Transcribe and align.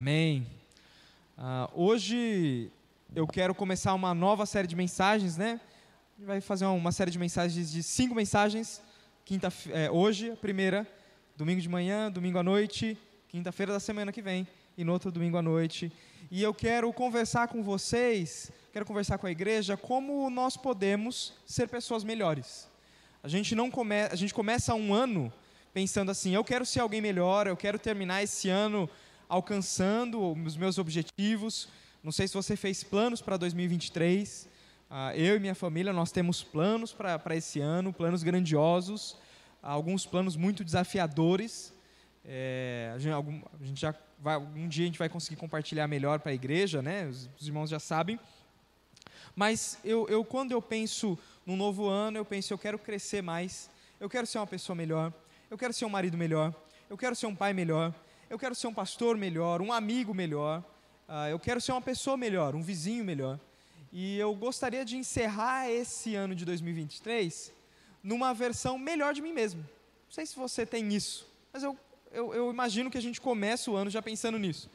Amém. 0.00 0.46
Uh, 1.36 1.82
hoje 1.82 2.70
eu 3.16 3.26
quero 3.26 3.52
começar 3.52 3.92
uma 3.94 4.14
nova 4.14 4.46
série 4.46 4.68
de 4.68 4.76
mensagens, 4.76 5.36
né? 5.36 5.60
A 6.14 6.20
gente 6.20 6.26
vai 6.28 6.40
fazer 6.40 6.66
uma 6.66 6.92
série 6.92 7.10
de 7.10 7.18
mensagens 7.18 7.72
de 7.72 7.82
cinco 7.82 8.14
mensagens. 8.14 8.80
Quinta, 9.24 9.52
é, 9.70 9.90
hoje, 9.90 10.30
a 10.30 10.36
primeira, 10.36 10.86
domingo 11.36 11.60
de 11.60 11.68
manhã, 11.68 12.12
domingo 12.12 12.38
à 12.38 12.44
noite, 12.44 12.96
quinta-feira 13.26 13.72
da 13.72 13.80
semana 13.80 14.12
que 14.12 14.22
vem 14.22 14.46
e 14.76 14.84
no 14.84 14.92
outro 14.92 15.10
domingo 15.10 15.36
à 15.36 15.42
noite. 15.42 15.90
E 16.30 16.44
eu 16.44 16.54
quero 16.54 16.92
conversar 16.92 17.48
com 17.48 17.60
vocês, 17.60 18.52
quero 18.72 18.86
conversar 18.86 19.18
com 19.18 19.26
a 19.26 19.32
igreja, 19.32 19.76
como 19.76 20.30
nós 20.30 20.56
podemos 20.56 21.32
ser 21.44 21.66
pessoas 21.68 22.04
melhores. 22.04 22.68
A 23.20 23.26
gente 23.26 23.52
não 23.52 23.68
come, 23.68 24.02
a 24.02 24.14
gente 24.14 24.32
começa 24.32 24.72
um 24.76 24.94
ano 24.94 25.32
pensando 25.74 26.12
assim, 26.12 26.36
eu 26.36 26.44
quero 26.44 26.64
ser 26.64 26.78
alguém 26.78 27.00
melhor, 27.00 27.48
eu 27.48 27.56
quero 27.56 27.80
terminar 27.80 28.22
esse 28.22 28.48
ano 28.48 28.88
alcançando 29.28 30.32
os 30.32 30.56
meus 30.56 30.78
objetivos. 30.78 31.68
Não 32.02 32.10
sei 32.10 32.26
se 32.26 32.34
você 32.34 32.56
fez 32.56 32.82
planos 32.82 33.20
para 33.20 33.36
2023. 33.36 34.44
Uh, 34.44 34.48
ah, 34.90 35.16
eu 35.16 35.36
e 35.36 35.40
minha 35.40 35.54
família, 35.54 35.92
nós 35.92 36.10
temos 36.10 36.42
planos 36.42 36.92
para 36.92 37.36
esse 37.36 37.60
ano, 37.60 37.92
planos 37.92 38.22
grandiosos, 38.22 39.18
alguns 39.62 40.06
planos 40.06 40.34
muito 40.34 40.64
desafiadores. 40.64 41.74
É, 42.24 42.92
a, 42.94 42.98
gente, 42.98 43.12
algum, 43.12 43.42
a 43.60 43.64
gente 43.64 43.80
já 43.80 43.94
vai, 44.18 44.38
um 44.38 44.66
dia 44.66 44.84
a 44.84 44.86
gente 44.86 44.98
vai 44.98 45.08
conseguir 45.08 45.36
compartilhar 45.36 45.86
melhor 45.86 46.20
para 46.20 46.30
a 46.32 46.34
igreja, 46.34 46.80
né? 46.80 47.06
Os, 47.06 47.28
os, 47.38 47.46
irmãos 47.46 47.68
já 47.68 47.78
sabem. 47.78 48.18
Mas 49.36 49.78
eu, 49.84 50.08
eu, 50.08 50.24
quando 50.24 50.52
eu 50.52 50.62
penso 50.62 51.18
no 51.44 51.54
novo 51.54 51.86
ano, 51.86 52.16
eu 52.16 52.24
penso, 52.24 52.52
eu 52.52 52.58
quero 52.58 52.78
crescer 52.78 53.22
mais, 53.22 53.70
eu 54.00 54.08
quero 54.08 54.26
ser 54.26 54.38
uma 54.38 54.46
pessoa 54.46 54.74
melhor, 54.74 55.12
eu 55.50 55.56
quero 55.56 55.72
ser 55.72 55.84
um 55.84 55.90
marido 55.90 56.16
melhor, 56.16 56.54
eu 56.90 56.96
quero 56.96 57.14
ser 57.14 57.26
um 57.26 57.34
pai 57.34 57.52
melhor, 57.52 57.94
eu 58.30 58.38
quero 58.38 58.54
ser 58.54 58.66
um 58.66 58.74
pastor 58.74 59.16
melhor, 59.16 59.62
um 59.62 59.72
amigo 59.72 60.12
melhor, 60.12 60.62
uh, 61.08 61.28
eu 61.30 61.38
quero 61.38 61.60
ser 61.60 61.72
uma 61.72 61.80
pessoa 61.80 62.16
melhor, 62.16 62.54
um 62.54 62.62
vizinho 62.62 63.04
melhor. 63.04 63.40
E 63.90 64.18
eu 64.18 64.34
gostaria 64.34 64.84
de 64.84 64.96
encerrar 64.96 65.70
esse 65.70 66.14
ano 66.14 66.34
de 66.34 66.44
2023 66.44 67.52
numa 68.02 68.34
versão 68.34 68.78
melhor 68.78 69.14
de 69.14 69.22
mim 69.22 69.32
mesmo. 69.32 69.60
Não 69.60 70.12
sei 70.12 70.26
se 70.26 70.36
você 70.36 70.66
tem 70.66 70.92
isso, 70.92 71.26
mas 71.52 71.62
eu, 71.62 71.76
eu, 72.12 72.34
eu 72.34 72.50
imagino 72.50 72.90
que 72.90 72.98
a 72.98 73.02
gente 73.02 73.20
começa 73.20 73.70
o 73.70 73.76
ano 73.76 73.90
já 73.90 74.02
pensando 74.02 74.38
nisso. 74.38 74.70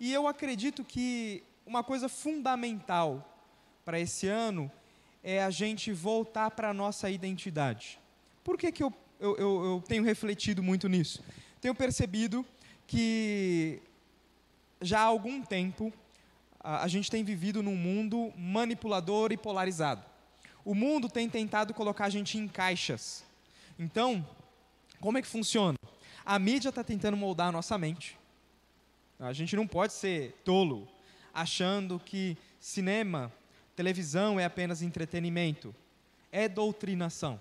E 0.00 0.12
eu 0.12 0.26
acredito 0.26 0.82
que 0.82 1.42
uma 1.66 1.84
coisa 1.84 2.08
fundamental 2.08 3.36
para 3.84 4.00
esse 4.00 4.26
ano 4.26 4.70
é 5.22 5.42
a 5.42 5.50
gente 5.50 5.92
voltar 5.92 6.50
para 6.52 6.70
a 6.70 6.74
nossa 6.74 7.10
identidade. 7.10 7.98
Por 8.42 8.56
que, 8.56 8.72
que 8.72 8.82
eu, 8.82 8.92
eu, 9.20 9.36
eu, 9.36 9.64
eu 9.64 9.84
tenho 9.86 10.02
refletido 10.02 10.62
muito 10.62 10.88
nisso? 10.88 11.22
Tenho 11.60 11.74
percebido 11.74 12.46
que 12.88 13.80
já 14.80 15.00
há 15.00 15.04
algum 15.04 15.42
tempo 15.42 15.92
a, 16.58 16.88
gente 16.88 17.10
tem 17.10 17.22
vivido 17.22 17.62
num 17.62 17.76
mundo 17.76 18.32
manipulador 18.36 19.30
e 19.30 19.36
polarizado. 19.36 20.02
O 20.64 20.74
mundo 20.74 21.08
tem 21.08 21.28
tentado 21.28 21.72
colocar 21.72 22.06
a 22.06 22.10
gente 22.10 22.36
em 22.38 22.48
caixas. 22.48 23.24
Então, 23.78 24.26
como 25.00 25.18
é 25.18 25.22
que 25.22 25.28
funciona? 25.28 25.76
A 26.24 26.38
mídia 26.38 26.70
está 26.70 26.82
tentando 26.82 27.16
moldar 27.16 27.48
a 27.48 27.52
nossa 27.52 27.78
mente. 27.78 28.18
A 29.20 29.32
gente 29.32 29.54
não 29.54 29.66
pode 29.66 29.92
ser 29.92 30.32
tolo 30.44 30.88
achando 31.32 32.00
que 32.00 32.36
cinema, 32.58 33.30
televisão 33.76 34.40
é 34.40 34.44
apenas 34.44 34.80
entretenimento. 34.82 35.74
É 36.32 36.48
doutrinação. 36.48 37.40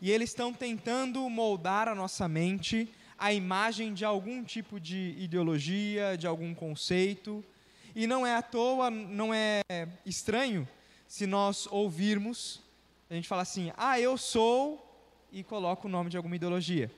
E 0.00 0.10
eles 0.10 0.30
estão 0.30 0.52
tentando 0.52 1.28
moldar 1.28 1.88
a 1.88 1.94
nossa 1.94 2.28
mente 2.28 2.88
a 3.18 3.32
imagem 3.32 3.94
de 3.94 4.04
algum 4.04 4.42
tipo 4.44 4.78
de 4.78 5.14
ideologia, 5.18 6.16
de 6.16 6.26
algum 6.26 6.54
conceito. 6.54 7.44
E 7.94 8.06
não 8.06 8.26
é 8.26 8.34
à 8.34 8.42
toa, 8.42 8.90
não 8.90 9.32
é 9.32 9.62
estranho 10.04 10.68
se 11.06 11.26
nós 11.26 11.68
ouvirmos, 11.70 12.60
a 13.08 13.14
gente 13.14 13.28
fala 13.28 13.42
assim, 13.42 13.72
ah, 13.76 14.00
eu 14.00 14.18
sou, 14.18 14.84
e 15.30 15.44
coloca 15.44 15.86
o 15.86 15.90
nome 15.90 16.10
de 16.10 16.16
alguma 16.16 16.34
ideologia. 16.34 16.90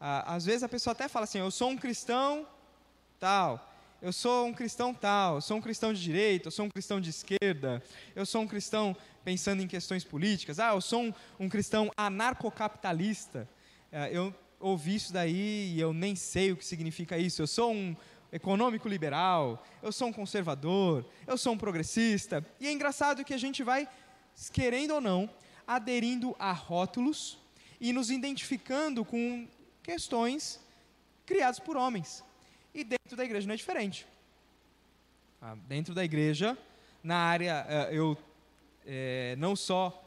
Ah, 0.00 0.34
às 0.34 0.46
vezes 0.46 0.62
a 0.62 0.68
pessoa 0.68 0.92
até 0.92 1.08
fala 1.08 1.24
assim, 1.24 1.38
eu 1.38 1.50
sou 1.50 1.68
um 1.68 1.76
cristão 1.76 2.46
tal, 3.18 3.70
eu 4.00 4.14
sou 4.14 4.46
um 4.46 4.54
cristão 4.54 4.94
tal, 4.94 5.34
eu 5.34 5.40
sou 5.42 5.58
um 5.58 5.60
cristão 5.60 5.92
de 5.92 6.00
direita, 6.00 6.48
eu 6.48 6.52
sou 6.52 6.64
um 6.64 6.70
cristão 6.70 6.98
de 6.98 7.10
esquerda, 7.10 7.82
eu 8.16 8.24
sou 8.24 8.40
um 8.40 8.46
cristão 8.46 8.96
pensando 9.22 9.62
em 9.62 9.66
questões 9.66 10.04
políticas, 10.04 10.58
ah, 10.58 10.72
eu 10.72 10.80
sou 10.80 11.02
um, 11.02 11.14
um 11.38 11.48
cristão 11.50 11.90
anarcocapitalista. 11.96 13.46
Ah, 13.92 14.08
eu 14.08 14.34
ouvi 14.60 14.94
isso 14.94 15.12
daí 15.12 15.72
e 15.74 15.80
eu 15.80 15.92
nem 15.92 16.14
sei 16.14 16.52
o 16.52 16.56
que 16.56 16.64
significa 16.64 17.18
isso. 17.18 17.42
Eu 17.42 17.46
sou 17.46 17.72
um 17.72 17.96
econômico 18.30 18.88
liberal, 18.88 19.64
eu 19.82 19.90
sou 19.90 20.08
um 20.08 20.12
conservador, 20.12 21.04
eu 21.26 21.36
sou 21.36 21.54
um 21.54 21.58
progressista. 21.58 22.46
E 22.60 22.68
é 22.68 22.72
engraçado 22.72 23.24
que 23.24 23.34
a 23.34 23.38
gente 23.38 23.62
vai, 23.64 23.88
querendo 24.52 24.94
ou 24.94 25.00
não, 25.00 25.28
aderindo 25.66 26.36
a 26.38 26.52
rótulos 26.52 27.38
e 27.80 27.92
nos 27.92 28.10
identificando 28.10 29.04
com 29.04 29.48
questões 29.82 30.60
criadas 31.24 31.58
por 31.58 31.76
homens. 31.76 32.22
E 32.74 32.84
dentro 32.84 33.16
da 33.16 33.24
igreja 33.24 33.46
não 33.46 33.54
é 33.54 33.56
diferente. 33.56 34.06
Ah, 35.42 35.56
dentro 35.66 35.94
da 35.94 36.04
igreja, 36.04 36.56
na 37.02 37.16
área, 37.16 37.66
eh, 37.68 37.88
eu 37.92 38.16
é, 38.86 39.34
não 39.38 39.56
só 39.56 40.04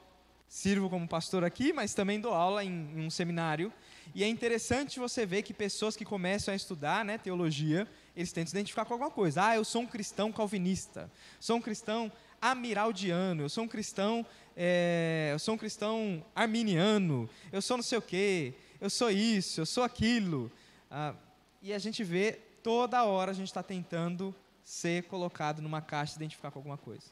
sirvo 0.47 0.89
como 0.89 1.07
pastor 1.07 1.43
aqui, 1.43 1.73
mas 1.73 1.95
também 1.95 2.19
dou 2.19 2.33
aula 2.33 2.63
em, 2.63 2.69
em 2.69 3.05
um 3.05 3.09
seminário 3.09 3.73
e 4.13 4.23
é 4.23 4.27
interessante 4.27 4.99
você 4.99 5.25
ver 5.25 5.41
que 5.43 5.53
pessoas 5.53 5.95
que 5.95 6.05
começam 6.05 6.53
a 6.53 6.55
estudar 6.55 7.03
né, 7.03 7.17
teologia, 7.17 7.87
eles 8.15 8.31
tentam 8.31 8.51
se 8.51 8.55
identificar 8.55 8.85
com 8.85 8.93
alguma 8.93 9.11
coisa. 9.11 9.47
Ah, 9.47 9.55
eu 9.55 9.65
sou 9.65 9.81
um 9.81 9.87
cristão 9.87 10.31
calvinista, 10.31 11.09
sou 11.39 11.57
um 11.57 11.61
cristão 11.61 12.11
amiraldiano, 12.41 13.43
eu 13.43 13.49
sou 13.49 13.63
um 13.63 13.67
cristão, 13.67 14.25
é, 14.55 15.29
eu 15.31 15.39
sou 15.39 15.55
um 15.55 15.57
cristão 15.57 16.23
arminiano, 16.35 17.29
eu 17.51 17.61
sou 17.61 17.77
não 17.77 17.83
sei 17.83 17.97
o 17.97 18.01
quê, 18.01 18.53
eu 18.79 18.89
sou 18.89 19.09
isso, 19.09 19.61
eu 19.61 19.65
sou 19.65 19.83
aquilo. 19.83 20.51
Ah, 20.91 21.15
e 21.61 21.73
a 21.73 21.79
gente 21.79 22.03
vê 22.03 22.39
toda 22.61 23.03
hora 23.03 23.31
a 23.31 23.33
gente 23.33 23.47
está 23.47 23.63
tentando 23.63 24.35
ser 24.63 25.03
colocado 25.03 25.61
numa 25.61 25.81
caixa 25.81 26.13
e 26.13 26.15
identificar 26.17 26.51
com 26.51 26.59
alguma 26.59 26.77
coisa. 26.77 27.07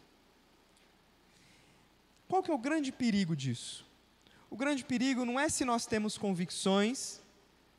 Qual 2.28 2.42
que 2.42 2.52
é 2.52 2.54
o 2.54 2.58
grande 2.58 2.92
perigo 2.92 3.36
disso? 3.36 3.86
O 4.52 4.58
grande 4.58 4.84
perigo 4.84 5.24
não 5.24 5.40
é 5.40 5.48
se 5.48 5.64
nós 5.64 5.86
temos 5.86 6.18
convicções 6.18 7.22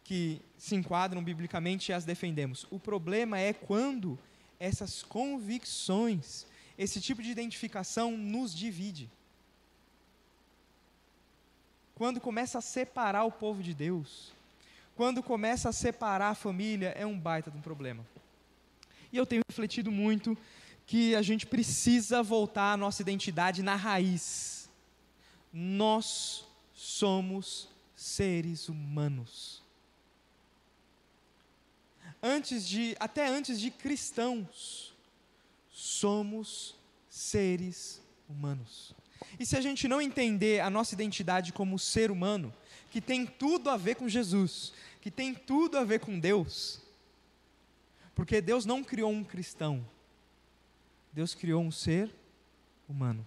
que 0.02 0.40
se 0.56 0.74
enquadram 0.74 1.22
biblicamente 1.22 1.90
e 1.90 1.92
as 1.92 2.06
defendemos. 2.06 2.66
O 2.70 2.80
problema 2.80 3.38
é 3.38 3.52
quando 3.52 4.18
essas 4.58 5.02
convicções, 5.02 6.46
esse 6.78 6.98
tipo 6.98 7.22
de 7.22 7.30
identificação 7.30 8.16
nos 8.16 8.54
divide. 8.54 9.10
Quando 11.94 12.22
começa 12.22 12.56
a 12.56 12.62
separar 12.62 13.24
o 13.24 13.30
povo 13.30 13.62
de 13.62 13.74
Deus, 13.74 14.32
quando 14.96 15.22
começa 15.22 15.68
a 15.68 15.72
separar 15.72 16.30
a 16.30 16.34
família, 16.34 16.94
é 16.96 17.04
um 17.04 17.18
baita 17.18 17.50
de 17.50 17.58
um 17.58 17.60
problema. 17.60 18.02
E 19.12 19.18
eu 19.18 19.26
tenho 19.26 19.42
refletido 19.46 19.92
muito 19.92 20.38
que 20.86 21.14
a 21.14 21.20
gente 21.20 21.44
precisa 21.46 22.22
voltar 22.22 22.72
à 22.72 22.76
nossa 22.78 23.02
identidade 23.02 23.62
na 23.62 23.76
raiz. 23.76 24.70
Nós 25.52 26.46
somos 26.82 27.68
seres 27.94 28.68
humanos. 28.68 29.62
Antes 32.20 32.66
de, 32.66 32.96
até 32.98 33.28
antes 33.28 33.60
de 33.60 33.70
cristãos, 33.70 34.92
somos 35.70 36.74
seres 37.08 38.02
humanos. 38.28 38.96
E 39.38 39.46
se 39.46 39.56
a 39.56 39.60
gente 39.60 39.86
não 39.86 40.02
entender 40.02 40.58
a 40.60 40.68
nossa 40.68 40.94
identidade 40.94 41.52
como 41.52 41.78
ser 41.78 42.10
humano, 42.10 42.52
que 42.90 43.00
tem 43.00 43.24
tudo 43.26 43.70
a 43.70 43.76
ver 43.76 43.94
com 43.94 44.08
Jesus, 44.08 44.72
que 45.00 45.10
tem 45.10 45.32
tudo 45.32 45.78
a 45.78 45.84
ver 45.84 46.00
com 46.00 46.18
Deus, 46.18 46.80
porque 48.12 48.40
Deus 48.40 48.66
não 48.66 48.82
criou 48.82 49.12
um 49.12 49.22
cristão, 49.22 49.86
Deus 51.12 51.32
criou 51.32 51.62
um 51.62 51.70
ser 51.70 52.12
humano. 52.88 53.24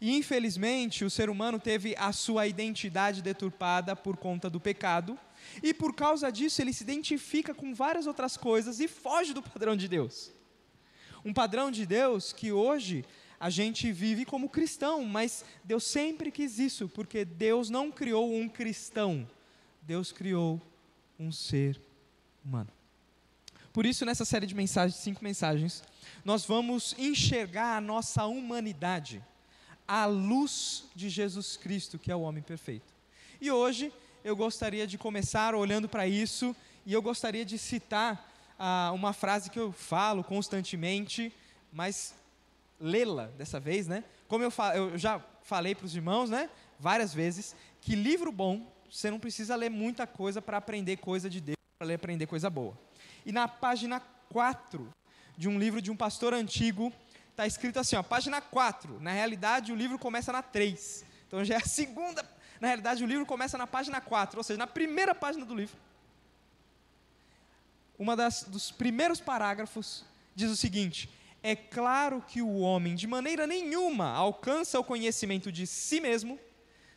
E 0.00 0.16
infelizmente 0.16 1.04
o 1.04 1.10
ser 1.10 1.28
humano 1.28 1.58
teve 1.58 1.94
a 1.98 2.12
sua 2.12 2.46
identidade 2.46 3.20
deturpada 3.20 3.94
por 3.94 4.16
conta 4.16 4.48
do 4.48 4.58
pecado, 4.58 5.18
e 5.62 5.74
por 5.74 5.94
causa 5.94 6.30
disso 6.30 6.62
ele 6.62 6.72
se 6.72 6.82
identifica 6.82 7.52
com 7.54 7.74
várias 7.74 8.06
outras 8.06 8.36
coisas 8.36 8.80
e 8.80 8.88
foge 8.88 9.34
do 9.34 9.42
padrão 9.42 9.76
de 9.76 9.88
Deus. 9.88 10.32
Um 11.24 11.34
padrão 11.34 11.70
de 11.70 11.84
Deus 11.84 12.32
que 12.32 12.50
hoje 12.50 13.04
a 13.38 13.50
gente 13.50 13.92
vive 13.92 14.24
como 14.24 14.48
cristão, 14.48 15.04
mas 15.04 15.44
Deus 15.64 15.84
sempre 15.84 16.30
quis 16.30 16.58
isso, 16.58 16.88
porque 16.88 17.24
Deus 17.24 17.68
não 17.68 17.90
criou 17.90 18.34
um 18.34 18.48
cristão, 18.48 19.28
Deus 19.82 20.12
criou 20.12 20.60
um 21.18 21.30
ser 21.30 21.80
humano. 22.44 22.70
Por 23.72 23.86
isso, 23.86 24.04
nessa 24.04 24.24
série 24.24 24.46
de 24.46 24.54
mensagens, 24.54 25.00
cinco 25.00 25.22
mensagens, 25.22 25.82
nós 26.24 26.44
vamos 26.44 26.94
enxergar 26.98 27.76
a 27.76 27.80
nossa 27.80 28.24
humanidade 28.26 29.22
à 29.90 30.06
luz 30.06 30.84
de 30.94 31.08
Jesus 31.08 31.56
Cristo, 31.56 31.98
que 31.98 32.12
é 32.12 32.14
o 32.14 32.20
homem 32.20 32.40
perfeito. 32.40 32.94
E 33.40 33.50
hoje 33.50 33.92
eu 34.22 34.36
gostaria 34.36 34.86
de 34.86 34.96
começar 34.96 35.52
olhando 35.52 35.88
para 35.88 36.06
isso 36.06 36.54
e 36.86 36.92
eu 36.92 37.02
gostaria 37.02 37.44
de 37.44 37.58
citar 37.58 38.32
ah, 38.56 38.92
uma 38.94 39.12
frase 39.12 39.50
que 39.50 39.58
eu 39.58 39.72
falo 39.72 40.22
constantemente, 40.22 41.34
mas 41.72 42.14
lê-la 42.78 43.26
dessa 43.36 43.58
vez, 43.58 43.88
né? 43.88 44.04
Como 44.28 44.44
eu, 44.44 44.52
eu 44.76 44.96
já 44.96 45.20
falei 45.42 45.74
para 45.74 45.86
os 45.86 45.96
irmãos, 45.96 46.30
né? 46.30 46.48
Várias 46.78 47.12
vezes, 47.12 47.56
que 47.80 47.96
livro 47.96 48.30
bom, 48.30 48.72
você 48.88 49.10
não 49.10 49.18
precisa 49.18 49.56
ler 49.56 49.70
muita 49.70 50.06
coisa 50.06 50.40
para 50.40 50.58
aprender 50.58 50.98
coisa 50.98 51.28
de 51.28 51.40
Deus, 51.40 51.56
para 51.80 51.92
aprender 51.92 52.28
coisa 52.28 52.48
boa. 52.48 52.78
E 53.26 53.32
na 53.32 53.48
página 53.48 53.98
4 54.28 54.88
de 55.36 55.48
um 55.48 55.58
livro 55.58 55.82
de 55.82 55.90
um 55.90 55.96
pastor 55.96 56.32
antigo, 56.32 56.92
está 57.30 57.46
escrito 57.46 57.78
assim, 57.78 57.96
ó, 57.96 58.02
página 58.02 58.40
4. 58.40 59.00
Na 59.00 59.12
realidade, 59.12 59.72
o 59.72 59.76
livro 59.76 59.98
começa 59.98 60.32
na 60.32 60.42
3. 60.42 61.04
Então 61.26 61.44
já 61.44 61.54
é 61.54 61.58
a 61.58 61.60
segunda. 61.60 62.28
Na 62.60 62.68
realidade, 62.68 63.02
o 63.02 63.06
livro 63.06 63.24
começa 63.24 63.56
na 63.56 63.66
página 63.66 64.00
4, 64.00 64.38
ou 64.38 64.44
seja, 64.44 64.58
na 64.58 64.66
primeira 64.66 65.14
página 65.14 65.44
do 65.44 65.54
livro. 65.54 65.76
Uma 67.98 68.16
das 68.16 68.44
dos 68.44 68.70
primeiros 68.70 69.20
parágrafos 69.20 70.04
diz 70.34 70.50
o 70.50 70.56
seguinte: 70.56 71.08
é 71.42 71.56
claro 71.56 72.22
que 72.26 72.42
o 72.42 72.58
homem 72.58 72.94
de 72.94 73.06
maneira 73.06 73.46
nenhuma 73.46 74.10
alcança 74.10 74.78
o 74.78 74.84
conhecimento 74.84 75.50
de 75.50 75.66
si 75.66 76.00
mesmo 76.00 76.38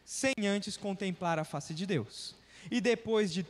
sem 0.05 0.33
antes 0.45 0.75
contemplar 0.75 1.39
a 1.39 1.45
face 1.45 1.73
de 1.73 1.85
Deus. 1.85 2.35
E 2.69 2.81
depois 2.81 3.33
de, 3.33 3.45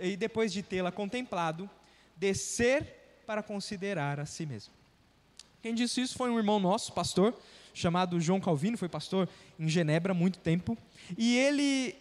e 0.00 0.16
depois 0.16 0.52
de 0.52 0.62
tê-la 0.62 0.90
contemplado, 0.90 1.68
descer 2.16 3.22
para 3.26 3.42
considerar 3.42 4.20
a 4.20 4.26
si 4.26 4.46
mesmo. 4.46 4.72
Quem 5.62 5.74
disse 5.74 6.00
isso 6.00 6.16
foi 6.16 6.28
um 6.28 6.38
irmão 6.38 6.58
nosso, 6.58 6.92
pastor, 6.92 7.34
chamado 7.72 8.20
João 8.20 8.40
Calvino, 8.40 8.76
foi 8.76 8.88
pastor 8.88 9.28
em 9.58 9.68
Genebra 9.68 10.12
há 10.12 10.14
muito 10.14 10.38
tempo, 10.40 10.76
e 11.16 11.36
ele 11.36 11.96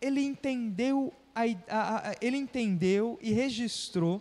ele 0.00 0.20
entendeu 0.20 1.14
a, 1.34 1.42
a, 1.68 2.10
a, 2.10 2.14
ele 2.20 2.36
entendeu 2.36 3.18
e 3.22 3.32
registrou 3.32 4.20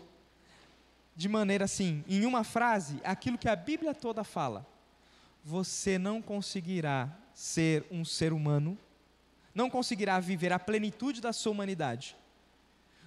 de 1.15 1.27
maneira 1.27 1.65
assim, 1.65 2.03
em 2.07 2.25
uma 2.25 2.43
frase, 2.43 2.99
aquilo 3.03 3.37
que 3.37 3.49
a 3.49 3.55
Bíblia 3.55 3.93
toda 3.93 4.23
fala. 4.23 4.65
Você 5.43 5.97
não 5.97 6.21
conseguirá 6.21 7.09
ser 7.33 7.85
um 7.91 8.05
ser 8.05 8.31
humano, 8.31 8.77
não 9.53 9.69
conseguirá 9.69 10.19
viver 10.19 10.53
a 10.53 10.59
plenitude 10.59 11.19
da 11.19 11.33
sua 11.33 11.51
humanidade. 11.51 12.15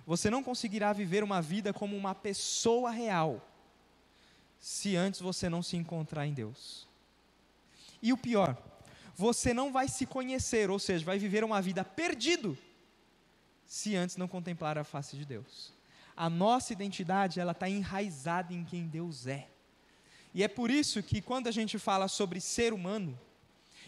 Você 0.07 0.29
não 0.29 0.43
conseguirá 0.43 0.93
viver 0.93 1.25
uma 1.25 1.41
vida 1.41 1.73
como 1.73 1.97
uma 1.97 2.15
pessoa 2.15 2.91
real, 2.91 3.41
se 4.65 4.97
antes 4.97 5.21
você 5.21 5.49
não 5.49 5.63
se 5.63 5.77
encontrar 5.77 6.27
em 6.27 6.33
Deus. 6.33 6.87
E 8.01 8.13
o 8.13 8.17
pior, 8.17 8.57
você 9.15 9.53
não 9.53 9.73
vai 9.73 9.89
se 9.89 10.07
conhecer, 10.07 10.71
ou 10.71 10.79
seja, 10.79 11.05
vai 11.05 11.19
viver 11.19 11.45
uma 11.45 11.61
vida 11.61 11.85
perdido, 11.85 12.57
se 13.67 13.97
antes 13.97 14.17
não 14.17 14.29
contemplar 14.29 14.79
a 14.79 14.85
face 14.85 15.17
de 15.17 15.25
Deus 15.25 15.75
a 16.17 16.31
nossa 16.31 16.73
identidade 16.73 17.41
ela 17.41 17.53
está 17.53 17.69
enraizada 17.69 18.53
em 18.53 18.65
quem 18.65 18.87
Deus 18.87 19.27
é. 19.27 19.49
E 20.33 20.43
é 20.43 20.49
por 20.49 20.71
isso 20.71 21.03
que 21.03 21.21
quando 21.21 21.47
a 21.47 21.51
gente 21.51 21.79
fala 21.79 22.09
sobre 22.09 22.41
ser 22.41 22.73
humano, 22.73 23.19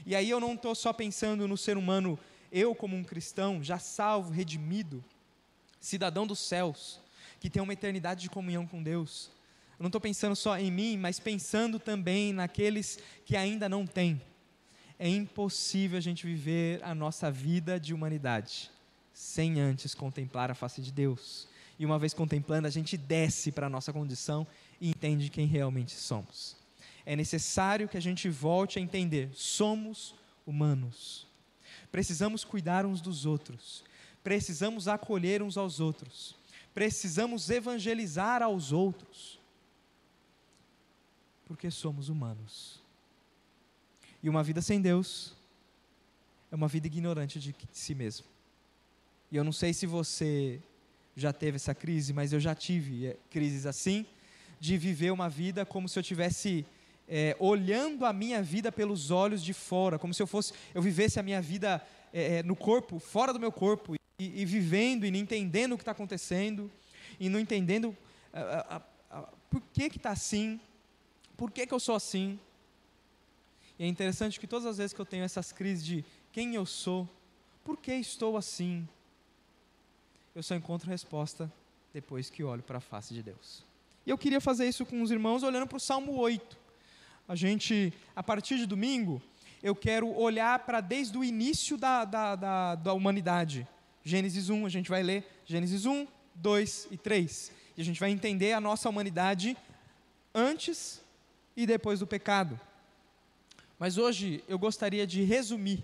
e 0.04 0.14
aí 0.14 0.28
eu 0.28 0.40
não 0.40 0.54
estou 0.54 0.74
só 0.74 0.92
pensando 0.92 1.48
no 1.48 1.56
ser 1.56 1.76
humano, 1.76 2.18
eu 2.52 2.74
como 2.74 2.96
um 2.96 3.04
cristão, 3.04 3.62
já 3.62 3.78
salvo, 3.78 4.30
redimido, 4.30 5.04
cidadão 5.80 6.26
dos 6.26 6.38
céus, 6.38 7.00
que 7.40 7.50
tem 7.50 7.62
uma 7.62 7.72
eternidade 7.72 8.22
de 8.22 8.30
comunhão 8.30 8.66
com 8.66 8.82
Deus. 8.82 9.30
Eu 9.78 9.82
não 9.82 9.88
estou 9.88 10.00
pensando 10.00 10.34
só 10.34 10.58
em 10.58 10.70
mim, 10.70 10.96
mas 10.96 11.20
pensando 11.20 11.78
também 11.78 12.32
naqueles 12.32 12.98
que 13.24 13.36
ainda 13.36 13.68
não 13.68 13.86
têm. 13.86 14.20
É 14.98 15.08
impossível 15.08 15.98
a 15.98 16.00
gente 16.00 16.26
viver 16.26 16.82
a 16.82 16.94
nossa 16.94 17.30
vida 17.30 17.78
de 17.78 17.92
humanidade 17.92 18.70
sem 19.12 19.60
antes 19.60 19.94
contemplar 19.94 20.50
a 20.50 20.54
face 20.54 20.80
de 20.80 20.90
Deus 20.92 21.48
e 21.78 21.84
uma 21.84 21.98
vez 21.98 22.14
contemplando, 22.14 22.66
a 22.66 22.70
gente 22.70 22.96
desce 22.96 23.52
para 23.52 23.66
a 23.66 23.70
nossa 23.70 23.92
condição 23.92 24.46
e 24.80 24.88
entende 24.88 25.28
quem 25.28 25.46
realmente 25.46 25.92
somos. 25.92 26.56
É 27.04 27.14
necessário 27.14 27.88
que 27.88 27.96
a 27.96 28.00
gente 28.00 28.28
volte 28.28 28.78
a 28.78 28.82
entender: 28.82 29.30
somos 29.34 30.14
humanos. 30.46 31.26
Precisamos 31.92 32.44
cuidar 32.44 32.86
uns 32.86 33.00
dos 33.00 33.26
outros. 33.26 33.84
Precisamos 34.24 34.88
acolher 34.88 35.42
uns 35.42 35.56
aos 35.56 35.78
outros. 35.78 36.34
Precisamos 36.74 37.48
evangelizar 37.48 38.42
aos 38.42 38.72
outros. 38.72 39.38
Porque 41.46 41.70
somos 41.70 42.08
humanos. 42.08 42.82
E 44.22 44.28
uma 44.28 44.42
vida 44.42 44.60
sem 44.60 44.80
Deus 44.80 45.34
é 46.50 46.54
uma 46.54 46.68
vida 46.68 46.86
ignorante 46.86 47.38
de 47.38 47.54
si 47.72 47.94
mesmo. 47.94 48.26
E 49.30 49.36
eu 49.36 49.44
não 49.44 49.52
sei 49.52 49.72
se 49.72 49.86
você 49.86 50.60
já 51.16 51.32
teve 51.32 51.56
essa 51.56 51.74
crise, 51.74 52.12
mas 52.12 52.32
eu 52.32 52.40
já 52.40 52.54
tive 52.54 53.06
é, 53.06 53.16
crises 53.30 53.66
assim, 53.66 54.04
de 54.60 54.76
viver 54.76 55.10
uma 55.10 55.28
vida 55.28 55.64
como 55.64 55.88
se 55.88 55.98
eu 55.98 56.02
tivesse 56.02 56.66
é, 57.08 57.36
olhando 57.38 58.04
a 58.04 58.12
minha 58.12 58.42
vida 58.42 58.70
pelos 58.70 59.10
olhos 59.10 59.42
de 59.42 59.52
fora, 59.52 59.98
como 59.98 60.12
se 60.12 60.22
eu 60.22 60.26
fosse, 60.26 60.52
eu 60.74 60.82
vivesse 60.82 61.18
a 61.18 61.22
minha 61.22 61.40
vida 61.40 61.84
é, 62.12 62.42
no 62.42 62.56
corpo, 62.56 62.98
fora 62.98 63.32
do 63.32 63.40
meu 63.40 63.52
corpo, 63.52 63.94
e, 64.18 64.42
e 64.42 64.44
vivendo 64.44 65.04
e 65.04 65.10
não 65.10 65.18
entendendo 65.18 65.72
o 65.72 65.76
que 65.76 65.82
está 65.82 65.92
acontecendo, 65.92 66.70
e 67.18 67.28
não 67.28 67.38
entendendo 67.38 67.96
a, 68.32 68.76
a, 69.10 69.18
a, 69.18 69.22
por 69.50 69.60
que 69.72 69.84
está 69.84 70.10
assim, 70.10 70.60
por 71.36 71.50
que 71.50 71.66
que 71.66 71.74
eu 71.74 71.80
sou 71.80 71.94
assim. 71.94 72.38
E 73.78 73.84
é 73.84 73.86
interessante 73.86 74.40
que 74.40 74.46
todas 74.46 74.66
as 74.66 74.78
vezes 74.78 74.92
que 74.92 75.00
eu 75.00 75.06
tenho 75.06 75.24
essas 75.24 75.52
crises 75.52 75.84
de 75.84 76.04
quem 76.32 76.54
eu 76.54 76.64
sou, 76.64 77.08
por 77.64 77.76
que 77.76 77.92
estou 77.92 78.36
assim, 78.36 78.88
eu 80.34 80.42
só 80.42 80.54
encontro 80.54 80.88
resposta 80.88 81.52
depois 81.92 82.30
que 82.30 82.44
olho 82.44 82.62
para 82.62 82.78
a 82.78 82.80
face 82.80 83.12
de 83.14 83.22
Deus. 83.22 83.64
E 84.04 84.10
eu 84.10 84.18
queria 84.18 84.40
fazer 84.40 84.68
isso 84.68 84.86
com 84.86 85.02
os 85.02 85.10
irmãos 85.10 85.42
olhando 85.42 85.66
para 85.66 85.78
o 85.78 85.80
Salmo 85.80 86.16
8. 86.16 86.56
A 87.26 87.34
gente, 87.34 87.92
a 88.14 88.22
partir 88.22 88.56
de 88.56 88.66
domingo, 88.66 89.20
eu 89.62 89.74
quero 89.74 90.08
olhar 90.16 90.58
para 90.60 90.80
desde 90.80 91.16
o 91.18 91.24
início 91.24 91.76
da, 91.76 92.04
da, 92.04 92.36
da, 92.36 92.74
da 92.76 92.92
humanidade. 92.92 93.66
Gênesis 94.04 94.48
1, 94.48 94.64
a 94.64 94.68
gente 94.68 94.88
vai 94.88 95.02
ler 95.02 95.26
Gênesis 95.44 95.86
1, 95.86 96.06
2 96.34 96.88
e 96.92 96.96
3. 96.96 97.52
E 97.76 97.80
a 97.80 97.84
gente 97.84 97.98
vai 97.98 98.10
entender 98.10 98.52
a 98.52 98.60
nossa 98.60 98.88
humanidade 98.88 99.56
antes 100.34 101.02
e 101.56 101.66
depois 101.66 102.00
do 102.00 102.06
pecado. 102.06 102.58
Mas 103.78 103.98
hoje 103.98 104.44
eu 104.48 104.58
gostaria 104.58 105.06
de 105.06 105.22
resumir 105.22 105.82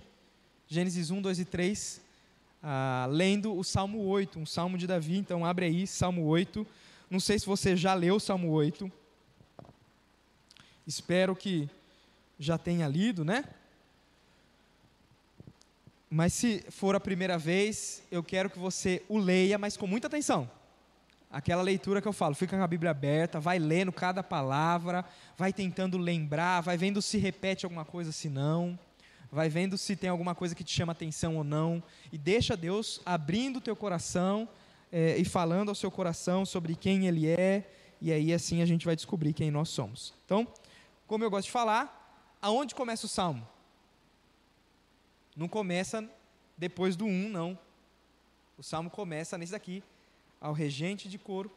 Gênesis 0.69 1.11
1, 1.11 1.21
2 1.21 1.39
e 1.41 1.45
3 1.45 2.01
ah, 2.63 3.07
lendo 3.11 3.57
o 3.57 3.65
Salmo 3.65 4.05
8, 4.07 4.39
um 4.39 4.47
salmo 4.47 4.79
de 4.79 4.87
Davi. 4.87 5.19
Então, 5.19 5.45
abre 5.45 5.67
aí, 5.67 5.87
Salmo 5.87 6.25
8. 6.25 6.67
Não 7.11 7.19
sei 7.19 7.39
se 7.39 7.45
você 7.45 7.77
já 7.77 7.93
leu 7.93 8.17
o 8.17 8.21
Salmo 8.21 8.51
8. 8.51 8.91
Espero 10.87 11.35
que 11.35 11.69
já 12.39 12.57
tenha 12.57 12.87
lido, 12.87 13.25
né? 13.25 13.45
Mas 16.09 16.33
se 16.35 16.65
for 16.71 16.95
a 16.95 17.01
primeira 17.01 17.37
vez, 17.37 18.03
eu 18.11 18.23
quero 18.23 18.49
que 18.49 18.59
você 18.59 19.03
o 19.09 19.19
leia, 19.19 19.59
mas 19.59 19.77
com 19.77 19.87
muita 19.87 20.07
atenção. 20.07 20.49
Aquela 21.33 21.63
leitura 21.63 22.03
que 22.03 22.07
eu 22.07 22.13
falo, 22.13 22.35
fica 22.35 22.57
com 22.57 22.63
a 22.63 22.69
Bíblia 22.69 22.91
aberta, 22.91 23.41
vai 23.41 23.59
lendo 23.59 23.91
cada 23.91 24.23
palavra, 24.23 25.05
vai 25.37 25.53
tentando 25.53 25.97
lembrar, 25.97 26.61
vai 26.61 26.77
vendo 26.77 27.01
se 27.01 27.17
repete 27.17 27.65
alguma 27.65 27.85
coisa, 27.85 28.13
se 28.13 28.29
não 28.29 28.79
vai 29.33 29.49
vendo 29.49 29.79
se 29.79 29.97
tem 29.97 30.11
alguma 30.11 30.35
coisa 30.35 30.55
que 30.55 30.63
te 30.63 30.71
chama 30.71 30.93
atenção 30.93 31.39
ou 31.39 31.43
não, 31.43 31.83
e 32.13 32.19
deixa 32.19 32.55
Deus 32.55 33.01
abrindo 33.05 33.57
o 33.57 33.61
teu 33.63 33.75
coração 33.75 34.47
é, 34.93 35.17
e 35.17 35.25
falando 35.25 35.71
ao 35.71 35.75
seu 35.75 35.91
coração 35.91 36.45
sobre 36.45 36.77
quem 36.77 37.07
Ele 37.07 37.27
é, 37.27 37.67
e 37.99 38.13
aí 38.13 38.35
assim 38.35 38.61
a 38.61 38.67
gente 38.67 38.85
vai 38.85 38.95
descobrir 38.95 39.33
quem 39.33 39.51
nós 39.51 39.71
somos. 39.71 40.13
Então, 40.27 40.47
como 41.07 41.25
eu 41.25 41.31
gosto 41.31 41.47
de 41.47 41.53
falar, 41.53 42.37
aonde 42.43 42.75
começa 42.75 43.07
o 43.07 43.09
salmo? 43.09 43.49
Não 45.35 45.49
começa 45.49 46.07
depois 46.59 46.95
do 46.95 47.07
1, 47.07 47.31
não. 47.31 47.59
O 48.59 48.63
salmo 48.63 48.91
começa 48.91 49.39
nesse 49.39 49.53
daqui, 49.53 49.83
ao 50.43 50.53
regente 50.53 51.09
de 51.09 51.17
coro, 51.17 51.51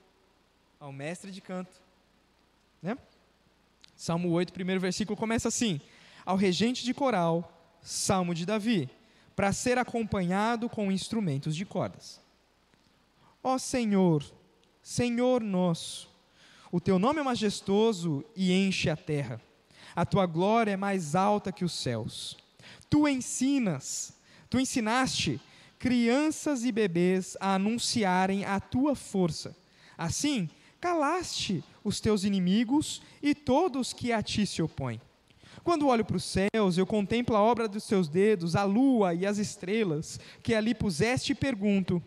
ao 0.79 0.93
mestre 0.93 1.31
de 1.31 1.41
canto. 1.41 1.75
Né? 2.81 2.95
Salmo 3.95 4.29
8, 4.29 4.53
primeiro 4.53 4.79
versículo, 4.79 5.17
começa 5.17 5.47
assim: 5.47 5.81
Ao 6.23 6.37
regente 6.37 6.85
de 6.85 6.93
coral, 6.93 7.51
Salmo 7.81 8.35
de 8.35 8.45
Davi, 8.45 8.87
para 9.35 9.51
ser 9.51 9.79
acompanhado 9.79 10.69
com 10.69 10.91
instrumentos 10.91 11.55
de 11.55 11.65
cordas. 11.65 12.21
Ó 13.43 13.57
Senhor, 13.57 14.23
Senhor 14.83 15.41
nosso, 15.41 16.07
o 16.71 16.79
teu 16.79 16.99
nome 16.99 17.19
é 17.19 17.23
majestoso 17.23 18.23
e 18.35 18.53
enche 18.53 18.89
a 18.89 18.95
terra. 18.95 19.41
A 19.95 20.05
tua 20.05 20.25
glória 20.25 20.71
é 20.71 20.77
mais 20.77 21.15
alta 21.15 21.51
que 21.51 21.65
os 21.65 21.73
céus. 21.73 22.37
Tu 22.89 23.07
ensinas, 23.07 24.13
tu 24.49 24.59
ensinaste 24.59 25.39
crianças 25.79 26.63
e 26.63 26.71
bebês 26.71 27.37
a 27.39 27.55
anunciarem 27.55 28.45
a 28.45 28.59
tua 28.59 28.95
força. 28.95 29.55
Assim, 29.97 30.49
calaste 30.79 31.63
os 31.83 31.99
teus 31.99 32.23
inimigos 32.23 33.01
e 33.21 33.33
todos 33.33 33.93
que 33.93 34.11
a 34.11 34.21
ti 34.21 34.45
se 34.45 34.61
opõem. 34.61 34.99
Quando 35.63 35.87
olho 35.87 36.05
para 36.05 36.17
os 36.17 36.23
céus, 36.23 36.77
eu 36.77 36.85
contemplo 36.85 37.35
a 37.35 37.41
obra 37.41 37.67
dos 37.67 37.83
seus 37.83 38.07
dedos, 38.07 38.55
a 38.55 38.63
lua 38.63 39.13
e 39.13 39.25
as 39.25 39.37
estrelas 39.37 40.19
que 40.43 40.53
ali 40.53 40.75
puseste 40.75 41.31
e 41.31 41.35
pergunto: 41.35 42.01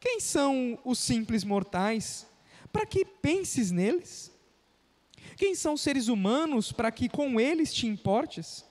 quem 0.00 0.20
são 0.20 0.78
os 0.84 0.98
simples 0.98 1.44
mortais 1.44 2.26
para 2.72 2.86
que 2.86 3.04
penses 3.04 3.70
neles? 3.70 4.32
Quem 5.36 5.54
são 5.54 5.74
os 5.74 5.80
seres 5.80 6.08
humanos 6.08 6.72
para 6.72 6.90
que 6.90 7.08
com 7.08 7.38
eles 7.38 7.72
te 7.72 7.86
importes? 7.86 8.64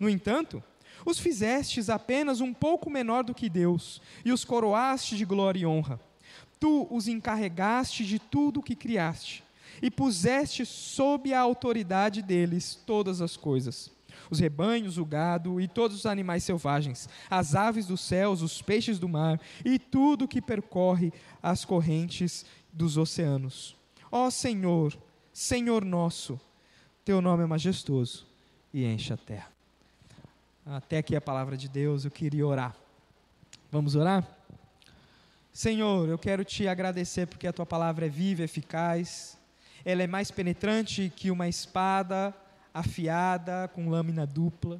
No 0.00 0.08
entanto, 0.08 0.62
os 1.10 1.18
fizestes 1.18 1.88
apenas 1.88 2.40
um 2.40 2.52
pouco 2.52 2.90
menor 2.90 3.24
do 3.24 3.34
que 3.34 3.48
Deus, 3.48 4.00
e 4.24 4.32
os 4.32 4.44
coroaste 4.44 5.16
de 5.16 5.24
glória 5.24 5.60
e 5.60 5.66
honra. 5.66 6.00
Tu 6.60 6.86
os 6.90 7.08
encarregaste 7.08 8.04
de 8.04 8.18
tudo 8.18 8.60
o 8.60 8.62
que 8.62 8.74
criaste, 8.74 9.44
e 9.80 9.90
puseste 9.90 10.66
sob 10.66 11.32
a 11.32 11.40
autoridade 11.40 12.22
deles 12.22 12.74
todas 12.74 13.20
as 13.20 13.36
coisas 13.36 13.96
os 14.30 14.38
rebanhos, 14.40 14.98
o 14.98 15.04
gado 15.04 15.60
e 15.60 15.66
todos 15.66 15.96
os 15.96 16.06
animais 16.06 16.44
selvagens, 16.44 17.08
as 17.30 17.54
aves 17.54 17.86
dos 17.86 18.00
céus, 18.00 18.42
os 18.42 18.60
peixes 18.60 18.98
do 18.98 19.08
mar 19.08 19.40
e 19.64 19.78
tudo 19.78 20.28
que 20.28 20.42
percorre 20.42 21.12
as 21.42 21.64
correntes 21.64 22.44
dos 22.72 22.96
oceanos. 22.96 23.76
Ó 24.10 24.28
Senhor, 24.30 24.96
Senhor 25.32 25.84
nosso, 25.84 26.38
teu 27.04 27.20
nome 27.20 27.44
é 27.44 27.46
majestoso 27.46 28.26
e 28.72 28.84
enche 28.84 29.12
a 29.12 29.16
terra. 29.16 29.57
Até 30.70 30.98
aqui 30.98 31.16
a 31.16 31.20
palavra 31.20 31.56
de 31.56 31.66
Deus, 31.66 32.04
eu 32.04 32.10
queria 32.10 32.46
orar. 32.46 32.76
Vamos 33.72 33.94
orar? 33.96 34.22
Senhor, 35.50 36.06
eu 36.06 36.18
quero 36.18 36.44
te 36.44 36.68
agradecer 36.68 37.26
porque 37.26 37.46
a 37.46 37.52
tua 37.54 37.64
palavra 37.64 38.04
é 38.04 38.08
viva, 38.10 38.42
eficaz, 38.42 39.38
ela 39.82 40.02
é 40.02 40.06
mais 40.06 40.30
penetrante 40.30 41.10
que 41.16 41.30
uma 41.30 41.48
espada 41.48 42.34
afiada, 42.74 43.66
com 43.68 43.88
lâmina 43.88 44.26
dupla, 44.26 44.78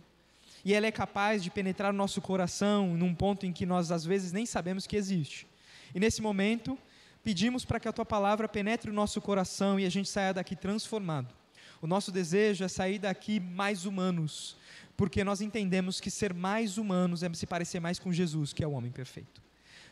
e 0.63 0.75
ela 0.75 0.87
é 0.87 0.93
capaz 0.93 1.43
de 1.43 1.51
penetrar 1.51 1.91
no 1.91 1.97
nosso 1.97 2.21
coração 2.21 2.95
num 2.95 3.15
ponto 3.15 3.47
em 3.47 3.53
que 3.53 3.65
nós 3.65 3.91
às 3.91 4.05
vezes 4.05 4.31
nem 4.31 4.45
sabemos 4.45 4.87
que 4.87 4.95
existe. 4.95 5.47
E 5.95 5.99
nesse 5.99 6.21
momento, 6.21 6.77
pedimos 7.25 7.65
para 7.65 7.81
que 7.81 7.89
a 7.89 7.93
tua 7.95 8.05
palavra 8.05 8.47
penetre 8.47 8.91
o 8.91 8.95
nosso 8.95 9.23
coração 9.23 9.81
e 9.81 9.87
a 9.87 9.91
gente 9.91 10.11
saia 10.11 10.35
daqui 10.35 10.55
transformado. 10.55 11.38
O 11.81 11.87
nosso 11.87 12.11
desejo 12.11 12.65
é 12.65 12.69
sair 12.69 12.99
daqui 12.99 13.39
mais 13.39 13.85
humanos, 13.85 14.57
porque 14.97 15.23
nós 15.23 15.41
entendemos 15.41 16.01
que 16.01 16.11
ser 16.11 16.35
mais 16.35 16.77
humanos 16.77 17.23
é 17.23 17.33
se 17.33 17.47
parecer 17.47 17.81
mais 17.81 17.99
com 17.99 18.13
Jesus, 18.13 18.53
que 18.53 18.65
é 18.65 18.67
o 18.67 18.73
homem 18.73 18.91
perfeito. 18.91 19.41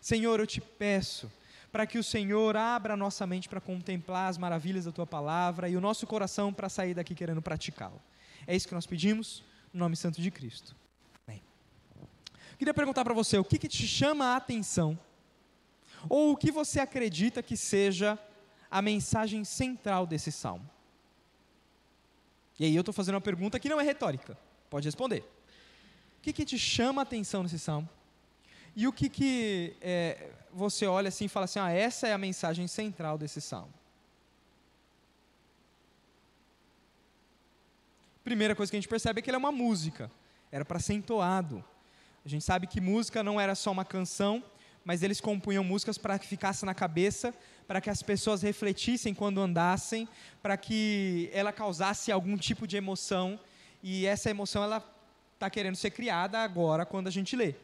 Senhor, 0.00 0.40
eu 0.40 0.46
te 0.46 0.60
peço 0.60 1.30
para 1.70 1.86
que 1.86 1.98
o 1.98 2.02
Senhor 2.02 2.56
abra 2.56 2.94
a 2.94 2.96
nossa 2.96 3.26
mente 3.26 3.48
para 3.48 3.60
contemplar 3.60 4.28
as 4.30 4.38
maravilhas 4.38 4.84
da 4.84 4.92
tua 4.92 5.06
palavra 5.06 5.68
e 5.68 5.76
o 5.76 5.80
nosso 5.80 6.06
coração 6.06 6.52
para 6.52 6.68
sair 6.68 6.94
daqui 6.94 7.14
querendo 7.14 7.42
praticá-la. 7.42 8.00
É 8.46 8.56
isso 8.56 8.66
que 8.66 8.74
nós 8.74 8.86
pedimos, 8.86 9.44
no 9.72 9.80
nome 9.80 9.96
santo 9.96 10.20
de 10.20 10.30
Cristo. 10.30 10.74
Amém. 11.26 11.42
Queria 12.58 12.74
perguntar 12.74 13.04
para 13.04 13.14
você, 13.14 13.38
o 13.38 13.44
que, 13.44 13.58
que 13.58 13.68
te 13.68 13.86
chama 13.86 14.26
a 14.26 14.36
atenção? 14.36 14.98
Ou 16.08 16.32
o 16.32 16.36
que 16.36 16.50
você 16.50 16.80
acredita 16.80 17.42
que 17.42 17.56
seja 17.56 18.18
a 18.70 18.80
mensagem 18.80 19.44
central 19.44 20.06
desse 20.06 20.32
salmo? 20.32 20.68
E 22.58 22.64
aí 22.64 22.74
eu 22.74 22.80
estou 22.80 22.92
fazendo 22.92 23.14
uma 23.14 23.20
pergunta 23.20 23.58
que 23.60 23.68
não 23.68 23.80
é 23.80 23.84
retórica. 23.84 24.36
Pode 24.70 24.86
responder. 24.86 25.20
O 26.18 26.22
que, 26.22 26.32
que 26.32 26.44
te 26.44 26.58
chama 26.58 27.02
a 27.02 27.04
atenção 27.04 27.42
nesse 27.42 27.58
salmo? 27.58 27.88
E 28.74 28.86
o 28.86 28.92
que, 28.92 29.08
que 29.08 29.76
é, 29.80 30.30
você 30.52 30.86
olha 30.86 31.08
assim 31.08 31.26
e 31.26 31.28
fala 31.28 31.44
assim: 31.44 31.58
ah, 31.58 31.70
essa 31.70 32.08
é 32.08 32.12
a 32.12 32.18
mensagem 32.18 32.66
central 32.66 33.16
desse 33.16 33.40
salmo? 33.40 33.72
Primeira 38.24 38.56
coisa 38.56 38.70
que 38.70 38.76
a 38.76 38.80
gente 38.80 38.88
percebe 38.88 39.20
é 39.20 39.22
que 39.22 39.30
ele 39.30 39.36
é 39.36 39.38
uma 39.38 39.52
música, 39.52 40.10
era 40.50 40.64
para 40.64 40.80
ser 40.80 40.94
entoado. 40.94 41.64
A 42.24 42.28
gente 42.28 42.44
sabe 42.44 42.66
que 42.66 42.80
música 42.80 43.22
não 43.22 43.40
era 43.40 43.54
só 43.54 43.70
uma 43.70 43.84
canção, 43.84 44.42
mas 44.86 45.02
eles 45.02 45.20
compunham 45.20 45.64
músicas 45.64 45.98
para 45.98 46.16
que 46.16 46.28
ficasse 46.28 46.64
na 46.64 46.72
cabeça, 46.72 47.34
para 47.66 47.80
que 47.80 47.90
as 47.90 48.04
pessoas 48.04 48.40
refletissem 48.40 49.12
quando 49.12 49.40
andassem, 49.40 50.08
para 50.40 50.56
que 50.56 51.28
ela 51.32 51.52
causasse 51.52 52.12
algum 52.12 52.36
tipo 52.36 52.68
de 52.68 52.76
emoção 52.76 53.36
e 53.82 54.06
essa 54.06 54.30
emoção 54.30 54.62
ela 54.62 54.80
está 55.34 55.50
querendo 55.50 55.74
ser 55.74 55.90
criada 55.90 56.38
agora 56.38 56.86
quando 56.86 57.08
a 57.08 57.10
gente 57.10 57.34
lê. 57.34 57.56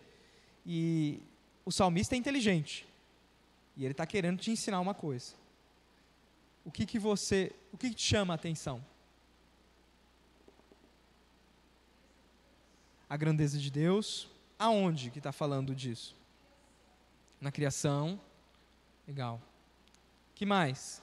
E 0.66 1.20
o 1.64 1.70
salmista 1.70 2.16
é 2.16 2.18
inteligente 2.18 2.84
e 3.76 3.84
ele 3.84 3.92
está 3.92 4.04
querendo 4.04 4.40
te 4.40 4.50
ensinar 4.50 4.80
uma 4.80 4.92
coisa. 4.92 5.34
O 6.64 6.72
que 6.72 6.84
que 6.84 6.98
você, 6.98 7.52
o 7.72 7.78
que, 7.78 7.90
que 7.90 7.94
te 7.94 8.02
chama 8.02 8.34
a 8.34 8.36
atenção? 8.36 8.84
A 13.08 13.16
grandeza 13.16 13.60
de 13.60 13.70
Deus. 13.70 14.28
Aonde 14.58 15.10
que 15.10 15.18
está 15.18 15.30
falando 15.30 15.72
disso? 15.72 16.20
Na 17.42 17.52
criação. 17.52 18.18
Legal. 19.06 19.38
Que 20.34 20.46
mais? 20.46 21.02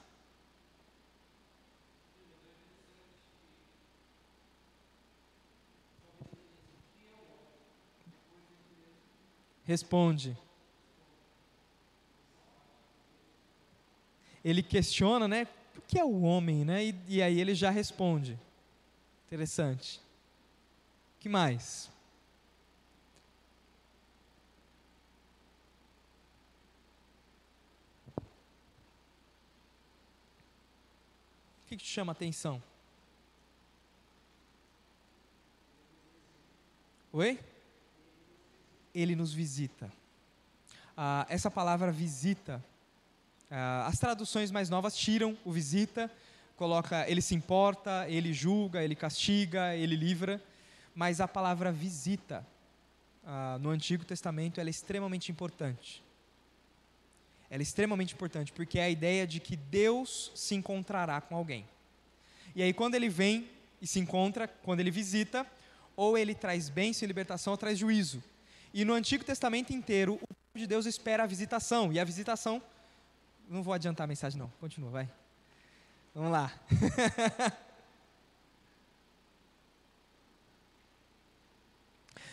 responde. 9.69 10.35
Ele 14.43 14.63
questiona, 14.63 15.27
né? 15.27 15.47
O 15.77 15.81
que 15.81 15.99
é 15.99 16.03
o 16.03 16.21
homem, 16.21 16.65
né? 16.65 16.85
E, 16.85 16.95
e 17.07 17.21
aí 17.21 17.39
ele 17.39 17.53
já 17.53 17.69
responde. 17.69 18.39
Interessante. 19.27 20.01
que 21.19 21.29
mais? 21.29 21.91
Que, 31.69 31.77
que 31.77 31.83
te 31.83 31.89
chama 31.89 32.11
a 32.11 32.13
atenção? 32.13 32.61
Oi? 37.13 37.39
ele 38.93 39.15
nos 39.15 39.31
visita. 39.31 39.91
Ah, 40.97 41.25
essa 41.29 41.49
palavra 41.49 41.91
visita, 41.91 42.63
ah, 43.49 43.85
as 43.87 43.99
traduções 43.99 44.51
mais 44.51 44.69
novas 44.69 44.97
tiram 44.97 45.37
o 45.45 45.51
visita, 45.51 46.11
coloca 46.55 47.07
ele 47.07 47.21
se 47.21 47.35
importa, 47.35 48.09
ele 48.09 48.33
julga, 48.33 48.83
ele 48.83 48.95
castiga, 48.95 49.75
ele 49.75 49.95
livra, 49.95 50.43
mas 50.93 51.21
a 51.21 51.27
palavra 51.27 51.71
visita 51.71 52.45
ah, 53.23 53.57
no 53.61 53.69
Antigo 53.69 54.03
Testamento 54.03 54.59
é 54.59 54.67
extremamente 54.67 55.31
importante. 55.31 56.03
Ela 57.49 57.61
é 57.61 57.63
extremamente 57.63 58.13
importante 58.13 58.51
porque 58.51 58.77
é 58.79 58.83
a 58.83 58.89
ideia 58.89 59.25
de 59.25 59.39
que 59.39 59.55
Deus 59.55 60.31
se 60.35 60.55
encontrará 60.55 61.19
com 61.19 61.35
alguém. 61.35 61.65
E 62.55 62.61
aí 62.61 62.73
quando 62.73 62.95
ele 62.95 63.09
vem 63.09 63.49
e 63.81 63.87
se 63.87 63.99
encontra, 63.99 64.47
quando 64.47 64.79
ele 64.81 64.91
visita, 64.91 65.45
ou 65.95 66.17
ele 66.17 66.33
traz 66.35 66.69
bênção 66.69 67.05
e 67.05 67.07
libertação 67.07 67.51
ou 67.51 67.57
traz 67.57 67.77
juízo. 67.77 68.23
E 68.73 68.85
no 68.85 68.93
Antigo 68.93 69.23
Testamento 69.23 69.73
inteiro, 69.73 70.13
o 70.15 70.17
povo 70.19 70.55
de 70.55 70.67
Deus 70.67 70.85
espera 70.85 71.23
a 71.23 71.27
visitação. 71.27 71.91
E 71.91 71.99
a 71.99 72.03
visitação. 72.03 72.61
Não 73.49 73.63
vou 73.63 73.73
adiantar 73.73 74.05
a 74.05 74.07
mensagem, 74.07 74.39
não. 74.39 74.49
Continua, 74.59 74.91
vai. 74.91 75.09
Vamos 76.13 76.31
lá. 76.31 76.53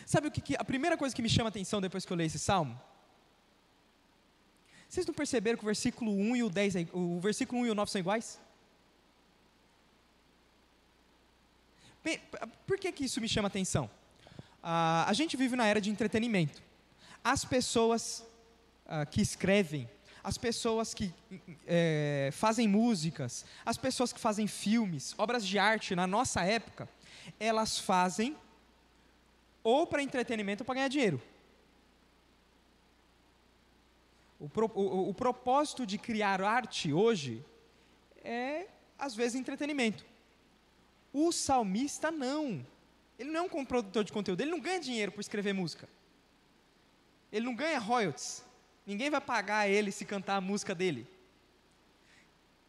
Sabe 0.05 0.27
o 0.27 0.31
que, 0.31 0.39
que, 0.39 0.55
a 0.55 0.63
primeira 0.63 0.95
coisa 0.95 1.13
que 1.13 1.21
me 1.21 1.27
chama 1.27 1.47
a 1.47 1.51
atenção 1.51 1.81
depois 1.81 2.05
que 2.05 2.13
eu 2.13 2.17
leio 2.17 2.27
esse 2.27 2.39
salmo? 2.39 2.79
Vocês 4.89 5.05
não 5.05 5.13
perceberam 5.13 5.57
que 5.57 5.63
o 5.63 5.65
versículo 5.65 6.11
1 6.11 6.35
e 6.35 6.43
o 6.43 6.49
10, 6.49 6.75
é 6.75 6.87
o 6.93 7.19
versículo 7.19 7.61
1 7.61 7.65
e 7.67 7.69
o 7.71 7.75
9 7.75 7.91
são 7.91 7.99
iguais? 7.99 8.39
Por 12.65 12.77
que, 12.79 12.91
que 12.91 13.03
isso 13.03 13.19
me 13.19 13.27
chama 13.27 13.47
atenção? 13.47 13.89
Ah, 14.63 15.05
a 15.07 15.13
gente 15.13 15.35
vive 15.35 15.55
na 15.55 15.65
era 15.65 15.81
de 15.81 15.89
entretenimento. 15.89 16.61
As 17.23 17.43
pessoas 17.43 18.25
ah, 18.85 19.05
que 19.05 19.21
escrevem, 19.21 19.89
as 20.23 20.37
pessoas 20.37 20.93
que 20.93 21.13
é, 21.65 22.29
fazem 22.31 22.67
músicas, 22.67 23.45
as 23.65 23.77
pessoas 23.77 24.13
que 24.13 24.19
fazem 24.19 24.47
filmes, 24.47 25.13
obras 25.17 25.45
de 25.45 25.59
arte 25.59 25.95
na 25.95 26.07
nossa 26.07 26.41
época, 26.43 26.87
elas 27.39 27.77
fazem 27.77 28.35
ou 29.63 29.85
para 29.85 30.01
entretenimento 30.01 30.63
ou 30.63 30.65
para 30.65 30.75
ganhar 30.75 30.87
dinheiro. 30.87 31.21
O, 34.39 34.47
pro, 34.47 34.71
o, 34.73 35.09
o 35.09 35.13
propósito 35.13 35.85
de 35.85 35.97
criar 35.97 36.41
arte 36.41 36.93
hoje 36.93 37.43
é, 38.23 38.67
às 38.97 39.15
vezes, 39.15 39.35
entretenimento. 39.35 40.05
O 41.11 41.31
salmista 41.31 42.11
não. 42.11 42.65
Ele 43.17 43.31
não 43.31 43.45
é 43.45 43.49
um 43.55 43.65
produtor 43.65 44.03
de 44.03 44.13
conteúdo, 44.13 44.41
ele 44.41 44.51
não 44.51 44.59
ganha 44.59 44.79
dinheiro 44.79 45.11
por 45.11 45.21
escrever 45.21 45.53
música. 45.53 45.89
Ele 47.31 47.45
não 47.45 47.55
ganha 47.55 47.79
royalties. 47.79 48.43
Ninguém 48.85 49.09
vai 49.09 49.19
pagar 49.19 49.67
ele 49.67 49.91
se 49.91 50.05
cantar 50.05 50.35
a 50.35 50.41
música 50.41 50.75
dele. 50.75 51.07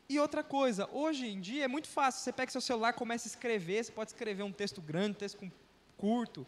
E 0.09 0.19
outra 0.19 0.43
coisa, 0.43 0.89
hoje 0.91 1.27
em 1.27 1.39
dia 1.39 1.65
é 1.65 1.69
muito 1.69 1.87
fácil. 1.87 2.23
Você 2.23 2.33
pega 2.33 2.51
seu 2.51 2.63
celular, 2.63 2.95
começa 2.95 3.29
a 3.29 3.31
escrever, 3.31 3.85
você 3.85 3.93
pode 3.93 4.11
escrever 4.11 4.43
um 4.43 4.53
texto 4.53 4.81
grande, 4.81 5.11
um 5.11 5.15
texto 5.15 5.53
curto. 5.99 6.47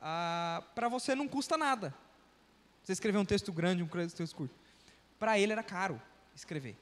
Ah, 0.00 0.64
Para 0.74 0.88
você 0.88 1.14
não 1.14 1.28
custa 1.28 1.56
nada. 1.56 1.94
Você 2.82 2.92
escrever 2.92 3.18
um 3.18 3.24
texto 3.24 3.52
grande, 3.52 3.82
um 3.82 3.86
texto 3.86 4.34
curto. 4.34 4.54
Para 5.18 5.38
ele 5.38 5.52
era 5.52 5.62
caro 5.62 6.00
escrever. 6.34 6.76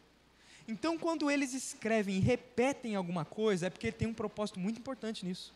Então, 0.67 0.99
quando 0.99 1.31
eles 1.31 1.55
escrevem 1.55 2.17
e 2.17 2.21
repetem 2.21 2.95
alguma 2.95 3.25
coisa, 3.25 3.67
é 3.67 3.71
porque 3.71 3.91
tem 3.91 4.07
um 4.07 4.15
propósito 4.15 4.61
muito 4.61 4.79
importante 4.79 5.25
nisso. 5.25 5.55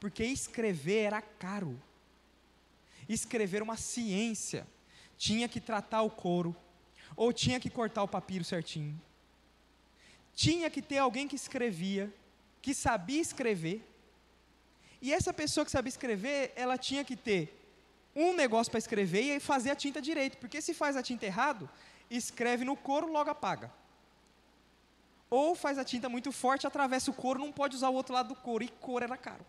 Porque 0.00 0.24
escrever 0.24 1.04
era 1.04 1.20
caro. 1.20 1.80
Escrever 3.08 3.62
uma 3.62 3.76
ciência. 3.76 4.66
Tinha 5.18 5.48
que 5.48 5.60
tratar 5.60 6.02
o 6.02 6.10
couro, 6.10 6.56
ou 7.16 7.32
tinha 7.32 7.58
que 7.60 7.68
cortar 7.68 8.02
o 8.02 8.08
papiro 8.08 8.44
certinho. 8.44 8.98
Tinha 10.34 10.70
que 10.70 10.80
ter 10.80 10.98
alguém 10.98 11.26
que 11.26 11.34
escrevia, 11.36 12.12
que 12.62 12.72
sabia 12.72 13.20
escrever. 13.20 13.84
E 15.02 15.12
essa 15.12 15.32
pessoa 15.32 15.64
que 15.64 15.70
sabia 15.70 15.88
escrever, 15.88 16.52
ela 16.54 16.78
tinha 16.78 17.04
que 17.04 17.16
ter 17.16 17.57
um 18.18 18.34
negócio 18.34 18.70
para 18.70 18.78
escrever 18.78 19.22
e 19.22 19.40
fazer 19.40 19.70
a 19.70 19.76
tinta 19.76 20.02
direito. 20.02 20.36
Porque 20.38 20.60
se 20.60 20.74
faz 20.74 20.96
a 20.96 21.02
tinta 21.02 21.24
errado, 21.24 21.70
escreve 22.10 22.64
no 22.64 22.76
couro, 22.76 23.10
logo 23.12 23.30
apaga. 23.30 23.72
Ou 25.30 25.54
faz 25.54 25.78
a 25.78 25.84
tinta 25.84 26.08
muito 26.08 26.32
forte, 26.32 26.66
atravessa 26.66 27.10
o 27.10 27.14
couro, 27.14 27.38
não 27.38 27.52
pode 27.52 27.76
usar 27.76 27.90
o 27.90 27.94
outro 27.94 28.14
lado 28.14 28.28
do 28.30 28.34
couro. 28.34 28.64
E 28.64 28.68
couro 28.68 29.04
era 29.04 29.16
caro. 29.16 29.46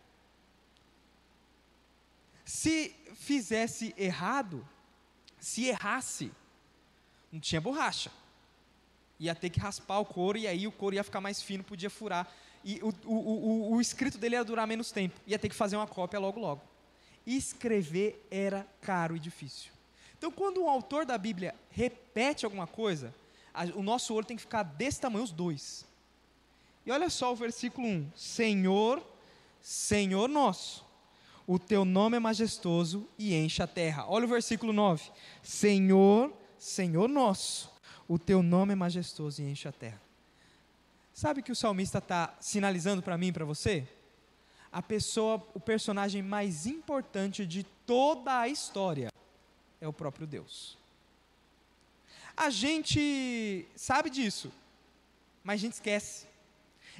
Se 2.46 2.96
fizesse 3.16 3.94
errado, 3.98 4.68
se 5.40 5.66
errasse, 5.66 6.32
não 7.32 7.40
tinha 7.40 7.62
borracha. 7.62 8.12
Ia 9.20 9.34
ter 9.36 9.50
que 9.50 9.60
raspar 9.60 10.00
o 10.00 10.06
couro 10.06 10.38
e 10.38 10.48
aí 10.48 10.68
o 10.68 10.72
couro 10.72 10.96
ia 10.96 11.04
ficar 11.04 11.22
mais 11.22 11.42
fino, 11.42 11.64
podia 11.64 11.90
furar. 11.90 12.32
E 12.64 12.80
o, 12.82 12.94
o, 13.06 13.16
o, 13.16 13.76
o 13.76 13.82
escrito 13.82 14.18
dele 14.18 14.36
ia 14.36 14.44
durar 14.44 14.68
menos 14.68 14.92
tempo. 14.92 15.20
Ia 15.26 15.40
ter 15.40 15.50
que 15.50 15.56
fazer 15.56 15.76
uma 15.76 15.88
cópia 15.88 16.20
logo, 16.20 16.40
logo. 16.40 16.69
Escrever 17.36 18.26
era 18.32 18.66
caro 18.82 19.16
e 19.16 19.20
difícil. 19.20 19.72
Então, 20.18 20.32
quando 20.32 20.62
um 20.62 20.70
autor 20.70 21.06
da 21.06 21.18
Bíblia 21.18 21.56
repete 21.70 22.44
alguma 22.44 22.68
coisa, 22.68 23.14
o 23.76 23.84
nosso 23.84 24.14
olho 24.14 24.26
tem 24.26 24.36
que 24.36 24.42
ficar 24.42 24.64
desse 24.64 25.00
tamanho, 25.00 25.24
os 25.24 25.32
dois. 25.32 25.86
E 26.86 26.92
olha 26.92 27.10
só 27.10 27.32
o 27.32 27.36
versículo 27.36 27.88
1: 27.88 28.12
Senhor, 28.16 29.02
Senhor 29.62 30.28
nosso, 30.28 30.86
o 31.46 31.60
teu 31.60 31.86
nome 31.86 32.18
é 32.18 32.20
majestoso 32.20 33.08
e 33.18 33.36
enche 33.36 33.62
a 33.62 33.68
terra. 33.68 34.06
Olha 34.08 34.26
o 34.26 34.30
versículo 34.30 34.74
9: 34.74 35.10
Senhor, 35.44 36.34
Senhor 36.58 37.08
nosso, 37.08 37.72
o 38.08 38.18
teu 38.18 38.42
nome 38.42 38.74
é 38.74 38.76
majestoso 38.76 39.42
e 39.42 39.46
enche 39.46 39.68
a 39.68 39.72
terra. 39.72 40.02
Sabe 41.14 41.42
o 41.42 41.44
que 41.44 41.52
o 41.52 41.56
salmista 41.56 42.00
está 42.00 42.36
sinalizando 42.40 43.04
para 43.04 43.18
mim 43.18 43.28
e 43.28 43.34
para 43.34 43.46
você? 43.46 43.88
A 44.72 44.82
pessoa, 44.82 45.44
o 45.54 45.60
personagem 45.60 46.22
mais 46.22 46.66
importante 46.66 47.46
de 47.46 47.64
toda 47.86 48.40
a 48.40 48.48
história 48.48 49.12
é 49.82 49.88
o 49.88 49.94
próprio 49.94 50.28
Deus. 50.28 50.78
A 52.38 52.50
gente 52.50 53.66
sabe 53.76 54.10
disso, 54.10 54.52
mas 55.44 55.60
a 55.60 55.62
gente 55.64 55.74
esquece. 55.74 56.28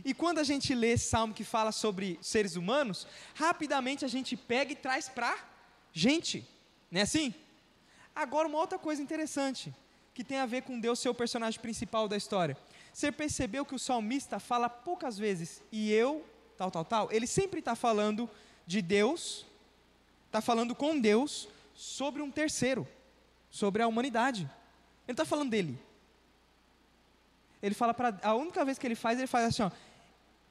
E 0.04 0.14
quando 0.14 0.40
a 0.40 0.44
gente 0.44 0.74
lê 0.74 0.92
esse 0.92 1.10
salmo 1.10 1.34
que 1.34 1.44
fala 1.44 1.72
sobre 1.72 2.18
seres 2.22 2.56
humanos, 2.56 3.08
rapidamente 3.36 4.04
a 4.04 4.08
gente 4.08 4.36
pega 4.36 4.72
e 4.72 4.76
traz 4.76 5.10
para 5.10 5.38
gente, 5.94 6.46
não 6.90 7.00
é 7.02 7.04
assim? 7.04 7.34
Agora, 8.16 8.48
uma 8.48 8.58
outra 8.58 8.80
coisa 8.80 9.02
interessante, 9.02 9.74
que 10.14 10.24
tem 10.24 10.40
a 10.40 10.46
ver 10.46 10.64
com 10.64 10.80
Deus 10.80 11.00
ser 11.00 11.10
o 11.10 11.14
personagem 11.14 11.60
principal 11.60 12.08
da 12.08 12.18
história. 12.18 12.58
Você 12.94 13.12
percebeu 13.12 13.66
que 13.66 13.76
o 13.76 13.80
salmista 13.80 14.40
fala 14.40 14.70
poucas 14.70 15.18
vezes, 15.18 15.62
e 15.72 15.92
eu, 15.92 16.26
tal, 16.60 16.70
tal, 16.70 16.84
tal? 16.84 17.12
Ele 17.12 17.25
sempre 17.25 17.60
está 17.60 17.74
falando 17.74 18.30
de 18.68 18.82
Deus, 18.82 19.46
está 20.25 20.42
falando 20.42 20.75
com 20.75 21.00
Deus 21.00 21.48
sobre 21.74 22.22
um 22.22 22.30
terceiro, 22.30 22.86
sobre 23.50 23.82
a 23.82 23.88
humanidade. 23.88 24.42
Ele 25.08 25.13
está 25.13 25.24
falando 25.24 25.51
dele. 25.51 25.80
Ele 27.63 27.74
fala 27.74 27.94
para. 27.94 28.20
A 28.22 28.36
única 28.36 28.66
vez 28.66 28.78
que 28.78 28.86
ele 28.86 28.96
faz, 28.96 29.18
ele 29.18 29.28
faz 29.28 29.46
assim: 29.46 29.63
ó, 29.63 29.72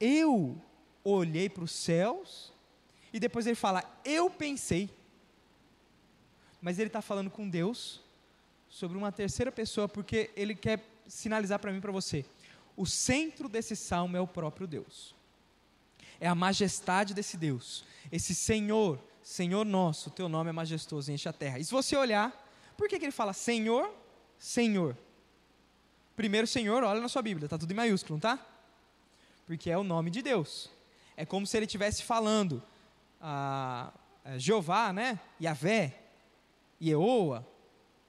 Eu 0.00 0.58
olhei 1.04 1.50
para 1.50 1.64
os 1.64 1.72
céus, 1.72 2.52
e 3.12 3.20
depois 3.20 3.46
ele 3.46 3.54
fala, 3.54 3.84
eu 4.02 4.30
pensei. 4.30 4.88
Mas 6.60 6.78
ele 6.78 6.88
está 6.88 7.02
falando 7.02 7.30
com 7.30 7.48
Deus 7.48 8.00
sobre 8.68 8.96
uma 8.96 9.12
terceira 9.12 9.52
pessoa, 9.52 9.86
porque 9.86 10.30
ele 10.34 10.54
quer 10.54 10.82
sinalizar 11.06 11.58
para 11.58 11.70
mim 11.70 11.80
para 11.80 11.92
você. 11.92 12.24
O 12.74 12.86
centro 12.86 13.48
desse 13.48 13.76
salmo 13.76 14.16
é 14.16 14.20
o 14.20 14.26
próprio 14.26 14.66
Deus. 14.66 15.17
É 16.20 16.28
a 16.28 16.34
majestade 16.34 17.14
desse 17.14 17.36
Deus. 17.36 17.84
Esse 18.10 18.34
Senhor, 18.34 18.98
Senhor 19.22 19.64
nosso, 19.64 20.10
teu 20.10 20.28
nome 20.28 20.50
é 20.50 20.52
majestoso, 20.52 21.12
enche 21.12 21.28
a 21.28 21.32
terra. 21.32 21.58
E 21.58 21.64
se 21.64 21.70
você 21.70 21.96
olhar, 21.96 22.32
por 22.76 22.88
que, 22.88 22.98
que 22.98 23.04
ele 23.04 23.12
fala 23.12 23.32
Senhor 23.32 23.92
Senhor. 24.38 24.96
Primeiro 26.14 26.46
Senhor, 26.46 26.82
olha 26.82 27.00
na 27.00 27.08
sua 27.08 27.22
Bíblia, 27.22 27.46
está 27.46 27.58
tudo 27.58 27.70
em 27.70 27.74
maiúsculo, 27.74 28.14
não 28.14 28.20
tá? 28.20 28.44
Porque 29.46 29.70
é 29.70 29.76
o 29.76 29.82
nome 29.82 30.10
de 30.10 30.22
Deus. 30.22 30.70
É 31.16 31.26
como 31.26 31.46
se 31.46 31.56
ele 31.56 31.66
estivesse 31.66 32.02
falando 32.02 32.62
a, 33.20 33.92
Jeová, 34.36 34.92
né? 34.92 35.18
Yahvé, 35.40 35.98
Yeoa. 36.80 37.46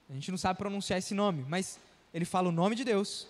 A 0.08 0.12
gente 0.12 0.30
não 0.30 0.38
sabe 0.38 0.58
pronunciar 0.58 0.98
esse 0.98 1.14
nome, 1.14 1.44
mas 1.48 1.78
ele 2.12 2.24
fala 2.24 2.48
o 2.48 2.52
nome 2.52 2.76
de 2.76 2.84
Deus. 2.84 3.26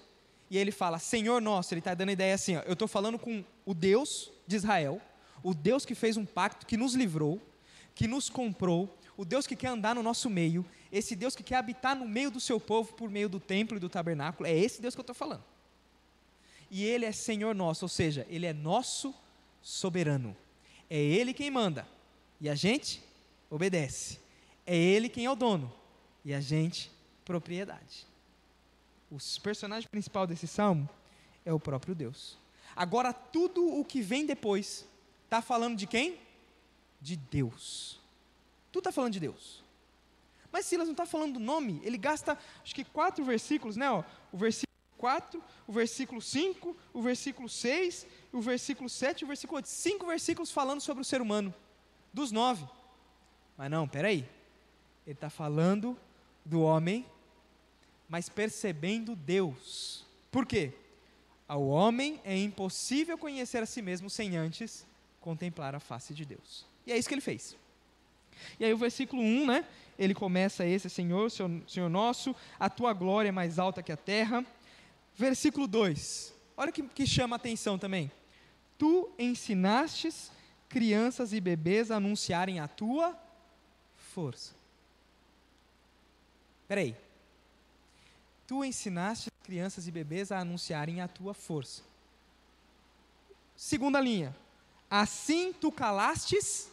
E 0.50 0.58
ele 0.58 0.72
fala 0.72 0.98
Senhor 0.98 1.40
nosso. 1.40 1.72
Ele 1.72 1.78
está 1.78 1.94
dando 1.94 2.08
a 2.08 2.12
ideia 2.12 2.34
assim: 2.34 2.56
ó, 2.56 2.60
eu 2.60 2.72
estou 2.72 2.88
falando 2.88 3.18
com 3.18 3.44
o 3.70 3.74
Deus 3.74 4.32
de 4.48 4.56
Israel, 4.56 5.00
o 5.44 5.54
Deus 5.54 5.84
que 5.84 5.94
fez 5.94 6.16
um 6.16 6.26
pacto, 6.26 6.66
que 6.66 6.76
nos 6.76 6.94
livrou, 6.94 7.40
que 7.94 8.08
nos 8.08 8.28
comprou, 8.28 8.98
o 9.16 9.24
Deus 9.24 9.46
que 9.46 9.54
quer 9.54 9.68
andar 9.68 9.94
no 9.94 10.02
nosso 10.02 10.28
meio, 10.28 10.66
esse 10.90 11.14
Deus 11.14 11.36
que 11.36 11.42
quer 11.44 11.54
habitar 11.54 11.94
no 11.94 12.04
meio 12.04 12.32
do 12.32 12.40
seu 12.40 12.58
povo 12.58 12.92
por 12.94 13.08
meio 13.08 13.28
do 13.28 13.38
templo 13.38 13.76
e 13.76 13.80
do 13.80 13.88
tabernáculo, 13.88 14.48
é 14.48 14.52
esse 14.52 14.82
Deus 14.82 14.92
que 14.92 14.98
eu 14.98 15.02
estou 15.02 15.14
falando. 15.14 15.44
E 16.68 16.84
Ele 16.84 17.04
é 17.04 17.12
Senhor 17.12 17.54
nosso, 17.54 17.84
ou 17.84 17.88
seja, 17.88 18.26
Ele 18.28 18.44
é 18.44 18.52
nosso 18.52 19.14
soberano. 19.62 20.36
É 20.88 20.98
Ele 20.98 21.32
quem 21.32 21.48
manda, 21.48 21.86
e 22.40 22.50
a 22.50 22.56
gente 22.56 23.00
obedece. 23.48 24.18
É 24.66 24.76
Ele 24.76 25.08
quem 25.08 25.26
é 25.26 25.30
o 25.30 25.36
dono, 25.36 25.72
e 26.24 26.34
a 26.34 26.40
gente 26.40 26.90
propriedade. 27.24 28.04
O 29.08 29.18
personagem 29.40 29.88
principal 29.88 30.26
desse 30.26 30.48
salmo 30.48 30.90
é 31.44 31.52
o 31.52 31.60
próprio 31.60 31.94
Deus. 31.94 32.36
Agora, 32.74 33.12
tudo 33.12 33.66
o 33.66 33.84
que 33.84 34.00
vem 34.00 34.26
depois 34.26 34.86
está 35.24 35.42
falando 35.42 35.76
de 35.76 35.86
quem? 35.86 36.18
De 37.00 37.16
Deus. 37.16 38.00
Tudo 38.70 38.82
está 38.82 38.92
falando 38.92 39.12
de 39.12 39.20
Deus. 39.20 39.62
Mas 40.52 40.66
Silas 40.66 40.86
não 40.86 40.92
está 40.92 41.06
falando 41.06 41.34
do 41.34 41.40
nome, 41.40 41.80
ele 41.84 41.96
gasta 41.96 42.36
acho 42.62 42.74
que 42.74 42.84
quatro 42.84 43.24
versículos, 43.24 43.76
né? 43.76 43.90
Ó, 43.90 44.02
o 44.32 44.36
versículo 44.36 44.70
4, 44.98 45.42
o 45.66 45.72
versículo 45.72 46.20
5, 46.20 46.76
o 46.92 47.00
versículo 47.00 47.48
6, 47.48 48.06
o 48.32 48.40
versículo 48.40 48.88
7 48.88 49.20
e 49.20 49.24
o 49.24 49.28
versículo 49.28 49.56
8. 49.56 49.68
Cinco 49.68 50.06
versículos 50.06 50.50
falando 50.50 50.80
sobre 50.80 51.00
o 51.00 51.04
ser 51.04 51.22
humano, 51.22 51.54
dos 52.12 52.30
nove. 52.32 52.66
Mas 53.56 53.70
não, 53.70 53.88
peraí. 53.88 54.28
Ele 55.06 55.14
está 55.14 55.30
falando 55.30 55.96
do 56.44 56.60
homem, 56.60 57.06
mas 58.08 58.28
percebendo 58.28 59.16
Deus. 59.16 60.04
Por 60.30 60.44
quê? 60.44 60.74
Ao 61.50 61.66
homem 61.66 62.20
é 62.24 62.38
impossível 62.38 63.18
conhecer 63.18 63.60
a 63.60 63.66
si 63.66 63.82
mesmo 63.82 64.08
sem 64.08 64.36
antes 64.36 64.86
contemplar 65.20 65.74
a 65.74 65.80
face 65.80 66.14
de 66.14 66.24
Deus. 66.24 66.64
E 66.86 66.92
é 66.92 66.96
isso 66.96 67.08
que 67.08 67.14
ele 67.14 67.20
fez. 67.20 67.56
E 68.60 68.64
aí 68.64 68.72
o 68.72 68.78
versículo 68.78 69.20
1, 69.20 69.46
né? 69.46 69.66
Ele 69.98 70.14
começa 70.14 70.64
esse, 70.64 70.88
Senhor, 70.88 71.28
Senhor 71.28 71.90
nosso, 71.90 72.36
a 72.56 72.70
tua 72.70 72.92
glória 72.92 73.30
é 73.30 73.32
mais 73.32 73.58
alta 73.58 73.82
que 73.82 73.90
a 73.90 73.96
terra. 73.96 74.46
Versículo 75.16 75.66
2. 75.66 76.32
Olha 76.56 76.70
que, 76.70 76.84
que 76.84 77.04
chama 77.04 77.34
a 77.34 77.38
atenção 77.38 77.76
também. 77.76 78.12
Tu 78.78 79.10
ensinastes 79.18 80.30
crianças 80.68 81.32
e 81.32 81.40
bebês 81.40 81.90
a 81.90 81.96
anunciarem 81.96 82.60
a 82.60 82.68
tua 82.68 83.18
força. 83.96 84.54
Espera 86.62 86.82
aí. 86.82 86.94
Tu 88.50 88.64
ensinaste 88.64 89.30
crianças 89.44 89.86
e 89.86 89.92
bebês 89.92 90.32
a 90.32 90.40
anunciarem 90.40 91.00
a 91.00 91.06
tua 91.06 91.32
força. 91.32 91.82
Segunda 93.54 94.00
linha. 94.00 94.34
Assim 94.90 95.52
tu 95.52 95.70
calastes 95.70 96.68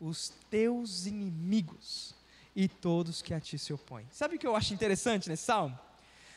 os 0.00 0.32
teus 0.50 1.06
inimigos 1.06 2.12
e 2.56 2.66
todos 2.66 3.22
que 3.22 3.32
a 3.32 3.38
ti 3.38 3.56
se 3.56 3.72
opõem. 3.72 4.04
Sabe 4.10 4.34
o 4.34 4.38
que 4.38 4.44
eu 4.44 4.56
acho 4.56 4.74
interessante 4.74 5.28
nesse 5.28 5.44
salmo? 5.44 5.78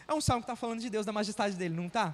É 0.08 0.14
um 0.14 0.22
salmo 0.22 0.44
que 0.44 0.52
está 0.52 0.56
falando 0.56 0.82
de 0.82 0.90
Deus, 0.92 1.04
da 1.04 1.12
majestade 1.12 1.56
dele, 1.56 1.74
não 1.74 1.88
está? 1.88 2.14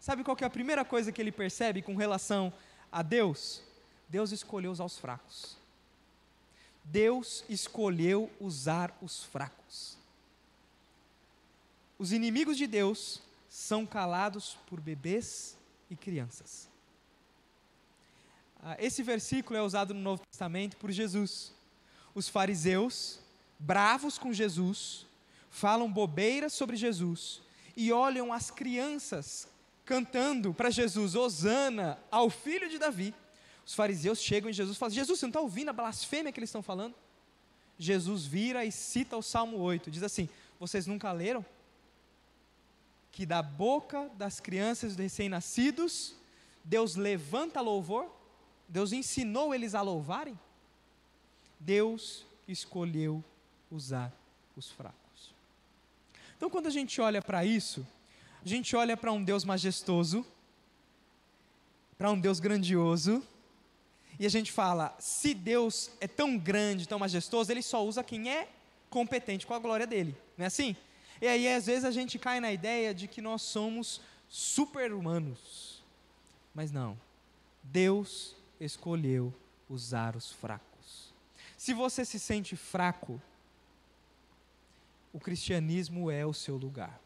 Sabe 0.00 0.24
qual 0.24 0.34
é 0.40 0.46
a 0.46 0.48
primeira 0.48 0.86
coisa 0.86 1.12
que 1.12 1.20
ele 1.20 1.30
percebe 1.30 1.82
com 1.82 1.94
relação 1.96 2.50
a 2.90 3.02
Deus? 3.02 3.60
Deus 4.08 4.32
escolheu 4.32 4.72
usar 4.72 4.86
os 4.86 4.96
fracos. 4.96 5.58
Deus 6.82 7.44
escolheu 7.46 8.30
usar 8.40 8.96
os 9.02 9.22
fracos. 9.24 10.00
Os 12.02 12.10
inimigos 12.10 12.56
de 12.56 12.66
Deus 12.66 13.22
são 13.48 13.86
calados 13.86 14.58
por 14.66 14.80
bebês 14.80 15.56
e 15.88 15.94
crianças. 15.94 16.68
Ah, 18.60 18.76
esse 18.80 19.04
versículo 19.04 19.56
é 19.56 19.62
usado 19.62 19.94
no 19.94 20.00
Novo 20.00 20.20
Testamento 20.28 20.76
por 20.78 20.90
Jesus. 20.90 21.52
Os 22.12 22.28
fariseus, 22.28 23.20
bravos 23.56 24.18
com 24.18 24.32
Jesus, 24.32 25.06
falam 25.48 25.92
bobeiras 25.92 26.52
sobre 26.52 26.74
Jesus 26.74 27.40
e 27.76 27.92
olham 27.92 28.32
as 28.32 28.50
crianças 28.50 29.46
cantando 29.84 30.52
para 30.52 30.70
Jesus, 30.70 31.14
Osana 31.14 32.00
ao 32.10 32.28
filho 32.28 32.68
de 32.68 32.80
Davi. 32.80 33.14
Os 33.64 33.74
fariseus 33.74 34.20
chegam 34.20 34.50
em 34.50 34.52
Jesus 34.52 34.76
e 34.76 34.78
falam: 34.80 34.92
Jesus, 34.92 35.20
você 35.20 35.26
não 35.26 35.30
está 35.30 35.40
ouvindo 35.40 35.68
a 35.68 35.72
blasfêmia 35.72 36.32
que 36.32 36.40
eles 36.40 36.50
estão 36.50 36.64
falando? 36.64 36.96
Jesus 37.78 38.26
vira 38.26 38.64
e 38.64 38.72
cita 38.72 39.16
o 39.16 39.22
Salmo 39.22 39.58
8, 39.58 39.88
diz 39.88 40.02
assim: 40.02 40.28
Vocês 40.58 40.84
nunca 40.84 41.12
leram? 41.12 41.46
Que 43.12 43.24
da 43.24 43.42
boca 43.42 44.10
das 44.16 44.40
crianças 44.40 44.96
recém-nascidos, 44.96 46.16
Deus 46.64 46.96
levanta 46.96 47.60
louvor? 47.60 48.10
Deus 48.68 48.92
ensinou 48.92 49.54
eles 49.54 49.74
a 49.74 49.82
louvarem? 49.82 50.38
Deus 51.60 52.26
escolheu 52.48 53.22
usar 53.70 54.12
os 54.56 54.70
fracos. 54.70 55.32
Então, 56.36 56.50
quando 56.50 56.66
a 56.66 56.70
gente 56.70 57.00
olha 57.00 57.22
para 57.22 57.44
isso, 57.44 57.86
a 58.44 58.48
gente 58.48 58.74
olha 58.74 58.96
para 58.96 59.12
um 59.12 59.22
Deus 59.22 59.44
majestoso, 59.44 60.26
para 61.96 62.10
um 62.10 62.18
Deus 62.18 62.40
grandioso, 62.40 63.22
e 64.18 64.26
a 64.26 64.28
gente 64.28 64.50
fala: 64.50 64.96
se 64.98 65.34
Deus 65.34 65.90
é 66.00 66.08
tão 66.08 66.36
grande, 66.36 66.88
tão 66.88 66.98
majestoso, 66.98 67.52
ele 67.52 67.62
só 67.62 67.84
usa 67.84 68.02
quem 68.02 68.30
é 68.30 68.48
competente 68.90 69.46
com 69.46 69.54
a 69.54 69.58
glória 69.58 69.86
dele, 69.86 70.16
não 70.36 70.44
é 70.44 70.46
assim? 70.48 70.76
E 71.22 71.28
aí, 71.28 71.46
às 71.46 71.66
vezes, 71.66 71.84
a 71.84 71.92
gente 71.92 72.18
cai 72.18 72.40
na 72.40 72.50
ideia 72.52 72.92
de 72.92 73.06
que 73.06 73.22
nós 73.22 73.42
somos 73.42 74.00
super-humanos. 74.28 75.80
Mas 76.52 76.72
não. 76.72 76.98
Deus 77.62 78.34
escolheu 78.58 79.32
usar 79.68 80.16
os 80.16 80.32
fracos. 80.32 81.14
Se 81.56 81.72
você 81.72 82.04
se 82.04 82.18
sente 82.18 82.56
fraco, 82.56 83.22
o 85.12 85.20
cristianismo 85.20 86.10
é 86.10 86.26
o 86.26 86.34
seu 86.34 86.56
lugar. 86.56 87.00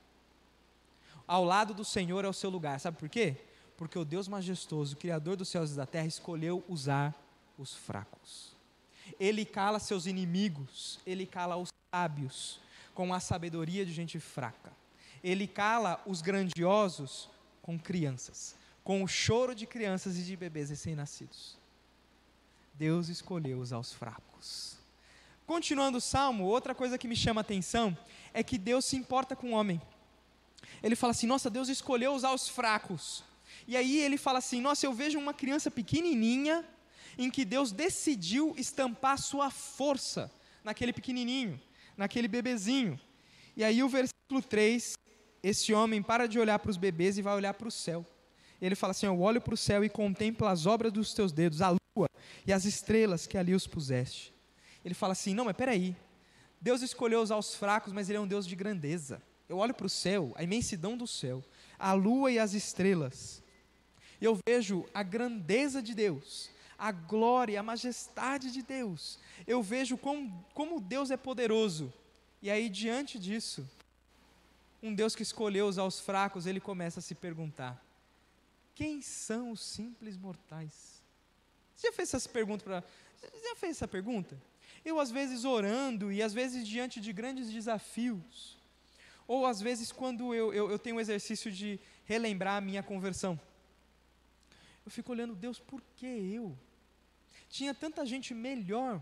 Ao 1.28 1.44
lado 1.44 1.74
do 1.74 1.84
Senhor 1.84 2.24
é 2.24 2.28
o 2.28 2.32
seu 2.32 2.48
lugar. 2.48 2.80
Sabe 2.80 2.96
por 2.96 3.10
quê? 3.10 3.36
Porque 3.76 3.98
o 3.98 4.04
Deus 4.04 4.28
majestoso, 4.28 4.96
Criador 4.96 5.36
dos 5.36 5.50
céus 5.50 5.72
e 5.72 5.76
da 5.76 5.84
terra, 5.84 6.06
escolheu 6.06 6.64
usar 6.70 7.14
os 7.58 7.74
fracos. 7.74 8.56
Ele 9.20 9.44
cala 9.44 9.78
seus 9.78 10.06
inimigos, 10.06 11.00
ele 11.04 11.26
cala 11.26 11.58
os 11.58 11.68
sábios 11.94 12.64
com 12.96 13.12
a 13.12 13.20
sabedoria 13.20 13.84
de 13.84 13.92
gente 13.92 14.18
fraca. 14.18 14.72
Ele 15.22 15.46
cala 15.46 16.02
os 16.06 16.22
grandiosos 16.22 17.28
com 17.60 17.78
crianças, 17.78 18.56
com 18.82 19.02
o 19.02 19.06
choro 19.06 19.54
de 19.54 19.66
crianças 19.66 20.16
e 20.16 20.22
de 20.22 20.34
bebês 20.34 20.70
recém-nascidos. 20.70 21.58
Deus 22.74 23.08
escolheu 23.08 23.60
usar 23.60 23.78
os 23.78 23.92
fracos. 23.92 24.78
Continuando 25.46 25.98
o 25.98 26.00
salmo, 26.00 26.44
outra 26.44 26.74
coisa 26.74 26.96
que 26.98 27.06
me 27.06 27.14
chama 27.14 27.40
a 27.40 27.42
atenção 27.42 27.96
é 28.32 28.42
que 28.42 28.56
Deus 28.56 28.86
se 28.86 28.96
importa 28.96 29.36
com 29.36 29.52
o 29.52 29.54
homem. 29.54 29.80
Ele 30.82 30.96
fala 30.96 31.10
assim: 31.10 31.26
Nossa, 31.26 31.50
Deus 31.50 31.68
escolheu 31.68 32.14
usar 32.14 32.32
os 32.32 32.48
fracos. 32.48 33.22
E 33.68 33.76
aí 33.76 33.98
ele 33.98 34.16
fala 34.16 34.38
assim: 34.38 34.60
Nossa, 34.60 34.86
eu 34.86 34.92
vejo 34.92 35.18
uma 35.18 35.34
criança 35.34 35.70
pequenininha 35.70 36.64
em 37.18 37.30
que 37.30 37.44
Deus 37.44 37.72
decidiu 37.72 38.54
estampar 38.56 39.18
sua 39.18 39.50
força 39.50 40.30
naquele 40.64 40.92
pequenininho, 40.92 41.60
naquele 41.96 42.28
bebezinho. 42.28 42.98
E 43.56 43.64
aí 43.64 43.82
o 43.82 43.88
versículo 43.88 44.42
3, 44.48 44.94
esse 45.42 45.72
homem 45.72 46.02
para 46.02 46.26
de 46.26 46.38
olhar 46.38 46.58
para 46.58 46.70
os 46.70 46.76
bebês 46.76 47.18
e 47.18 47.22
vai 47.22 47.34
olhar 47.34 47.54
para 47.54 47.68
o 47.68 47.70
céu. 47.70 48.04
Ele 48.60 48.74
fala 48.74 48.90
assim: 48.92 49.06
Eu 49.06 49.20
olho 49.20 49.40
para 49.40 49.54
o 49.54 49.56
céu 49.56 49.84
e 49.84 49.88
contemplo 49.88 50.46
as 50.46 50.66
obras 50.66 50.92
dos 50.92 51.12
teus 51.14 51.32
dedos, 51.32 51.60
a 51.60 51.70
lua 51.70 52.08
e 52.46 52.52
as 52.52 52.64
estrelas 52.64 53.26
que 53.26 53.38
ali 53.38 53.54
os 53.54 53.66
puseste 53.66 54.36
ele 54.86 54.94
fala 54.94 55.14
assim: 55.14 55.34
não, 55.34 55.46
mas 55.46 55.56
peraí. 55.56 55.96
Deus 56.60 56.80
escolheu 56.80 57.20
usar 57.20 57.36
os 57.36 57.56
fracos, 57.56 57.92
mas 57.92 58.08
Ele 58.08 58.18
é 58.18 58.20
um 58.20 58.26
Deus 58.26 58.46
de 58.46 58.54
grandeza. 58.54 59.20
Eu 59.48 59.58
olho 59.58 59.74
para 59.74 59.86
o 59.86 59.90
céu, 59.90 60.32
a 60.36 60.44
imensidão 60.44 60.96
do 60.96 61.08
céu, 61.08 61.42
a 61.76 61.92
lua 61.92 62.30
e 62.30 62.38
as 62.38 62.54
estrelas, 62.54 63.42
eu 64.20 64.38
vejo 64.48 64.84
a 64.94 65.02
grandeza 65.02 65.82
de 65.82 65.94
Deus, 65.94 66.50
a 66.78 66.92
glória, 66.92 67.58
a 67.58 67.62
majestade 67.62 68.50
de 68.50 68.62
Deus. 68.62 69.18
Eu 69.46 69.62
vejo 69.62 69.96
como, 69.96 70.44
como 70.52 70.80
Deus 70.80 71.10
é 71.10 71.16
poderoso. 71.16 71.92
E 72.42 72.50
aí, 72.50 72.68
diante 72.68 73.18
disso, 73.18 73.68
um 74.82 74.94
Deus 74.94 75.16
que 75.16 75.22
escolheu 75.22 75.66
usar 75.66 75.84
os 75.84 76.00
fracos, 76.00 76.46
ele 76.46 76.60
começa 76.60 77.00
a 77.00 77.02
se 77.02 77.14
perguntar: 77.14 77.82
quem 78.74 79.00
são 79.00 79.52
os 79.52 79.60
simples 79.60 80.16
mortais? 80.16 81.02
Você 81.74 81.88
já 81.88 81.92
fez 81.92 82.14
essa 82.14 82.28
pergunta 82.28 82.64
para. 82.64 82.84
Já 83.22 83.56
fez 83.56 83.76
essa 83.76 83.88
pergunta? 83.88 84.40
Eu, 84.84 85.00
às 85.00 85.10
vezes, 85.10 85.44
orando 85.44 86.12
e 86.12 86.22
às 86.22 86.32
vezes 86.32 86.66
diante 86.66 87.00
de 87.00 87.12
grandes 87.12 87.50
desafios, 87.50 88.56
ou 89.26 89.44
às 89.44 89.60
vezes, 89.60 89.90
quando 89.90 90.32
eu, 90.34 90.54
eu, 90.54 90.70
eu 90.70 90.78
tenho 90.78 90.96
o 90.96 91.00
exercício 91.00 91.50
de 91.50 91.80
relembrar 92.04 92.56
a 92.56 92.60
minha 92.60 92.82
conversão, 92.82 93.40
eu 94.84 94.90
fico 94.90 95.10
olhando, 95.10 95.34
Deus, 95.34 95.58
por 95.58 95.82
que 95.96 96.06
eu? 96.06 96.56
Tinha 97.48 97.74
tanta 97.74 98.04
gente 98.04 98.34
melhor, 98.34 99.00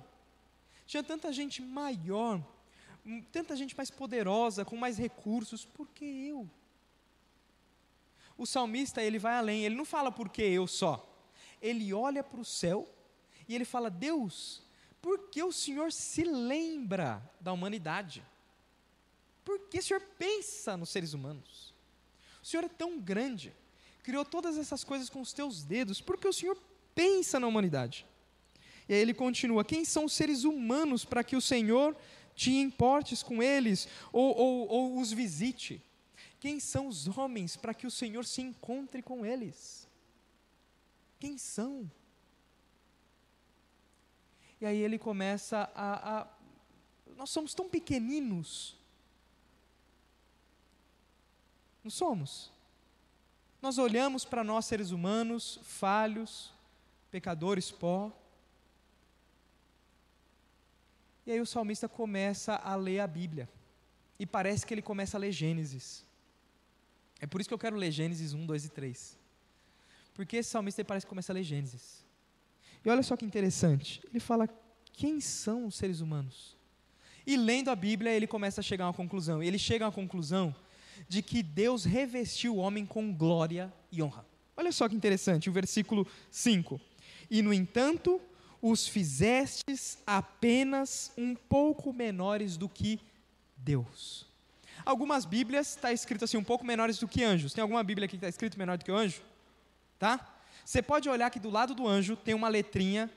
tinha 0.86 1.02
tanta 1.02 1.32
gente 1.32 1.62
maior, 1.62 2.42
hum, 3.04 3.22
tanta 3.32 3.56
gente 3.56 3.76
mais 3.76 3.90
poderosa, 3.90 4.64
com 4.64 4.76
mais 4.76 4.98
recursos, 4.98 5.64
por 5.64 5.88
que 5.88 6.04
eu? 6.04 6.48
O 8.36 8.46
salmista, 8.46 9.02
ele 9.02 9.18
vai 9.18 9.36
além, 9.36 9.64
ele 9.64 9.74
não 9.74 9.84
fala 9.84 10.10
por 10.10 10.28
que 10.28 10.42
eu 10.42 10.66
só. 10.66 11.10
Ele 11.62 11.94
olha 11.94 12.22
para 12.22 12.40
o 12.40 12.44
céu 12.44 12.88
e 13.48 13.54
ele 13.54 13.64
fala: 13.64 13.90
Deus, 13.90 14.62
porque 15.00 15.42
o 15.42 15.52
Senhor 15.52 15.92
se 15.92 16.24
lembra 16.24 17.22
da 17.40 17.52
humanidade. 17.52 18.24
Porque 19.44 19.78
o 19.78 19.82
Senhor 19.82 20.00
pensa 20.18 20.76
nos 20.76 20.88
seres 20.88 21.12
humanos. 21.12 21.74
O 22.42 22.46
Senhor 22.46 22.64
é 22.64 22.68
tão 22.68 22.98
grande, 22.98 23.54
criou 24.02 24.24
todas 24.24 24.58
essas 24.58 24.82
coisas 24.82 25.08
com 25.08 25.20
os 25.20 25.32
teus 25.32 25.62
dedos, 25.62 26.00
porque 26.00 26.26
o 26.26 26.32
Senhor 26.32 26.58
pensa 26.94 27.38
na 27.38 27.46
humanidade. 27.46 28.06
E 28.88 28.94
aí 28.94 29.00
ele 29.00 29.14
continua: 29.14 29.64
quem 29.64 29.84
são 29.84 30.04
os 30.04 30.12
seres 30.12 30.44
humanos 30.44 31.04
para 31.04 31.24
que 31.24 31.36
o 31.36 31.40
Senhor 31.40 31.96
te 32.34 32.52
importes 32.52 33.22
com 33.22 33.42
eles 33.42 33.88
ou, 34.12 34.36
ou, 34.36 34.68
ou 34.68 35.00
os 35.00 35.12
visite? 35.12 35.82
Quem 36.40 36.60
são 36.60 36.88
os 36.88 37.08
homens 37.08 37.56
para 37.56 37.72
que 37.72 37.86
o 37.86 37.90
Senhor 37.90 38.24
se 38.24 38.42
encontre 38.42 39.00
com 39.00 39.24
eles? 39.24 39.88
Quem 41.18 41.38
são? 41.38 41.90
E 44.60 44.66
aí 44.66 44.78
ele 44.78 44.98
começa 44.98 45.70
a, 45.74 46.20
a 46.20 46.26
nós 47.16 47.30
somos 47.30 47.54
tão 47.54 47.68
pequeninos. 47.68 48.76
Não 51.82 51.90
somos. 51.90 52.50
Nós 53.60 53.78
olhamos 53.78 54.24
para 54.24 54.44
nós 54.44 54.66
seres 54.66 54.90
humanos, 54.90 55.58
falhos, 55.62 56.52
pecadores, 57.10 57.70
pó. 57.70 58.12
E 61.26 61.32
aí 61.32 61.40
o 61.40 61.46
salmista 61.46 61.88
começa 61.88 62.54
a 62.54 62.74
ler 62.76 63.00
a 63.00 63.06
Bíblia. 63.06 63.48
E 64.18 64.26
parece 64.26 64.66
que 64.66 64.74
ele 64.74 64.82
começa 64.82 65.16
a 65.16 65.20
ler 65.20 65.32
Gênesis. 65.32 66.04
É 67.20 67.26
por 67.26 67.40
isso 67.40 67.48
que 67.48 67.54
eu 67.54 67.58
quero 67.58 67.76
ler 67.76 67.90
Gênesis 67.90 68.34
1, 68.34 68.46
2 68.46 68.64
e 68.66 68.68
3. 68.68 69.18
Porque 70.12 70.36
esse 70.36 70.50
salmista 70.50 70.84
parece 70.84 71.06
que 71.06 71.10
começa 71.10 71.32
a 71.32 71.34
ler 71.34 71.42
Gênesis. 71.42 72.04
E 72.84 72.90
olha 72.90 73.02
só 73.02 73.16
que 73.16 73.24
interessante, 73.24 74.02
ele 74.10 74.20
fala 74.20 74.48
quem 74.92 75.20
são 75.20 75.66
os 75.66 75.74
seres 75.74 76.00
humanos. 76.00 76.56
E 77.26 77.36
lendo 77.36 77.70
a 77.70 77.76
Bíblia, 77.76 78.12
ele 78.12 78.26
começa 78.26 78.60
a 78.60 78.64
chegar 78.64 78.84
a 78.84 78.88
uma 78.88 78.94
conclusão. 78.94 79.42
Ele 79.42 79.58
chega 79.58 79.84
a 79.84 79.88
uma 79.88 79.94
conclusão 79.94 80.54
de 81.08 81.22
que 81.22 81.42
Deus 81.42 81.84
revestiu 81.84 82.56
o 82.56 82.58
homem 82.58 82.84
com 82.84 83.12
glória 83.12 83.72
e 83.90 84.02
honra. 84.02 84.26
Olha 84.56 84.70
só 84.70 84.88
que 84.88 84.94
interessante, 84.94 85.48
o 85.48 85.52
versículo 85.52 86.06
5. 86.30 86.80
E 87.30 87.42
no 87.42 87.52
entanto, 87.52 88.20
os 88.66 88.88
fizestes 88.88 89.98
apenas 90.06 91.12
um 91.18 91.34
pouco 91.34 91.92
menores 91.92 92.56
do 92.56 92.66
que 92.66 92.98
Deus. 93.58 94.26
Algumas 94.86 95.26
Bíblias 95.26 95.76
está 95.76 95.92
escrito 95.92 96.24
assim, 96.24 96.38
um 96.38 96.42
pouco 96.42 96.64
menores 96.64 96.98
do 96.98 97.06
que 97.06 97.22
anjos. 97.22 97.52
Tem 97.52 97.60
alguma 97.60 97.84
Bíblia 97.84 98.06
aqui 98.06 98.12
que 98.12 98.24
está 98.24 98.28
escrito 98.28 98.58
menor 98.58 98.78
do 98.78 98.84
que 98.86 98.90
anjo? 98.90 99.20
Tá? 99.98 100.34
Você 100.64 100.80
pode 100.80 101.10
olhar 101.10 101.28
que 101.28 101.38
do 101.38 101.50
lado 101.50 101.74
do 101.74 101.86
anjo 101.86 102.16
tem 102.16 102.34
uma 102.34 102.48
letrinha, 102.48 103.10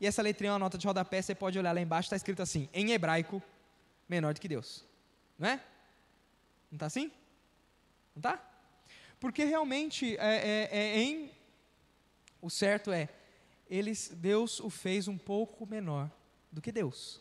e 0.00 0.06
essa 0.06 0.22
letrinha 0.22 0.52
é 0.52 0.52
uma 0.54 0.58
nota 0.58 0.78
de 0.78 0.86
rodapé, 0.86 1.20
você 1.20 1.34
pode 1.34 1.58
olhar 1.58 1.72
lá 1.72 1.82
embaixo, 1.82 2.06
está 2.06 2.16
escrito 2.16 2.40
assim, 2.40 2.66
em 2.72 2.92
hebraico, 2.92 3.42
menor 4.08 4.32
do 4.32 4.40
que 4.40 4.48
Deus. 4.48 4.86
Não 5.38 5.50
é? 5.50 5.56
Não 6.70 6.76
está 6.76 6.86
assim? 6.86 7.12
Não 8.16 8.20
está? 8.20 8.42
Porque 9.20 9.44
realmente, 9.44 10.16
é, 10.16 10.36
é, 10.36 10.68
é, 10.72 10.98
em, 10.98 11.30
o 12.40 12.48
certo 12.48 12.90
é, 12.90 13.10
eles, 13.68 14.10
Deus 14.14 14.60
o 14.60 14.70
fez 14.70 15.08
um 15.08 15.18
pouco 15.18 15.66
menor 15.66 16.10
do 16.50 16.62
que 16.62 16.72
Deus. 16.72 17.20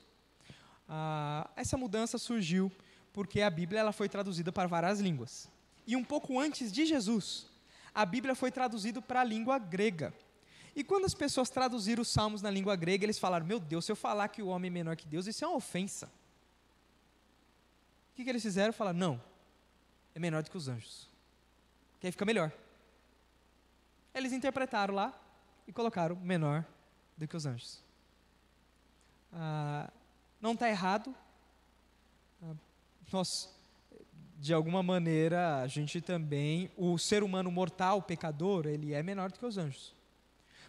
Ah, 0.88 1.50
essa 1.56 1.78
mudança 1.78 2.18
surgiu 2.18 2.72
porque 3.12 3.42
a 3.42 3.50
Bíblia 3.50 3.82
ela 3.82 3.92
foi 3.92 4.08
traduzida 4.08 4.52
para 4.52 4.68
várias 4.68 5.00
línguas. 5.00 5.50
E 5.86 5.96
um 5.96 6.04
pouco 6.04 6.40
antes 6.40 6.72
de 6.72 6.86
Jesus, 6.86 7.48
a 7.94 8.06
Bíblia 8.06 8.36
foi 8.36 8.52
traduzida 8.52 9.02
para 9.02 9.22
a 9.22 9.24
língua 9.24 9.58
grega. 9.58 10.14
E 10.76 10.84
quando 10.84 11.06
as 11.06 11.14
pessoas 11.14 11.50
traduziram 11.50 12.02
os 12.02 12.10
salmos 12.10 12.42
na 12.42 12.52
língua 12.52 12.76
grega, 12.76 13.04
eles 13.04 13.18
falaram: 13.18 13.46
Meu 13.46 13.60
Deus, 13.60 13.86
se 13.86 13.92
eu 13.92 13.96
falar 13.96 14.28
que 14.28 14.42
o 14.42 14.48
homem 14.48 14.70
é 14.70 14.74
menor 14.74 14.96
que 14.96 15.08
Deus, 15.08 15.26
isso 15.26 15.44
é 15.44 15.48
uma 15.48 15.58
ofensa. 15.58 16.06
O 18.12 18.16
que, 18.16 18.24
que 18.24 18.30
eles 18.30 18.44
fizeram? 18.44 18.72
Falaram: 18.72 19.00
Não, 19.00 19.24
é 20.14 20.20
menor 20.20 20.44
do 20.44 20.52
que 20.52 20.58
os 20.58 20.68
anjos. 20.68 21.10
Que 22.00 22.08
aí 22.08 22.12
fica 22.12 22.26
melhor. 22.26 22.52
Eles 24.14 24.32
interpretaram 24.32 24.94
lá 24.94 25.20
e 25.68 25.74
colocaram 25.74 26.16
menor 26.16 26.66
do 27.18 27.28
que 27.28 27.36
os 27.36 27.46
anjos. 27.46 27.84
Ah, 29.34 29.92
não 30.42 30.54
está 30.54 30.70
errado. 30.70 31.14
Ah, 32.42 32.56
nós, 33.12 33.54
de 34.40 34.54
alguma 34.54 34.82
maneira, 34.82 35.62
a 35.62 35.68
gente 35.68 36.00
também, 36.00 36.72
o 36.78 36.98
ser 36.98 37.24
humano 37.24 37.52
mortal, 37.52 38.02
pecador, 38.02 38.66
ele 38.66 38.94
é 38.94 39.04
menor 39.04 39.32
do 39.32 39.38
que 39.38 39.46
os 39.46 39.58
anjos. 39.58 39.94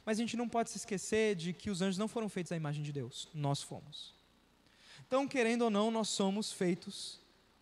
Mas 0.04 0.18
a 0.18 0.20
gente 0.22 0.36
não 0.36 0.48
pode 0.48 0.70
se 0.70 0.78
esquecer 0.78 1.36
de 1.36 1.52
que 1.52 1.70
os 1.70 1.82
anjos 1.82 1.98
não 1.98 2.08
foram 2.08 2.28
feitos 2.28 2.50
à 2.50 2.56
imagem 2.56 2.82
de 2.82 2.92
Deus, 2.92 3.28
nós 3.34 3.62
fomos. 3.62 4.14
Então, 5.06 5.28
querendo 5.28 5.62
ou 5.62 5.70
não, 5.70 5.90
nós 5.90 6.08
somos 6.08 6.52
feitos 6.52 7.20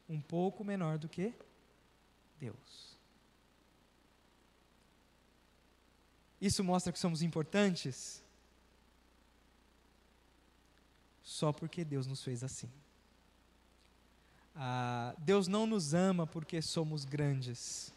um 0.08 0.20
pouco 0.20 0.64
menor 0.64 0.98
do 0.98 1.08
que 1.08 1.32
Deus. 2.38 2.85
Isso 6.40 6.62
mostra 6.62 6.92
que 6.92 6.98
somos 6.98 7.22
importantes? 7.22 8.22
Só 11.22 11.52
porque 11.52 11.84
Deus 11.84 12.06
nos 12.06 12.22
fez 12.22 12.44
assim. 12.44 12.70
Ah, 14.54 15.14
Deus 15.18 15.48
não 15.48 15.66
nos 15.66 15.92
ama 15.92 16.26
porque 16.26 16.62
somos 16.62 17.04
grandes. 17.04 17.92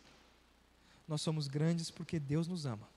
Nós 1.07 1.21
somos 1.21 1.47
grandes 1.47 1.91
porque 1.91 2.19
Deus 2.19 2.47
nos 2.47 2.65
ama. 2.65 2.87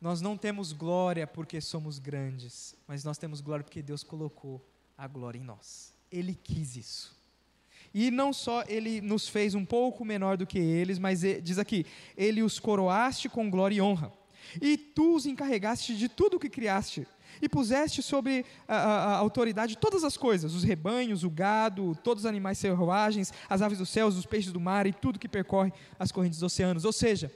Nós 0.00 0.20
não 0.20 0.36
temos 0.36 0.72
glória 0.72 1.26
porque 1.26 1.60
somos 1.60 1.98
grandes, 1.98 2.76
mas 2.86 3.02
nós 3.02 3.16
temos 3.18 3.40
glória 3.40 3.64
porque 3.64 3.82
Deus 3.82 4.02
colocou 4.02 4.64
a 4.96 5.06
glória 5.06 5.38
em 5.38 5.42
nós. 5.42 5.92
Ele 6.12 6.34
quis 6.34 6.76
isso. 6.76 7.15
E 7.94 8.10
não 8.10 8.32
só 8.32 8.64
ele 8.68 9.00
nos 9.00 9.28
fez 9.28 9.54
um 9.54 9.64
pouco 9.64 10.04
menor 10.04 10.36
do 10.36 10.46
que 10.46 10.58
eles, 10.58 10.98
mas 10.98 11.24
ele, 11.24 11.40
diz 11.40 11.58
aqui: 11.58 11.86
Ele 12.16 12.42
os 12.42 12.58
coroaste 12.58 13.28
com 13.28 13.50
glória 13.50 13.76
e 13.76 13.80
honra. 13.80 14.12
E 14.60 14.76
tu 14.76 15.14
os 15.14 15.26
encarregaste 15.26 15.96
de 15.96 16.08
tudo 16.08 16.36
o 16.36 16.40
que 16.40 16.48
criaste, 16.48 17.06
e 17.40 17.48
puseste 17.48 18.02
sobre 18.02 18.46
a, 18.66 18.76
a, 18.76 19.04
a, 19.14 19.16
autoridade 19.16 19.76
todas 19.76 20.04
as 20.04 20.16
coisas: 20.16 20.54
os 20.54 20.62
rebanhos, 20.62 21.24
o 21.24 21.30
gado, 21.30 21.96
todos 22.02 22.24
os 22.24 22.26
animais 22.26 22.58
selvagens, 22.58 23.32
as 23.48 23.62
aves 23.62 23.78
dos 23.78 23.88
céus, 23.88 24.16
os 24.16 24.26
peixes 24.26 24.52
do 24.52 24.60
mar 24.60 24.86
e 24.86 24.92
tudo 24.92 25.18
que 25.18 25.28
percorre 25.28 25.72
as 25.98 26.12
correntes 26.12 26.38
dos 26.38 26.52
oceanos. 26.52 26.84
Ou 26.84 26.92
seja, 26.92 27.32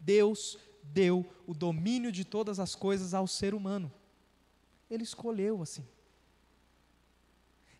Deus 0.00 0.58
deu 0.82 1.26
o 1.46 1.54
domínio 1.54 2.10
de 2.10 2.24
todas 2.24 2.58
as 2.58 2.74
coisas 2.74 3.14
ao 3.14 3.26
ser 3.26 3.54
humano. 3.54 3.92
Ele 4.90 5.02
escolheu 5.02 5.62
assim. 5.62 5.84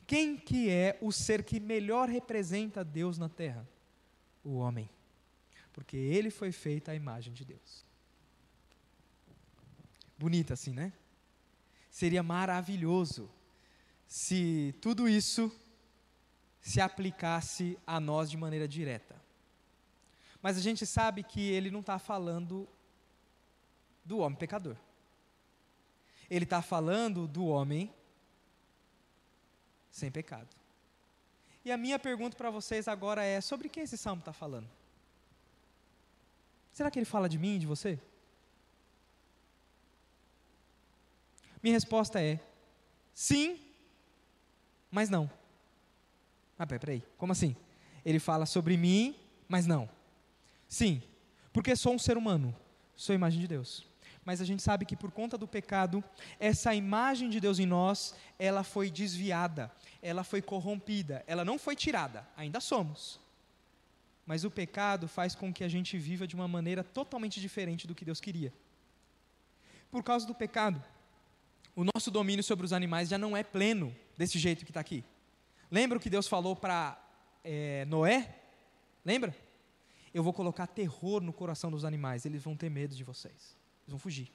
Quem 0.08 0.38
que 0.38 0.70
é 0.70 0.96
o 1.02 1.12
ser 1.12 1.44
que 1.44 1.60
melhor 1.60 2.08
representa 2.08 2.82
Deus 2.82 3.18
na 3.18 3.28
terra? 3.28 3.68
O 4.42 4.54
homem. 4.56 4.88
Porque 5.70 5.98
ele 5.98 6.30
foi 6.30 6.50
feito 6.50 6.90
à 6.90 6.94
imagem 6.94 7.30
de 7.34 7.44
Deus. 7.44 7.84
Bonita 10.18 10.54
assim, 10.54 10.72
né? 10.72 10.94
Seria 11.90 12.22
maravilhoso 12.22 13.30
se 14.06 14.74
tudo 14.80 15.06
isso 15.06 15.52
se 16.58 16.80
aplicasse 16.80 17.78
a 17.86 18.00
nós 18.00 18.30
de 18.30 18.38
maneira 18.38 18.66
direta. 18.66 19.14
Mas 20.40 20.56
a 20.56 20.62
gente 20.62 20.86
sabe 20.86 21.22
que 21.22 21.50
ele 21.50 21.70
não 21.70 21.80
está 21.80 21.98
falando 21.98 22.66
do 24.02 24.20
homem 24.20 24.38
pecador. 24.38 24.76
Ele 26.30 26.44
está 26.44 26.62
falando 26.62 27.28
do 27.28 27.44
homem 27.44 27.92
sem 29.90 30.10
pecado. 30.10 30.48
E 31.64 31.72
a 31.72 31.76
minha 31.76 31.98
pergunta 31.98 32.36
para 32.36 32.50
vocês 32.50 32.86
agora 32.88 33.24
é: 33.24 33.40
sobre 33.40 33.68
quem 33.68 33.82
esse 33.82 33.96
salmo 33.96 34.20
está 34.20 34.32
falando? 34.32 34.68
Será 36.72 36.90
que 36.90 36.98
ele 36.98 37.06
fala 37.06 37.28
de 37.28 37.38
mim 37.38 37.58
de 37.58 37.66
você? 37.66 37.98
Minha 41.62 41.74
resposta 41.74 42.22
é: 42.22 42.38
sim, 43.14 43.60
mas 44.90 45.08
não. 45.08 45.30
Ah, 46.58 46.66
peraí, 46.66 47.02
como 47.16 47.32
assim? 47.32 47.56
Ele 48.04 48.18
fala 48.18 48.46
sobre 48.46 48.76
mim, 48.76 49.16
mas 49.48 49.66
não. 49.66 49.88
Sim, 50.68 51.02
porque 51.52 51.74
sou 51.74 51.94
um 51.94 51.98
ser 51.98 52.16
humano, 52.16 52.54
sou 52.94 53.14
imagem 53.14 53.40
de 53.40 53.48
Deus 53.48 53.87
mas 54.28 54.42
a 54.42 54.44
gente 54.44 54.62
sabe 54.62 54.84
que 54.84 54.94
por 54.94 55.10
conta 55.10 55.38
do 55.38 55.48
pecado, 55.48 56.04
essa 56.38 56.74
imagem 56.74 57.30
de 57.30 57.40
Deus 57.40 57.58
em 57.58 57.64
nós, 57.64 58.14
ela 58.38 58.62
foi 58.62 58.90
desviada, 58.90 59.72
ela 60.02 60.22
foi 60.22 60.42
corrompida, 60.42 61.24
ela 61.26 61.46
não 61.46 61.58
foi 61.58 61.74
tirada, 61.74 62.28
ainda 62.36 62.60
somos. 62.60 63.18
Mas 64.26 64.44
o 64.44 64.50
pecado 64.50 65.08
faz 65.08 65.34
com 65.34 65.50
que 65.50 65.64
a 65.64 65.68
gente 65.68 65.96
viva 65.96 66.26
de 66.26 66.34
uma 66.34 66.46
maneira 66.46 66.84
totalmente 66.84 67.40
diferente 67.40 67.86
do 67.86 67.94
que 67.94 68.04
Deus 68.04 68.20
queria. 68.20 68.52
Por 69.90 70.02
causa 70.04 70.26
do 70.26 70.34
pecado, 70.34 70.84
o 71.74 71.82
nosso 71.94 72.10
domínio 72.10 72.44
sobre 72.44 72.66
os 72.66 72.74
animais 72.74 73.08
já 73.08 73.16
não 73.16 73.34
é 73.34 73.42
pleno 73.42 73.96
desse 74.14 74.38
jeito 74.38 74.66
que 74.66 74.70
está 74.70 74.80
aqui. 74.80 75.02
Lembra 75.70 75.96
o 75.96 76.00
que 76.02 76.10
Deus 76.10 76.28
falou 76.28 76.54
para 76.54 77.02
é, 77.42 77.86
Noé? 77.86 78.42
Lembra? 79.06 79.34
Eu 80.12 80.22
vou 80.22 80.34
colocar 80.34 80.66
terror 80.66 81.22
no 81.22 81.32
coração 81.32 81.70
dos 81.70 81.82
animais, 81.82 82.26
eles 82.26 82.44
vão 82.44 82.54
ter 82.54 82.68
medo 82.68 82.94
de 82.94 83.02
vocês. 83.02 83.57
Eles 83.88 83.92
vão 83.92 83.98
fugir. 83.98 84.30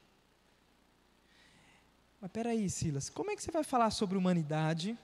Mas 2.20 2.32
peraí, 2.32 2.68
Silas, 2.72 3.08
como 3.08 3.30
é 3.30 3.36
que 3.36 3.44
você 3.44 3.52
vai 3.52 3.64
falar 3.64 3.92
sobre 3.92 4.18
humanidade, 4.18 4.98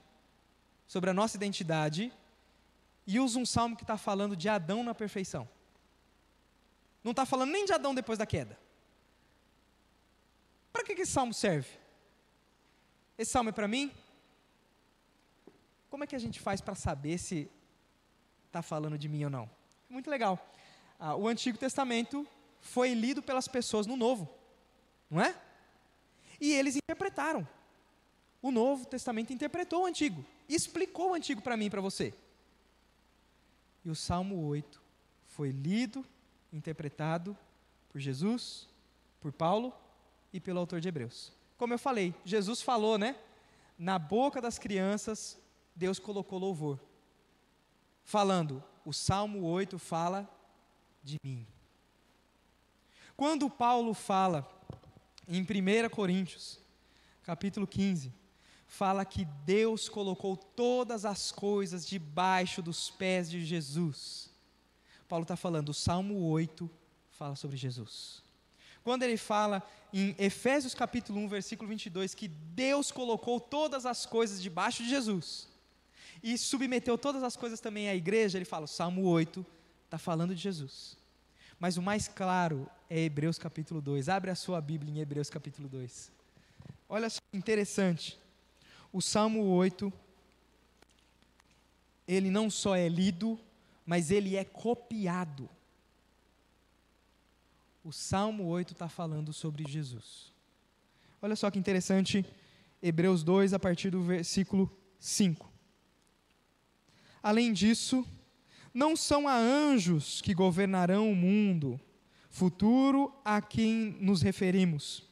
sobre 0.88 1.08
a 1.08 1.14
nossa 1.14 1.36
identidade, 1.36 2.12
e 3.06 3.20
usa 3.20 3.38
um 3.38 3.46
salmo 3.46 3.76
que 3.76 3.84
está 3.84 3.96
falando 3.96 4.34
de 4.34 4.48
Adão 4.48 4.82
na 4.82 4.92
perfeição? 4.92 5.48
Não 7.04 7.12
está 7.12 7.24
falando 7.24 7.52
nem 7.52 7.64
de 7.64 7.72
Adão 7.72 7.94
depois 7.94 8.18
da 8.18 8.26
queda. 8.26 8.58
Para 10.72 10.82
que, 10.82 10.96
que 10.96 11.02
esse 11.02 11.12
salmo 11.12 11.32
serve? 11.32 11.70
Esse 13.16 13.30
salmo 13.30 13.50
é 13.50 13.52
para 13.52 13.68
mim? 13.68 13.92
Como 15.88 16.02
é 16.02 16.08
que 16.08 16.16
a 16.16 16.18
gente 16.20 16.40
faz 16.40 16.60
para 16.60 16.74
saber 16.74 17.18
se 17.18 17.48
está 18.48 18.62
falando 18.62 18.98
de 18.98 19.08
mim 19.08 19.22
ou 19.22 19.30
não? 19.30 19.48
Muito 19.88 20.10
legal. 20.10 20.44
Ah, 20.98 21.14
o 21.14 21.28
Antigo 21.28 21.56
Testamento 21.56 22.26
foi 22.60 22.94
lido 22.94 23.22
pelas 23.22 23.46
pessoas 23.46 23.86
no 23.86 23.96
Novo 23.96 24.39
não 25.10 25.20
é? 25.20 25.34
E 26.40 26.52
eles 26.52 26.76
interpretaram. 26.76 27.46
O 28.40 28.50
Novo 28.50 28.86
Testamento 28.86 29.32
interpretou 29.32 29.82
o 29.82 29.86
Antigo, 29.86 30.24
explicou 30.48 31.10
o 31.10 31.14
Antigo 31.14 31.42
para 31.42 31.56
mim 31.56 31.66
e 31.66 31.70
para 31.70 31.80
você. 31.80 32.14
E 33.84 33.90
o 33.90 33.94
Salmo 33.94 34.46
8 34.46 34.80
foi 35.26 35.50
lido, 35.50 36.06
interpretado 36.52 37.36
por 37.88 38.00
Jesus, 38.00 38.68
por 39.20 39.32
Paulo 39.32 39.72
e 40.32 40.40
pelo 40.40 40.60
autor 40.60 40.80
de 40.80 40.88
Hebreus. 40.88 41.32
Como 41.56 41.74
eu 41.74 41.78
falei, 41.78 42.14
Jesus 42.24 42.62
falou, 42.62 42.96
né? 42.96 43.16
Na 43.78 43.98
boca 43.98 44.40
das 44.40 44.58
crianças, 44.58 45.38
Deus 45.74 45.98
colocou 45.98 46.38
louvor. 46.38 46.80
Falando, 48.04 48.62
o 48.84 48.92
Salmo 48.92 49.44
8 49.44 49.78
fala 49.78 50.28
de 51.02 51.16
mim. 51.22 51.46
Quando 53.16 53.50
Paulo 53.50 53.92
fala 53.92 54.42
em 55.30 55.42
1 55.42 55.88
Coríntios, 55.90 56.58
capítulo 57.22 57.64
15, 57.64 58.12
fala 58.66 59.04
que 59.04 59.24
Deus 59.44 59.88
colocou 59.88 60.36
todas 60.36 61.04
as 61.04 61.30
coisas 61.30 61.86
debaixo 61.86 62.60
dos 62.60 62.90
pés 62.90 63.30
de 63.30 63.44
Jesus. 63.44 64.28
Paulo 65.08 65.22
está 65.22 65.36
falando, 65.36 65.68
o 65.68 65.74
Salmo 65.74 66.20
8 66.28 66.68
fala 67.10 67.36
sobre 67.36 67.56
Jesus. 67.56 68.24
Quando 68.82 69.04
ele 69.04 69.16
fala 69.16 69.62
em 69.92 70.16
Efésios 70.18 70.74
capítulo 70.74 71.20
1, 71.20 71.28
versículo 71.28 71.68
22, 71.68 72.14
que 72.14 72.26
Deus 72.26 72.90
colocou 72.90 73.38
todas 73.38 73.86
as 73.86 74.04
coisas 74.04 74.42
debaixo 74.42 74.82
de 74.82 74.88
Jesus 74.88 75.48
e 76.22 76.36
submeteu 76.36 76.98
todas 76.98 77.22
as 77.22 77.36
coisas 77.36 77.60
também 77.60 77.88
à 77.88 77.94
igreja, 77.94 78.36
ele 78.36 78.44
fala, 78.44 78.64
o 78.64 78.68
Salmo 78.68 79.02
8 79.04 79.46
está 79.84 79.98
falando 79.98 80.34
de 80.34 80.40
Jesus. 80.40 80.99
Mas 81.60 81.76
o 81.76 81.82
mais 81.82 82.08
claro 82.08 82.66
é 82.88 82.98
Hebreus 82.98 83.38
capítulo 83.38 83.82
2. 83.82 84.08
Abre 84.08 84.30
a 84.30 84.34
sua 84.34 84.62
Bíblia 84.62 84.94
em 84.94 84.98
Hebreus 85.00 85.28
capítulo 85.28 85.68
2. 85.68 86.10
Olha 86.88 87.10
só, 87.10 87.20
interessante. 87.34 88.18
O 88.90 89.02
Salmo 89.02 89.44
8, 89.44 89.92
ele 92.08 92.30
não 92.30 92.48
só 92.48 92.74
é 92.74 92.88
lido, 92.88 93.38
mas 93.84 94.10
ele 94.10 94.36
é 94.36 94.44
copiado. 94.44 95.50
O 97.84 97.92
Salmo 97.92 98.46
8 98.46 98.72
está 98.72 98.88
falando 98.88 99.30
sobre 99.30 99.70
Jesus. 99.70 100.32
Olha 101.20 101.36
só 101.36 101.50
que 101.50 101.58
interessante, 101.58 102.24
Hebreus 102.82 103.22
2, 103.22 103.52
a 103.52 103.58
partir 103.58 103.90
do 103.90 104.02
versículo 104.02 104.74
5. 104.98 105.52
Além 107.22 107.52
disso, 107.52 108.06
não 108.72 108.94
são 108.94 109.26
a 109.26 109.36
anjos 109.36 110.20
que 110.20 110.34
governarão 110.34 111.10
o 111.10 111.16
mundo 111.16 111.80
futuro 112.28 113.12
a 113.24 113.40
quem 113.40 113.96
nos 114.00 114.22
referimos. 114.22 115.08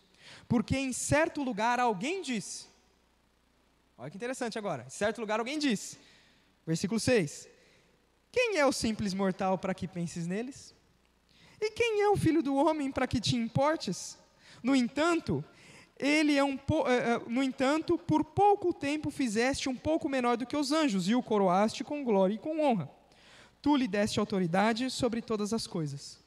Porque 0.46 0.76
em 0.76 0.92
certo 0.92 1.42
lugar 1.42 1.80
alguém 1.80 2.22
disse, 2.22 2.66
olha 3.96 4.10
que 4.10 4.16
interessante 4.16 4.58
agora, 4.58 4.84
em 4.86 4.90
certo 4.90 5.20
lugar 5.20 5.40
alguém 5.40 5.58
disse, 5.58 5.98
Versículo 6.68 7.00
6. 7.00 7.48
Quem 8.30 8.58
é 8.58 8.66
o 8.66 8.72
simples 8.72 9.14
mortal 9.14 9.56
para 9.56 9.72
que 9.72 9.88
penses 9.88 10.26
neles? 10.26 10.74
E 11.58 11.70
quem 11.70 12.02
é 12.02 12.10
o 12.10 12.16
filho 12.16 12.42
do 12.42 12.54
homem 12.56 12.92
para 12.92 13.06
que 13.06 13.18
te 13.18 13.34
importes? 13.36 14.18
No 14.62 14.76
entanto, 14.76 15.42
ele 15.98 16.36
é 16.36 16.44
um 16.44 16.56
eh, 16.56 16.58
eh, 16.88 17.22
no 17.26 17.42
entanto, 17.42 17.96
por 17.96 18.22
pouco 18.22 18.74
tempo 18.74 19.10
fizeste 19.10 19.66
um 19.66 19.74
pouco 19.74 20.10
menor 20.10 20.36
do 20.36 20.44
que 20.44 20.58
os 20.58 20.70
anjos 20.70 21.08
e 21.08 21.14
o 21.14 21.22
coroaste 21.22 21.82
com 21.82 22.04
glória 22.04 22.34
e 22.34 22.38
com 22.38 22.60
honra. 22.60 22.90
Tu 23.60 23.76
lhe 23.76 23.88
deste 23.88 24.20
autoridade 24.20 24.90
sobre 24.90 25.20
todas 25.20 25.52
as 25.52 25.66
coisas. 25.66 26.18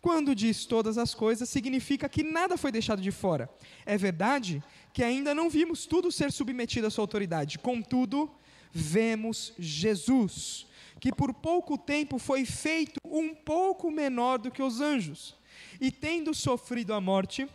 Quando 0.00 0.34
diz 0.34 0.66
todas 0.66 0.98
as 0.98 1.14
coisas, 1.14 1.48
significa 1.48 2.10
que 2.10 2.22
nada 2.22 2.58
foi 2.58 2.70
deixado 2.70 3.00
de 3.00 3.10
fora. 3.10 3.48
É 3.86 3.96
verdade 3.96 4.62
que 4.92 5.02
ainda 5.02 5.34
não 5.34 5.48
vimos 5.48 5.86
tudo 5.86 6.12
ser 6.12 6.30
submetido 6.30 6.86
à 6.86 6.90
sua 6.90 7.04
autoridade. 7.04 7.58
Contudo, 7.58 8.30
vemos 8.70 9.54
Jesus, 9.58 10.66
que 11.00 11.10
por 11.10 11.32
pouco 11.32 11.78
tempo 11.78 12.18
foi 12.18 12.44
feito 12.44 12.98
um 13.06 13.34
pouco 13.34 13.90
menor 13.90 14.38
do 14.38 14.50
que 14.50 14.62
os 14.62 14.80
anjos, 14.80 15.36
e 15.80 15.90
tendo 15.90 16.34
sofrido 16.34 16.92
a 16.92 17.00
morte, 17.00 17.48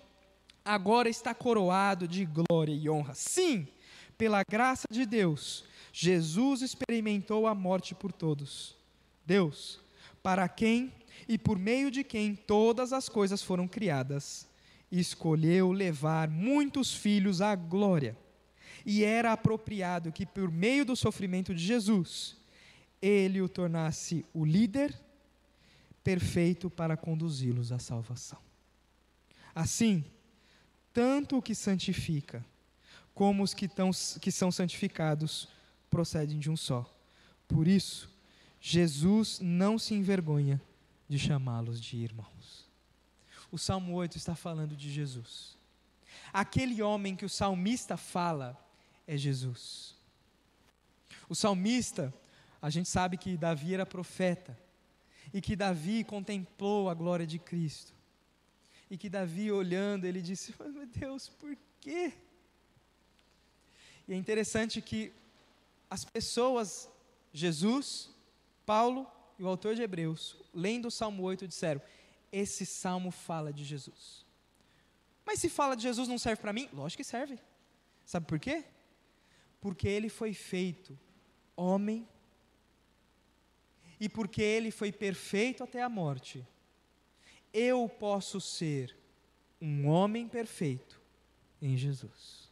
agora 0.66 1.08
está 1.08 1.36
coroado 1.36 2.08
de 2.08 2.26
glória 2.26 2.74
e 2.74 2.90
honra. 2.90 3.14
Sim, 3.14 3.68
pela 4.18 4.42
graça 4.50 4.88
de 4.90 5.06
Deus, 5.06 5.66
Jesus 5.94 6.64
experimentou 6.64 7.46
a 7.46 7.54
morte 7.54 7.94
por 7.94 8.12
todos. 8.12 8.79
Deus, 9.30 9.80
para 10.24 10.50
quem 10.50 10.92
e 11.28 11.38
por 11.38 11.60
meio 11.60 11.92
de 11.92 12.04
quem 12.04 12.34
todas 12.36 12.92
as 12.92 13.08
coisas 13.08 13.44
foram 13.44 13.68
criadas, 13.68 14.50
escolheu 14.92 15.72
levar 15.72 16.28
muitos 16.28 16.92
filhos 16.96 17.40
à 17.40 17.56
glória. 17.56 18.18
E 18.84 19.04
era 19.04 19.32
apropriado 19.32 20.12
que, 20.12 20.26
por 20.26 20.52
meio 20.52 20.84
do 20.84 20.96
sofrimento 20.96 21.54
de 21.54 21.64
Jesus, 21.64 22.38
ele 23.00 23.40
o 23.40 23.48
tornasse 23.48 24.26
o 24.34 24.44
líder 24.44 25.00
perfeito 26.04 26.68
para 26.68 26.98
conduzi-los 26.98 27.72
à 27.72 27.78
salvação. 27.78 28.40
Assim, 29.54 30.04
tanto 30.92 31.38
o 31.38 31.42
que 31.42 31.54
santifica, 31.54 32.44
como 33.14 33.44
os 33.44 33.54
que, 33.54 33.68
tão, 33.68 33.92
que 34.20 34.32
são 34.32 34.52
santificados, 34.52 35.48
procedem 35.88 36.40
de 36.40 36.50
um 36.50 36.58
só. 36.58 36.92
Por 37.48 37.68
isso, 37.68 38.10
Jesus 38.62 39.40
não 39.40 39.80
se 39.80 39.94
envergonha 39.94 40.62
de 41.08 41.18
chamá-los 41.18 41.80
de 41.82 41.98
irmãos. 41.98 42.68
O 43.52 43.58
Salmo 43.58 43.94
8 43.94 44.18
está 44.18 44.36
falando 44.36 44.76
de 44.76 44.92
Jesus. 44.92 45.58
Aquele 46.32 46.82
homem 46.82 47.16
que 47.16 47.26
o 47.26 47.30
salmista 47.30 47.98
fala 47.98 48.58
é 49.08 49.18
Jesus. 49.18 49.96
O 51.28 51.36
salmista, 51.36 52.14
a 52.62 52.70
gente 52.70 52.90
sabe 52.90 53.18
que 53.18 53.38
Davi 53.38 53.74
era 53.74 53.86
profeta, 53.86 54.58
e 55.34 55.42
que 55.42 55.56
Davi 55.56 56.04
contemplou 56.04 56.90
a 56.90 56.94
glória 56.94 57.26
de 57.26 57.38
Cristo. 57.38 57.94
E 58.90 58.98
que 58.98 59.10
Davi, 59.10 59.52
olhando, 59.52 60.06
ele 60.06 60.22
disse: 60.22 60.54
Meu 60.60 60.86
Deus, 60.88 61.30
por 61.30 61.56
quê? 61.80 62.14
E 64.08 64.14
é 64.14 64.16
interessante 64.16 64.82
que 64.82 65.14
as 65.90 66.04
pessoas, 66.04 66.90
Jesus, 67.32 68.10
Paulo 68.70 69.12
e 69.40 69.44
o 69.44 69.48
autor 69.48 69.74
de 69.74 69.82
Hebreus, 69.82 70.38
lendo 70.54 70.90
o 70.90 70.92
Salmo 70.92 71.24
8, 71.24 71.48
disseram: 71.48 71.82
Esse 72.32 72.68
salmo 72.68 73.10
fala 73.10 73.52
de 73.52 73.64
Jesus. 73.64 74.24
Mas 75.26 75.40
se 75.40 75.50
fala 75.50 75.76
de 75.76 75.82
Jesus, 75.82 76.08
não 76.08 76.20
serve 76.20 76.40
para 76.40 76.54
mim? 76.54 76.70
Lógico 76.72 77.02
que 77.02 77.04
serve. 77.04 77.40
Sabe 78.06 78.28
por 78.28 78.38
quê? 78.38 78.64
Porque 79.60 79.88
ele 79.88 80.08
foi 80.08 80.36
feito 80.36 80.96
homem 81.56 82.08
e 84.00 84.08
porque 84.08 84.44
ele 84.44 84.70
foi 84.70 84.92
perfeito 84.92 85.64
até 85.64 85.82
a 85.82 85.90
morte. 85.90 86.48
Eu 87.52 87.90
posso 87.90 88.40
ser 88.40 88.96
um 89.60 89.88
homem 89.88 90.28
perfeito 90.28 91.02
em 91.60 91.76
Jesus. 91.76 92.52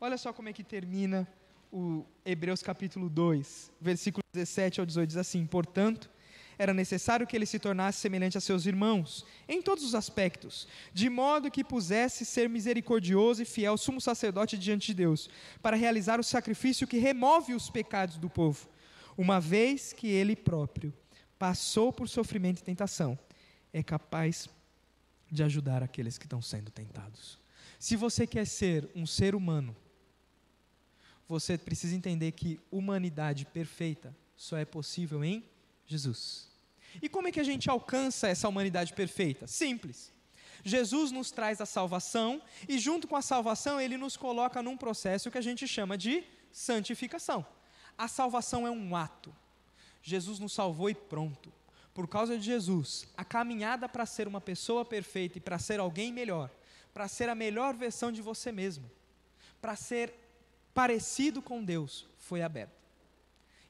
Olha 0.00 0.16
só 0.16 0.32
como 0.32 0.48
é 0.48 0.54
que 0.54 0.64
termina 0.64 1.28
o 1.72 2.04
Hebreus 2.24 2.62
capítulo 2.62 3.08
2, 3.08 3.72
versículo 3.80 4.22
17 4.32 4.80
ao 4.80 4.86
18, 4.86 5.08
diz 5.08 5.16
assim: 5.16 5.46
Portanto, 5.46 6.10
era 6.58 6.74
necessário 6.74 7.26
que 7.26 7.36
ele 7.36 7.46
se 7.46 7.58
tornasse 7.58 8.00
semelhante 8.00 8.36
a 8.36 8.40
seus 8.40 8.66
irmãos, 8.66 9.24
em 9.48 9.62
todos 9.62 9.84
os 9.84 9.94
aspectos, 9.94 10.66
de 10.92 11.08
modo 11.08 11.50
que 11.50 11.62
pusesse 11.62 12.24
ser 12.24 12.48
misericordioso 12.48 13.42
e 13.42 13.46
fiel 13.46 13.76
sumo 13.76 14.00
sacerdote 14.00 14.58
diante 14.58 14.88
de 14.88 14.94
Deus, 14.94 15.30
para 15.62 15.76
realizar 15.76 16.18
o 16.18 16.24
sacrifício 16.24 16.86
que 16.86 16.98
remove 16.98 17.54
os 17.54 17.70
pecados 17.70 18.16
do 18.18 18.28
povo, 18.28 18.68
uma 19.16 19.40
vez 19.40 19.92
que 19.92 20.08
ele 20.08 20.34
próprio 20.34 20.92
passou 21.38 21.92
por 21.92 22.08
sofrimento 22.08 22.60
e 22.60 22.64
tentação, 22.64 23.16
é 23.72 23.82
capaz 23.82 24.48
de 25.30 25.42
ajudar 25.44 25.82
aqueles 25.82 26.18
que 26.18 26.24
estão 26.24 26.42
sendo 26.42 26.70
tentados. 26.70 27.38
Se 27.78 27.94
você 27.94 28.26
quer 28.26 28.46
ser 28.46 28.88
um 28.96 29.06
ser 29.06 29.36
humano 29.36 29.76
você 31.28 31.58
precisa 31.58 31.94
entender 31.94 32.32
que 32.32 32.58
humanidade 32.70 33.44
perfeita 33.44 34.16
só 34.36 34.56
é 34.56 34.64
possível 34.64 35.22
em 35.22 35.44
Jesus. 35.86 36.48
E 37.02 37.08
como 37.08 37.28
é 37.28 37.32
que 37.32 37.40
a 37.40 37.44
gente 37.44 37.68
alcança 37.68 38.28
essa 38.28 38.48
humanidade 38.48 38.94
perfeita? 38.94 39.46
Simples. 39.46 40.12
Jesus 40.64 41.10
nos 41.10 41.30
traz 41.30 41.60
a 41.60 41.66
salvação 41.66 42.42
e, 42.68 42.78
junto 42.78 43.06
com 43.06 43.14
a 43.14 43.22
salvação, 43.22 43.80
ele 43.80 43.96
nos 43.96 44.16
coloca 44.16 44.62
num 44.62 44.76
processo 44.76 45.30
que 45.30 45.38
a 45.38 45.42
gente 45.42 45.68
chama 45.68 45.98
de 45.98 46.24
santificação. 46.50 47.46
A 47.96 48.08
salvação 48.08 48.66
é 48.66 48.70
um 48.70 48.96
ato. 48.96 49.34
Jesus 50.02 50.38
nos 50.38 50.52
salvou 50.52 50.88
e 50.88 50.94
pronto. 50.94 51.52
Por 51.92 52.08
causa 52.08 52.38
de 52.38 52.44
Jesus, 52.44 53.06
a 53.16 53.24
caminhada 53.24 53.88
para 53.88 54.06
ser 54.06 54.28
uma 54.28 54.40
pessoa 54.40 54.84
perfeita 54.84 55.38
e 55.38 55.40
para 55.40 55.58
ser 55.58 55.80
alguém 55.80 56.12
melhor, 56.12 56.50
para 56.94 57.08
ser 57.08 57.28
a 57.28 57.34
melhor 57.34 57.74
versão 57.74 58.10
de 58.12 58.22
você 58.22 58.52
mesmo, 58.52 58.90
para 59.60 59.74
ser 59.74 60.14
parecido 60.74 61.42
com 61.42 61.64
Deus 61.64 62.06
foi 62.18 62.42
aberto. 62.42 62.78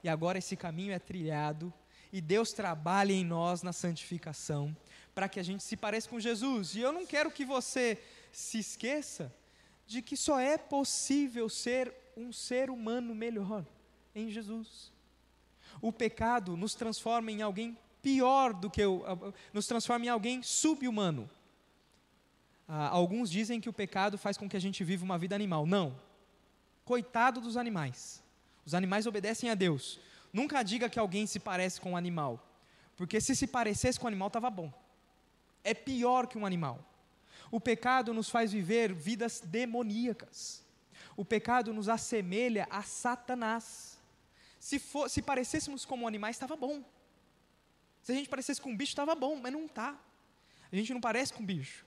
E 0.02 0.08
agora 0.08 0.38
esse 0.38 0.56
caminho 0.56 0.92
é 0.92 0.98
trilhado 0.98 1.72
e 2.12 2.20
Deus 2.20 2.52
trabalha 2.52 3.12
em 3.12 3.24
nós 3.24 3.62
na 3.62 3.72
santificação 3.72 4.76
para 5.14 5.28
que 5.28 5.40
a 5.40 5.42
gente 5.42 5.64
se 5.64 5.76
pareça 5.76 6.08
com 6.08 6.20
Jesus. 6.20 6.74
E 6.74 6.80
eu 6.80 6.92
não 6.92 7.04
quero 7.04 7.30
que 7.30 7.44
você 7.44 8.00
se 8.30 8.58
esqueça 8.58 9.34
de 9.86 10.00
que 10.00 10.16
só 10.16 10.38
é 10.38 10.56
possível 10.56 11.48
ser 11.48 11.92
um 12.16 12.32
ser 12.32 12.70
humano 12.70 13.14
melhor 13.14 13.64
em 14.14 14.30
Jesus. 14.30 14.92
O 15.80 15.92
pecado 15.92 16.56
nos 16.56 16.74
transforma 16.74 17.30
em 17.30 17.42
alguém 17.42 17.76
pior 18.02 18.52
do 18.52 18.70
que 18.70 18.84
o, 18.84 19.02
nos 19.52 19.66
transforma 19.66 20.04
em 20.04 20.08
alguém 20.08 20.42
subhumano. 20.42 21.28
Ah, 22.66 22.88
alguns 22.88 23.30
dizem 23.30 23.60
que 23.60 23.68
o 23.68 23.72
pecado 23.72 24.18
faz 24.18 24.36
com 24.36 24.48
que 24.48 24.56
a 24.56 24.60
gente 24.60 24.84
viva 24.84 25.04
uma 25.04 25.18
vida 25.18 25.34
animal. 25.34 25.66
Não, 25.66 25.98
Coitado 26.88 27.38
dos 27.38 27.58
animais. 27.58 28.22
Os 28.64 28.72
animais 28.72 29.06
obedecem 29.06 29.50
a 29.50 29.54
Deus. 29.54 30.00
Nunca 30.32 30.62
diga 30.62 30.88
que 30.88 30.98
alguém 30.98 31.26
se 31.26 31.38
parece 31.38 31.78
com 31.78 31.90
um 31.92 31.96
animal, 31.98 32.42
porque 32.96 33.20
se 33.20 33.36
se 33.36 33.46
parecesse 33.46 33.98
com 33.98 34.06
um 34.06 34.08
animal, 34.08 34.28
estava 34.28 34.48
bom. 34.48 34.72
É 35.62 35.74
pior 35.74 36.26
que 36.26 36.38
um 36.38 36.46
animal. 36.46 36.82
O 37.50 37.60
pecado 37.60 38.14
nos 38.14 38.30
faz 38.30 38.52
viver 38.52 38.94
vidas 38.94 39.42
demoníacas. 39.44 40.64
O 41.14 41.26
pecado 41.26 41.74
nos 41.74 41.90
assemelha 41.90 42.66
a 42.70 42.82
Satanás. 42.82 43.98
Se, 44.58 44.78
for, 44.78 45.10
se 45.10 45.20
parecêssemos 45.20 45.84
como 45.84 46.08
animais, 46.08 46.36
estava 46.36 46.56
bom. 46.56 46.82
Se 48.02 48.12
a 48.12 48.14
gente 48.14 48.30
parecesse 48.30 48.62
com 48.62 48.70
um 48.70 48.76
bicho, 48.78 48.92
estava 48.92 49.14
bom, 49.14 49.36
mas 49.36 49.52
não 49.52 49.66
está. 49.66 49.94
A 50.72 50.74
gente 50.74 50.94
não 50.94 51.02
parece 51.02 51.34
com 51.34 51.42
um 51.42 51.46
bicho. 51.46 51.84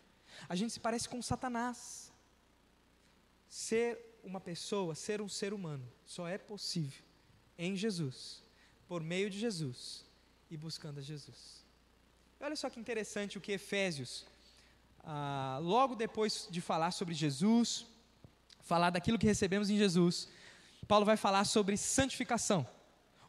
A 0.48 0.56
gente 0.56 0.74
se 0.74 0.80
parece 0.80 1.10
com 1.10 1.20
Satanás. 1.24 2.14
Ser 3.50 4.11
uma 4.24 4.40
pessoa, 4.40 4.96
ser 4.96 5.22
um 5.22 5.30
ser 5.30 5.54
humano, 5.54 5.86
só 6.06 6.28
é 6.28 6.38
possível 6.38 7.04
em 7.58 7.76
Jesus, 7.76 8.44
por 8.88 9.02
meio 9.02 9.30
de 9.30 9.40
Jesus 9.40 10.06
e 10.50 10.58
buscando 10.58 11.00
a 11.00 11.02
Jesus. 11.02 11.64
Olha 12.40 12.56
só 12.56 12.70
que 12.70 12.80
interessante 12.80 13.38
o 13.38 13.42
que 13.42 13.52
Efésios, 13.52 14.26
ah, 15.04 15.60
logo 15.62 15.96
depois 15.96 16.48
de 16.50 16.60
falar 16.60 16.92
sobre 16.92 17.14
Jesus, 17.14 17.86
falar 18.62 18.90
daquilo 18.90 19.20
que 19.20 19.28
recebemos 19.28 19.70
em 19.70 19.78
Jesus, 19.78 20.28
Paulo 20.88 21.06
vai 21.06 21.18
falar 21.18 21.46
sobre 21.46 21.78
santificação, 21.78 22.68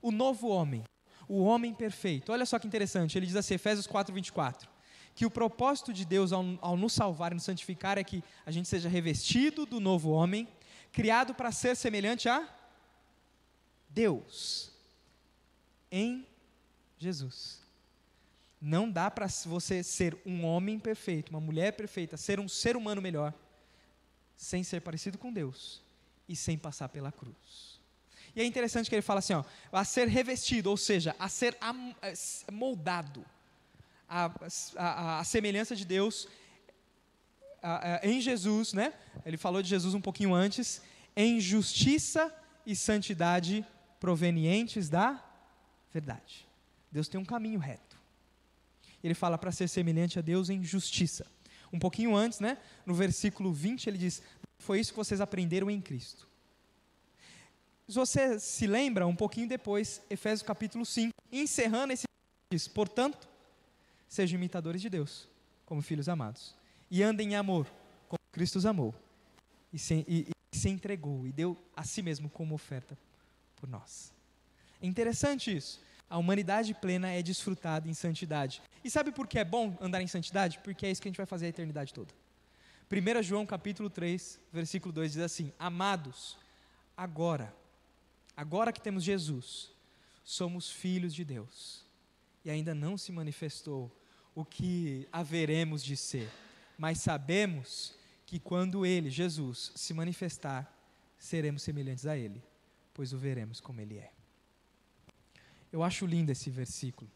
o 0.01 0.11
novo 0.11 0.49
homem, 0.49 0.83
o 1.29 1.43
homem 1.43 1.75
perfeito. 1.75 2.33
Olha 2.33 2.47
só 2.47 2.59
que 2.59 2.67
interessante, 2.67 3.19
ele 3.19 3.27
diz 3.27 3.37
assim, 3.37 3.55
Efésios 3.55 3.87
4, 3.87 4.15
24 4.15 4.73
que 5.15 5.27
o 5.27 5.31
propósito 5.31 5.93
de 5.93 6.05
Deus 6.05 6.33
ao, 6.33 6.45
ao, 6.61 6.77
nos 6.77 6.93
salvar 6.93 7.33
e 7.33 7.35
nos 7.35 7.45
santificar 7.45 7.99
é 7.99 8.05
que 8.05 8.23
a 8.47 8.51
gente 8.51 8.69
seja 8.69 8.89
revestido 8.89 9.67
do 9.67 9.79
novo 9.79 10.11
homem, 10.11 10.49
criado 10.93 11.35
para 11.35 11.51
ser 11.51 11.75
semelhante 11.75 12.29
a 12.29 12.47
Deus 13.89 14.71
em 15.91 16.27
Jesus. 16.99 17.61
Não 18.61 18.89
dá 18.89 19.11
para 19.11 19.27
você 19.47 19.83
ser 19.83 20.17
um 20.25 20.45
homem 20.45 20.79
perfeito, 20.79 21.31
uma 21.31 21.41
mulher 21.41 21.73
perfeita, 21.73 22.17
ser 22.17 22.39
um 22.39 22.49
ser 22.49 22.77
humano 22.77 23.03
melhor, 23.03 23.35
sem 24.37 24.63
ser 24.63 24.81
parecido 24.81 25.19
com 25.19 25.33
Deus 25.33 25.83
e 26.29 26.37
sem 26.37 26.57
passar 26.57 26.89
pela 26.89 27.11
cruz. 27.11 27.81
E 28.37 28.41
é 28.41 28.45
interessante 28.45 28.89
que 28.89 28.95
ele 28.95 29.03
fala 29.03 29.19
assim, 29.19 29.35
ó, 29.35 29.45
a 29.73 29.85
ser 29.85 30.09
revestido, 30.09 30.71
ou 30.71 30.77
seja, 30.77 31.15
a 31.19 31.29
ser 31.29 31.57
moldado, 32.51 33.27
a, 34.09 34.31
a, 34.77 35.21
a 35.21 35.25
semelhança 35.25 35.75
de 35.75 35.85
Deus 35.85 36.27
a, 36.27 36.33
em 38.03 38.21
Jesus, 38.21 38.73
né? 38.73 38.93
Ele 39.25 39.37
falou 39.37 39.63
de 39.63 39.69
Jesus 39.69 39.95
um 39.95 40.01
pouquinho 40.01 40.35
antes, 40.35 40.83
em 41.17 41.41
justiça 41.41 42.35
e 42.67 42.75
santidade 42.75 43.67
provenientes 44.01 44.89
da 44.89 45.23
verdade. 45.93 46.47
Deus 46.91 47.09
tem 47.09 47.21
um 47.21 47.25
caminho 47.25 47.59
reto. 47.59 47.97
Ele 49.03 49.15
fala 49.15 49.37
para 49.37 49.53
ser 49.53 49.69
semelhante 49.69 50.19
a 50.19 50.23
Deus 50.23 50.49
em 50.51 50.63
justiça. 50.63 51.27
Um 51.73 51.79
pouquinho 51.79 52.15
antes, 52.15 52.41
né? 52.41 52.59
No 52.85 52.95
versículo 52.95 53.53
20, 53.53 53.87
ele 53.87 53.99
diz: 53.99 54.23
Foi 54.59 54.79
isso 54.79 54.93
que 54.93 54.99
vocês 54.99 55.21
aprenderam 55.21 55.71
em 55.71 55.81
Cristo. 55.81 56.29
Se 57.89 57.95
você 57.95 58.39
se 58.39 58.67
lembra, 58.67 59.07
um 59.07 59.17
pouquinho 59.17 59.49
depois, 59.49 60.03
Efésios 60.09 60.43
capítulo 60.43 60.85
5, 60.87 61.13
encerrando 61.31 61.93
esse 61.93 62.05
diz: 62.53 62.69
Portanto, 62.69 63.29
sejam 64.09 64.39
imitadores 64.39 64.81
de 64.81 64.91
Deus, 64.91 65.29
como 65.65 65.83
filhos 65.83 66.09
amados, 66.09 66.55
e 66.93 67.03
andem 67.03 67.33
em 67.33 67.37
amor, 67.37 67.67
como 68.07 68.21
Cristo 68.31 68.57
os 68.57 68.67
amou, 68.67 68.95
e 69.73 69.79
se, 69.79 70.05
e, 70.07 70.29
e 70.53 70.57
se 70.57 70.69
entregou, 70.69 71.27
e 71.27 71.33
deu 71.33 71.57
a 71.75 71.85
si 71.85 72.03
mesmo 72.03 72.29
como 72.29 72.55
oferta 72.55 72.99
por 73.57 73.67
nós. 73.67 74.13
É 74.79 74.87
interessante 74.87 75.57
isso. 75.57 75.81
A 76.11 76.19
humanidade 76.19 76.75
plena 76.75 77.09
é 77.09 77.23
desfrutada 77.23 77.89
em 77.89 77.95
santidade. 77.95 78.61
E 78.85 78.91
sabe 78.91 79.11
por 79.11 79.27
que 79.27 79.39
é 79.39 79.45
bom 79.45 79.75
andar 79.81 80.03
em 80.03 80.07
santidade? 80.07 80.59
Porque 80.59 80.85
é 80.85 80.91
isso 80.91 81.01
que 81.01 81.09
a 81.09 81.11
gente 81.11 81.17
vai 81.17 81.25
fazer 81.25 81.47
a 81.47 81.49
eternidade 81.49 81.95
toda. 81.95 82.13
1 82.91 83.23
João 83.23 83.47
capítulo 83.47 83.89
3, 83.89 84.39
versículo 84.53 84.93
2 84.93 85.15
diz 85.15 85.23
assim: 85.23 85.51
Amados, 85.59 86.37
agora, 86.95 87.57
agora 88.37 88.71
que 88.71 88.83
temos 88.83 89.03
Jesus, 89.03 89.71
somos 90.23 90.71
filhos 90.71 91.15
de 91.15 91.25
Deus. 91.25 91.87
E 92.45 92.51
ainda 92.51 92.75
não 92.75 92.99
se 92.99 93.11
manifestou 93.11 93.91
o 94.35 94.45
que 94.45 95.09
haveremos 95.11 95.83
de 95.83 95.97
ser, 95.97 96.31
mas 96.83 96.99
sabemos 96.99 97.97
que 98.27 98.41
quando 98.41 98.85
Ele, 98.85 99.09
Jesus, 99.09 99.71
se 99.77 99.95
manifestar, 99.95 100.77
seremos 101.17 101.63
semelhantes 101.63 102.07
a 102.07 102.19
Ele, 102.19 102.43
pois 102.93 103.13
o 103.13 103.19
veremos 103.19 103.61
como 103.61 103.81
Ele 103.81 103.99
é. 103.99 104.11
Eu 105.71 105.85
acho 105.85 106.05
lindo 106.07 106.33
esse 106.33 106.51
versículo, 106.51 107.09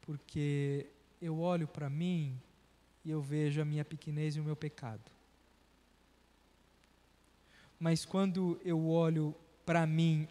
porque 0.00 0.86
eu 1.20 1.40
olho 1.40 1.68
para 1.68 1.90
mim 1.90 2.40
e 3.04 3.10
eu 3.10 3.20
vejo 3.20 3.60
a 3.60 3.66
minha 3.66 3.84
pequenez 3.84 4.34
e 4.34 4.40
o 4.40 4.44
meu 4.44 4.56
pecado. 4.56 5.12
Mas 7.78 8.06
quando 8.06 8.58
eu 8.64 8.88
olho 8.88 9.36
para 9.66 9.86
mim 9.86 10.26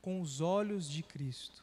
com 0.00 0.22
os 0.22 0.40
olhos 0.40 0.88
de 0.88 1.02
Cristo, 1.02 1.62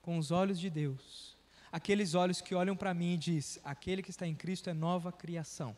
com 0.00 0.16
os 0.16 0.30
olhos 0.30 0.58
de 0.58 0.70
Deus, 0.70 1.31
aqueles 1.72 2.14
olhos 2.14 2.42
que 2.42 2.54
olham 2.54 2.76
para 2.76 2.92
mim 2.92 3.14
e 3.14 3.16
diz: 3.16 3.58
aquele 3.64 4.02
que 4.02 4.10
está 4.10 4.26
em 4.26 4.34
Cristo 4.34 4.68
é 4.68 4.74
nova 4.74 5.10
criação. 5.10 5.74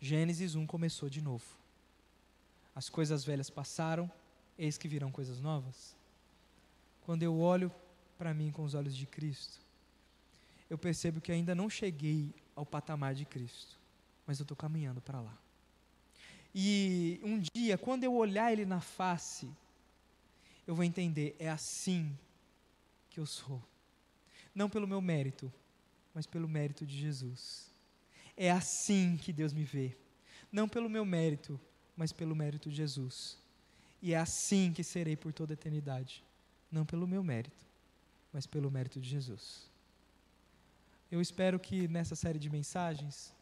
Gênesis 0.00 0.54
1 0.54 0.64
começou 0.66 1.10
de 1.10 1.20
novo. 1.20 1.44
As 2.74 2.88
coisas 2.88 3.24
velhas 3.24 3.50
passaram, 3.50 4.10
eis 4.56 4.78
que 4.78 4.88
virão 4.88 5.10
coisas 5.10 5.40
novas. 5.40 5.96
Quando 7.04 7.22
eu 7.22 7.38
olho 7.38 7.72
para 8.16 8.32
mim 8.32 8.50
com 8.50 8.62
os 8.62 8.74
olhos 8.74 8.96
de 8.96 9.06
Cristo, 9.06 9.60
eu 10.70 10.78
percebo 10.78 11.20
que 11.20 11.32
ainda 11.32 11.54
não 11.54 11.68
cheguei 11.68 12.32
ao 12.54 12.64
patamar 12.64 13.14
de 13.14 13.24
Cristo, 13.24 13.78
mas 14.26 14.38
eu 14.38 14.44
estou 14.44 14.56
caminhando 14.56 15.00
para 15.00 15.20
lá. 15.20 15.36
E 16.54 17.20
um 17.22 17.42
dia, 17.52 17.76
quando 17.76 18.04
eu 18.04 18.14
olhar 18.14 18.52
Ele 18.52 18.64
na 18.64 18.80
face, 18.80 19.50
eu 20.66 20.74
vou 20.74 20.84
entender, 20.84 21.34
é 21.38 21.50
assim 21.50 22.16
que 23.10 23.18
eu 23.18 23.26
sou. 23.26 23.62
Não 24.54 24.70
pelo 24.70 24.86
meu 24.86 25.00
mérito, 25.00 25.52
mas 26.14 26.26
pelo 26.26 26.48
mérito 26.48 26.86
de 26.86 26.96
Jesus. 26.96 27.70
É 28.36 28.50
assim 28.50 29.16
que 29.16 29.32
Deus 29.32 29.52
me 29.52 29.64
vê. 29.64 29.96
Não 30.50 30.68
pelo 30.68 30.88
meu 30.88 31.04
mérito, 31.04 31.60
mas 31.96 32.12
pelo 32.12 32.34
mérito 32.36 32.70
de 32.70 32.76
Jesus. 32.76 33.38
E 34.00 34.12
é 34.12 34.18
assim 34.18 34.72
que 34.72 34.84
serei 34.84 35.16
por 35.16 35.32
toda 35.32 35.52
a 35.52 35.54
eternidade 35.54 36.24
não 36.74 36.84
pelo 36.84 37.06
meu 37.06 37.22
mérito, 37.22 37.64
mas 38.32 38.46
pelo 38.46 38.70
mérito 38.70 39.00
de 39.00 39.08
Jesus. 39.08 39.70
Eu 41.10 41.20
espero 41.20 41.58
que 41.60 41.86
nessa 41.86 42.16
série 42.16 42.38
de 42.38 42.50
mensagens 42.50 43.32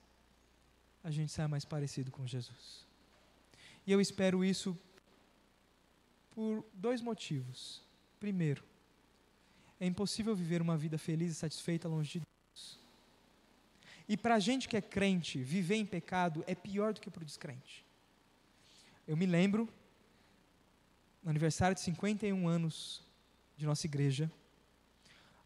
a 1.02 1.10
gente 1.10 1.32
saia 1.32 1.48
mais 1.48 1.64
parecido 1.64 2.10
com 2.10 2.26
Jesus. 2.26 2.86
E 3.86 3.90
eu 3.90 4.00
espero 4.00 4.44
isso 4.44 4.78
por 6.30 6.64
dois 6.74 7.00
motivos. 7.00 7.82
Primeiro, 8.20 8.62
é 9.82 9.86
impossível 9.86 10.32
viver 10.32 10.62
uma 10.62 10.76
vida 10.76 10.96
feliz 10.96 11.32
e 11.32 11.34
satisfeita 11.34 11.88
longe 11.88 12.20
de 12.20 12.20
Deus. 12.20 12.78
E 14.08 14.16
para 14.16 14.36
a 14.36 14.38
gente 14.38 14.68
que 14.68 14.76
é 14.76 14.80
crente, 14.80 15.42
viver 15.42 15.74
em 15.74 15.84
pecado 15.84 16.44
é 16.46 16.54
pior 16.54 16.92
do 16.92 17.00
que 17.00 17.10
para 17.10 17.22
o 17.22 17.26
descrente. 17.26 17.84
Eu 19.08 19.16
me 19.16 19.26
lembro, 19.26 19.68
no 21.20 21.30
aniversário 21.30 21.74
de 21.74 21.80
51 21.80 22.46
anos 22.46 23.02
de 23.56 23.66
nossa 23.66 23.84
igreja, 23.84 24.30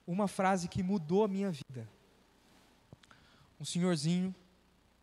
uma 0.06 0.28
frase 0.28 0.68
que 0.68 0.82
mudou 0.82 1.24
a 1.24 1.28
minha 1.28 1.50
vida. 1.50 1.88
Um 3.58 3.64
senhorzinho 3.64 4.34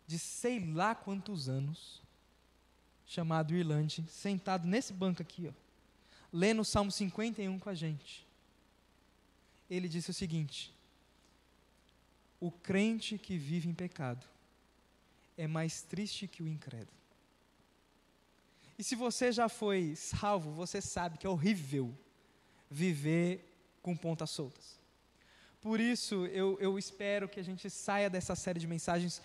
de 0.05 0.19
sei 0.19 0.59
lá 0.59 0.93
quantos 0.93 1.49
anos, 1.49 2.03
chamado 3.03 3.55
Irlande, 3.55 4.05
sentado 4.09 4.67
nesse 4.67 4.93
banco 4.93 5.23
aqui, 5.23 5.47
ó, 5.47 5.53
lendo 6.31 6.61
o 6.61 6.65
Salmo 6.65 6.91
51 6.91 7.57
com 7.57 7.69
a 7.71 7.73
gente. 7.73 8.31
Ele 9.69 9.87
disse 9.87 10.09
o 10.09 10.13
seguinte: 10.13 10.73
O 12.39 12.51
crente 12.51 13.17
que 13.17 13.37
vive 13.37 13.69
em 13.69 13.73
pecado 13.73 14.25
é 15.37 15.47
mais 15.47 15.81
triste 15.81 16.27
que 16.27 16.43
o 16.43 16.47
incrédulo. 16.47 17.03
E 18.77 18.83
se 18.83 18.95
você 18.95 19.31
já 19.31 19.47
foi 19.47 19.95
salvo, 19.95 20.51
você 20.51 20.81
sabe 20.81 21.17
que 21.17 21.27
é 21.27 21.29
horrível 21.29 21.95
viver 22.69 23.53
com 23.81 23.95
pontas 23.95 24.29
soltas. 24.31 24.79
Por 25.61 25.79
isso, 25.79 26.25
eu, 26.27 26.57
eu 26.59 26.77
espero 26.77 27.29
que 27.29 27.39
a 27.39 27.43
gente 27.43 27.69
saia 27.69 28.09
dessa 28.09 28.35
série 28.35 28.59
de 28.59 28.67
mensagens 28.67 29.21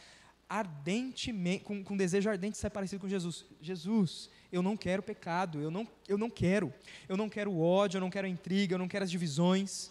ardentemente, 0.49 1.64
com, 1.64 1.84
com 1.84 1.97
desejo 1.97 2.30
ardente 2.30 2.53
de 2.53 2.59
ser 2.59 2.70
parecido 2.70 3.01
com 3.01 3.09
Jesus. 3.09 3.45
Jesus, 3.61 4.30
eu 4.51 4.62
não 4.62 4.76
quero 4.76 5.03
pecado, 5.03 5.61
eu 5.61 5.70
não, 5.70 5.86
eu 6.07 6.16
não 6.16 6.30
quero. 6.30 6.72
Eu 7.09 7.16
não 7.16 7.28
quero 7.28 7.59
ódio, 7.59 7.99
eu 7.99 8.01
não 8.01 8.11
quero 8.11 8.26
intriga, 8.26 8.74
eu 8.74 8.78
não 8.78 8.89
quero 8.89 9.05
as 9.05 9.11
divisões. 9.11 9.91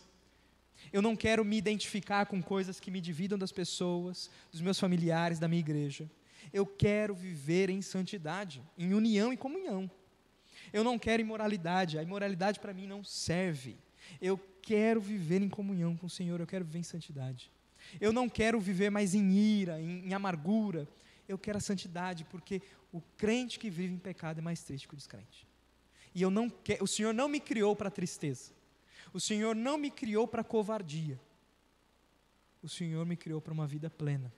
Eu 0.92 1.02
não 1.02 1.16
quero 1.16 1.44
me 1.44 1.58
identificar 1.58 2.26
com 2.26 2.42
coisas 2.42 2.80
que 2.80 2.92
me 2.92 3.02
dividam 3.02 3.38
das 3.38 3.52
pessoas, 3.52 4.30
dos 4.52 4.62
meus 4.62 4.80
familiares, 4.80 5.40
da 5.40 5.48
minha 5.48 5.60
igreja. 5.60 6.10
Eu 6.54 6.66
quero 6.66 7.14
viver 7.14 7.70
em 7.70 7.82
santidade, 7.82 8.62
em 8.78 8.94
união 8.94 9.34
e 9.34 9.38
comunhão. 9.38 9.90
Eu 10.72 10.84
não 10.84 10.98
quero 10.98 11.22
imoralidade, 11.22 11.98
a 11.98 12.04
imoralidade 12.04 12.60
para 12.60 12.74
mim 12.74 12.88
não 12.88 13.04
serve. 13.04 13.78
Eu 14.22 14.38
quero 14.62 15.00
viver 15.02 15.42
em 15.42 15.50
comunhão 15.50 15.96
com 15.96 16.08
o 16.08 16.10
Senhor, 16.10 16.40
eu 16.40 16.48
quero 16.48 16.66
viver 16.66 16.80
em 16.80 16.84
santidade. 16.84 17.52
Eu 18.00 18.12
não 18.12 18.28
quero 18.28 18.60
viver 18.60 18.90
mais 18.90 19.14
em 19.14 19.32
ira, 19.32 19.80
em, 19.80 20.08
em 20.08 20.14
amargura. 20.14 20.88
Eu 21.28 21.38
quero 21.38 21.58
a 21.58 21.62
santidade, 21.62 22.26
porque 22.26 22.62
o 22.92 23.02
crente 23.18 23.60
que 23.60 23.70
vive 23.70 23.94
em 23.94 24.00
pecado 24.00 24.40
é 24.40 24.42
mais 24.42 24.62
triste 24.64 24.88
que 24.88 24.94
o 24.94 24.98
descrente. 24.98 25.48
E 26.14 26.22
eu 26.22 26.30
não 26.30 26.50
quero, 26.50 26.84
o 26.84 26.88
Senhor 26.88 27.14
não 27.14 27.30
me 27.30 27.40
criou 27.40 27.76
para 27.76 27.92
tristeza. 27.92 28.57
O 29.14 29.20
Senhor 29.20 29.56
não 29.56 29.78
me 29.78 29.90
criou 29.90 30.28
para 30.28 30.44
covardia. 30.44 31.20
O 32.62 32.70
Senhor 32.70 33.06
me 33.06 33.16
criou 33.16 33.42
para 33.42 33.54
uma 33.54 33.68
vida 33.68 33.90
plena. 33.90 34.34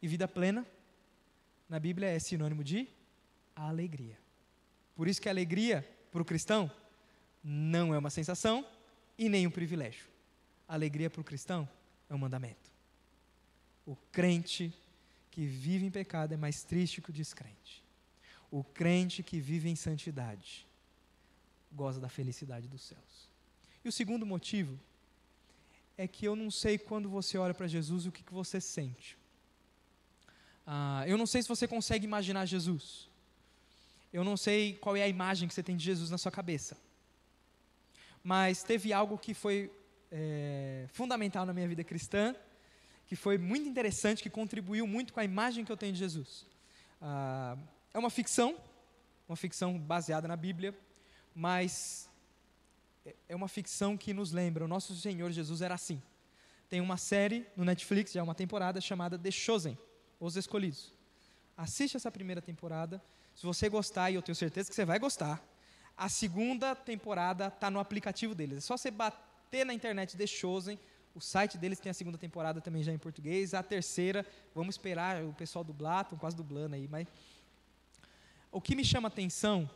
E 0.00 0.08
vida 0.08 0.26
plena, 0.26 0.66
na 1.68 1.78
Bíblia, 1.78 2.08
é 2.08 2.18
sinônimo 2.18 2.64
de 2.64 2.88
alegria. 3.54 4.18
Por 4.94 5.08
isso 5.08 5.20
que 5.20 5.28
a 5.28 5.32
alegria 5.32 5.88
para 6.10 6.22
o 6.22 6.24
cristão 6.24 6.70
não 7.42 7.94
é 7.94 7.98
uma 7.98 8.10
sensação 8.10 8.66
e 9.16 9.28
nem 9.28 9.46
um 9.46 9.50
privilégio. 9.50 10.06
A 10.68 10.74
alegria 10.74 11.10
para 11.10 11.20
o 11.20 11.24
cristão 11.24 11.68
é 12.08 12.14
um 12.14 12.18
mandamento. 12.18 12.70
O 13.86 13.96
crente 14.10 14.72
que 15.30 15.46
vive 15.46 15.84
em 15.84 15.90
pecado 15.90 16.32
é 16.34 16.36
mais 16.36 16.62
triste 16.62 17.00
que 17.00 17.10
o 17.10 17.12
descrente. 17.12 17.82
O 18.50 18.62
crente 18.62 19.22
que 19.22 19.40
vive 19.40 19.68
em 19.68 19.76
santidade 19.76 20.66
goza 21.72 21.98
da 21.98 22.08
felicidade 22.08 22.68
dos 22.68 22.82
céus. 22.82 23.31
E 23.84 23.88
o 23.88 23.92
segundo 23.92 24.24
motivo 24.24 24.78
é 25.96 26.06
que 26.06 26.24
eu 26.24 26.34
não 26.36 26.50
sei 26.50 26.78
quando 26.78 27.08
você 27.08 27.36
olha 27.36 27.54
para 27.54 27.66
Jesus 27.66 28.06
o 28.06 28.12
que, 28.12 28.22
que 28.22 28.32
você 28.32 28.60
sente. 28.60 29.18
Ah, 30.66 31.04
eu 31.06 31.18
não 31.18 31.26
sei 31.26 31.42
se 31.42 31.48
você 31.48 31.66
consegue 31.66 32.04
imaginar 32.04 32.46
Jesus. 32.46 33.08
Eu 34.12 34.22
não 34.22 34.36
sei 34.36 34.74
qual 34.74 34.96
é 34.96 35.02
a 35.02 35.08
imagem 35.08 35.48
que 35.48 35.54
você 35.54 35.62
tem 35.62 35.76
de 35.76 35.84
Jesus 35.84 36.10
na 36.10 36.18
sua 36.18 36.30
cabeça. 36.30 36.76
Mas 38.22 38.62
teve 38.62 38.92
algo 38.92 39.18
que 39.18 39.34
foi 39.34 39.70
é, 40.10 40.86
fundamental 40.92 41.44
na 41.44 41.52
minha 41.52 41.66
vida 41.66 41.82
cristã, 41.82 42.36
que 43.06 43.16
foi 43.16 43.36
muito 43.36 43.68
interessante, 43.68 44.22
que 44.22 44.30
contribuiu 44.30 44.86
muito 44.86 45.12
com 45.12 45.20
a 45.20 45.24
imagem 45.24 45.64
que 45.64 45.72
eu 45.72 45.76
tenho 45.76 45.92
de 45.92 45.98
Jesus. 45.98 46.46
Ah, 47.00 47.56
é 47.92 47.98
uma 47.98 48.10
ficção, 48.10 48.56
uma 49.28 49.36
ficção 49.36 49.78
baseada 49.78 50.28
na 50.28 50.36
Bíblia, 50.36 50.78
mas 51.34 52.08
é, 53.28 53.34
uma 53.34 53.48
ficção 53.48 53.96
que 53.96 54.12
nos 54.12 54.32
lembra, 54.32 54.64
o 54.64 54.68
nosso 54.68 54.94
Senhor 54.94 55.30
Jesus 55.30 55.60
era 55.60 55.74
assim. 55.74 56.00
Tem 56.68 56.80
uma 56.80 56.96
série 56.96 57.46
no 57.56 57.64
Netflix, 57.64 58.12
já 58.12 58.20
é 58.20 58.22
uma 58.22 58.34
temporada, 58.34 58.80
chamada 58.80 59.18
The 59.18 59.30
Chosen, 59.30 59.76
Os 60.18 60.36
Escolhidos. 60.36 60.92
Assiste 61.56 61.96
essa 61.96 62.10
primeira 62.10 62.40
temporada, 62.40 63.02
se 63.34 63.44
você 63.44 63.68
gostar, 63.68 64.10
e 64.10 64.14
eu 64.14 64.22
tenho 64.22 64.36
certeza 64.36 64.68
que 64.68 64.74
você 64.74 64.84
vai 64.84 64.98
gostar, 64.98 65.42
a 65.96 66.08
segunda 66.08 66.74
temporada 66.74 67.48
está 67.48 67.70
no 67.70 67.78
aplicativo 67.78 68.34
deles. 68.34 68.58
É 68.58 68.60
só 68.60 68.76
você 68.76 68.90
bater 68.90 69.66
na 69.66 69.74
internet 69.74 70.16
The 70.16 70.26
Chosen, 70.26 70.78
o 71.14 71.20
site 71.20 71.58
deles 71.58 71.78
tem 71.78 71.90
a 71.90 71.94
segunda 71.94 72.16
temporada 72.16 72.60
também 72.60 72.82
já 72.82 72.92
em 72.92 72.98
português. 72.98 73.52
A 73.52 73.62
terceira, 73.62 74.24
vamos 74.54 74.76
esperar 74.76 75.22
o 75.24 75.32
pessoal 75.34 75.62
dublar, 75.62 76.02
estão 76.02 76.18
quase 76.18 76.34
dublando 76.34 76.74
aí. 76.74 76.88
Mas 76.88 77.06
o 78.50 78.60
que 78.60 78.74
me 78.74 78.84
chama 78.84 79.08
atenção 79.08 79.68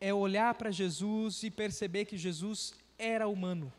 é 0.00 0.12
olhar 0.12 0.54
para 0.54 0.70
Jesus 0.70 1.42
e 1.42 1.50
perceber 1.50 2.04
que 2.04 2.16
Jesus 2.16 2.74
era 2.98 3.28
humano. 3.28 3.72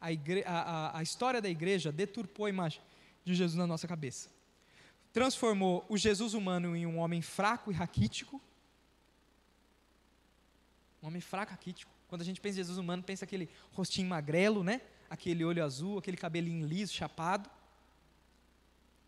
A, 0.00 0.12
igre... 0.12 0.42
a, 0.46 0.60
a, 0.60 0.98
a 0.98 1.02
história 1.02 1.40
da 1.40 1.48
igreja 1.48 1.90
deturpou 1.90 2.46
a 2.46 2.50
imagem 2.50 2.80
de 3.24 3.34
Jesus 3.34 3.56
na 3.56 3.66
nossa 3.66 3.88
cabeça. 3.88 4.28
Transformou 5.12 5.84
o 5.88 5.96
Jesus 5.96 6.34
humano 6.34 6.76
em 6.76 6.86
um 6.86 6.98
homem 6.98 7.22
fraco 7.22 7.70
e 7.70 7.74
raquítico. 7.74 8.40
Um 11.02 11.06
homem 11.06 11.20
fraco 11.20 11.52
e 11.52 11.54
raquítico. 11.54 11.90
Quando 12.08 12.22
a 12.22 12.24
gente 12.24 12.40
pensa 12.40 12.56
em 12.56 12.62
Jesus 12.62 12.78
humano, 12.78 13.02
pensa 13.02 13.24
aquele 13.24 13.48
rostinho 13.72 14.08
magrelo, 14.08 14.62
né? 14.62 14.80
aquele 15.08 15.44
olho 15.44 15.64
azul, 15.64 15.98
aquele 15.98 16.16
cabelinho 16.16 16.66
liso, 16.66 16.92
chapado. 16.92 17.50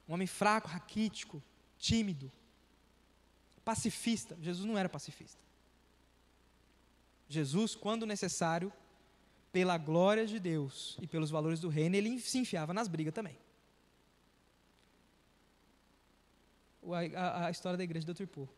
Um 0.08 0.14
homem 0.14 0.26
fraco, 0.26 0.68
raquítico, 0.68 1.42
tímido, 1.78 2.32
pacifista. 3.64 4.36
Jesus 4.40 4.66
não 4.66 4.78
era 4.78 4.88
pacifista. 4.88 5.40
Jesus, 7.28 7.74
quando 7.74 8.06
necessário, 8.06 8.72
pela 9.52 9.76
glória 9.76 10.26
de 10.26 10.38
Deus 10.38 10.96
e 11.00 11.06
pelos 11.06 11.30
valores 11.30 11.60
do 11.60 11.68
reino, 11.68 11.96
ele 11.96 12.18
se 12.20 12.38
enfiava 12.38 12.72
nas 12.72 12.88
brigas 12.88 13.14
também. 13.14 13.38
A, 16.82 17.20
a, 17.20 17.46
a 17.46 17.50
história 17.50 17.76
da 17.76 17.84
igreja 17.84 18.06
do 18.06 18.14
Tripô. 18.14 18.48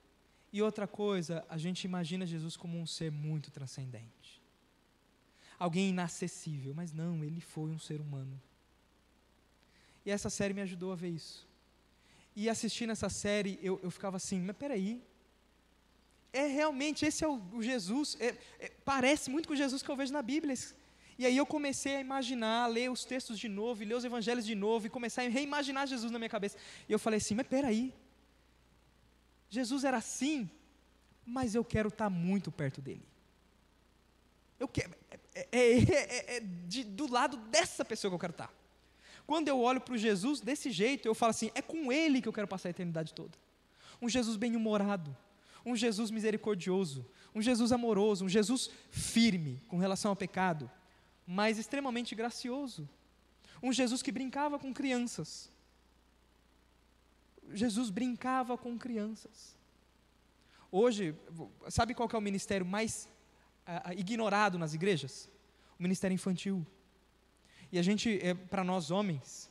E 0.53 0.63
outra 0.63 0.87
coisa, 0.87 1.45
a 1.49 1.59
gente 1.59 1.85
imagina 1.85 2.25
Jesus 2.27 2.57
como 2.57 2.79
um 2.79 2.87
ser 2.87 3.11
muito 3.11 3.51
transcendente 3.51 4.41
alguém 5.61 5.91
inacessível, 5.91 6.73
mas 6.75 6.91
não, 6.91 7.23
ele 7.23 7.43
foi 7.43 7.71
um 7.71 7.79
ser 7.79 8.01
humano. 8.01 8.41
E 10.07 10.11
essa 10.11 10.31
série 10.31 10.55
me 10.55 10.63
ajudou 10.63 10.91
a 10.91 10.97
ver 10.97 11.11
isso. 11.11 11.47
E 12.35 12.49
assistindo 12.49 12.91
essa 12.91 13.11
série, 13.11 13.59
eu, 13.63 13.79
eu 13.83 13.91
ficava 13.91 14.17
assim, 14.17 14.41
mas 14.41 14.57
peraí, 14.57 15.05
é 16.33 16.47
realmente, 16.47 17.05
esse 17.05 17.25
é 17.25 17.29
o, 17.29 17.41
o 17.53 17.63
Jesus, 17.63 18.17
é, 18.21 18.37
é, 18.59 18.73
parece 18.85 19.31
muito 19.31 19.49
com 19.49 19.55
o 19.55 19.57
Jesus 19.57 19.83
que 19.83 19.91
eu 19.91 19.97
vejo 19.97 20.13
na 20.13 20.23
Bíblia. 20.23 20.55
E 21.19 21.27
aí 21.27 21.37
eu 21.37 21.45
comecei 21.45 21.97
a 21.97 22.01
imaginar, 22.01 22.65
a 22.65 22.67
ler 22.67 22.91
os 22.91 23.05
textos 23.05 23.39
de 23.39 23.49
novo, 23.49 23.85
ler 23.85 23.95
os 23.95 24.05
evangelhos 24.05 24.47
de 24.47 24.55
novo, 24.55 24.87
e 24.87 24.91
começar 24.91 25.23
a 25.23 25.29
reimaginar 25.29 25.87
Jesus 25.87 26.11
na 26.11 26.19
minha 26.19 26.29
cabeça. 26.29 26.57
E 26.89 26.93
eu 26.93 26.99
falei 26.99 27.19
assim, 27.19 27.35
mas 27.35 27.47
peraí, 27.47 27.93
Jesus 29.49 29.85
era 29.85 29.97
assim, 29.97 30.49
mas 31.27 31.55
eu 31.55 31.65
quero 31.65 31.89
estar 31.89 32.09
muito 32.09 32.51
perto 32.51 32.81
dele. 32.81 33.05
Eu 34.59 34.69
quero, 34.69 34.93
é, 35.35 35.49
é, 35.53 35.79
é, 35.79 36.37
é 36.37 36.41
de, 36.41 36.85
do 36.85 37.11
lado 37.11 37.37
dessa 37.37 37.85
pessoa 37.85 38.11
que 38.11 38.15
eu 38.15 38.19
quero 38.19 38.33
estar. 38.33 38.53
Quando 39.27 39.49
eu 39.49 39.61
olho 39.61 39.81
para 39.81 39.95
o 39.95 39.99
Jesus 39.99 40.41
desse 40.41 40.71
jeito, 40.71 41.07
eu 41.07 41.15
falo 41.15 41.31
assim: 41.31 41.51
é 41.55 41.63
com 41.63 41.93
Ele 41.93 42.21
que 42.21 42.29
eu 42.29 42.33
quero 42.33 42.49
passar 42.49 42.69
a 42.69 42.71
eternidade 42.71 43.15
toda. 43.15 43.39
Um 44.03 44.09
Jesus 44.09 44.37
bem-humorado, 44.37 45.17
um 45.65 45.77
Jesus 45.77 46.11
misericordioso, 46.11 47.07
um 47.35 47.43
Jesus 47.43 47.73
amoroso, 47.73 48.25
um 48.25 48.29
Jesus 48.29 48.71
firme 48.91 49.61
com 49.69 49.79
relação 49.79 50.11
ao 50.11 50.17
pecado, 50.17 50.71
mas 51.27 51.59
extremamente 51.59 52.15
gracioso. 52.15 52.89
Um 53.63 53.73
Jesus 53.73 54.03
que 54.03 54.11
brincava 54.11 54.59
com 54.59 54.73
crianças. 54.73 55.53
Jesus 57.53 57.91
brincava 57.91 58.57
com 58.57 58.79
crianças. 58.79 59.57
Hoje, 60.73 61.15
sabe 61.69 61.95
qual 61.95 62.09
é 62.13 62.17
o 62.17 62.21
ministério 62.21 62.65
mais 62.65 63.09
ignorado 63.97 64.59
nas 64.59 64.73
igrejas? 64.73 65.29
O 65.79 65.83
ministério 65.83 66.15
infantil. 66.15 66.67
E 67.73 67.79
a 67.79 67.83
gente, 67.83 68.19
é, 68.23 68.35
para 68.35 68.65
nós 68.65 68.91
homens, 68.91 69.51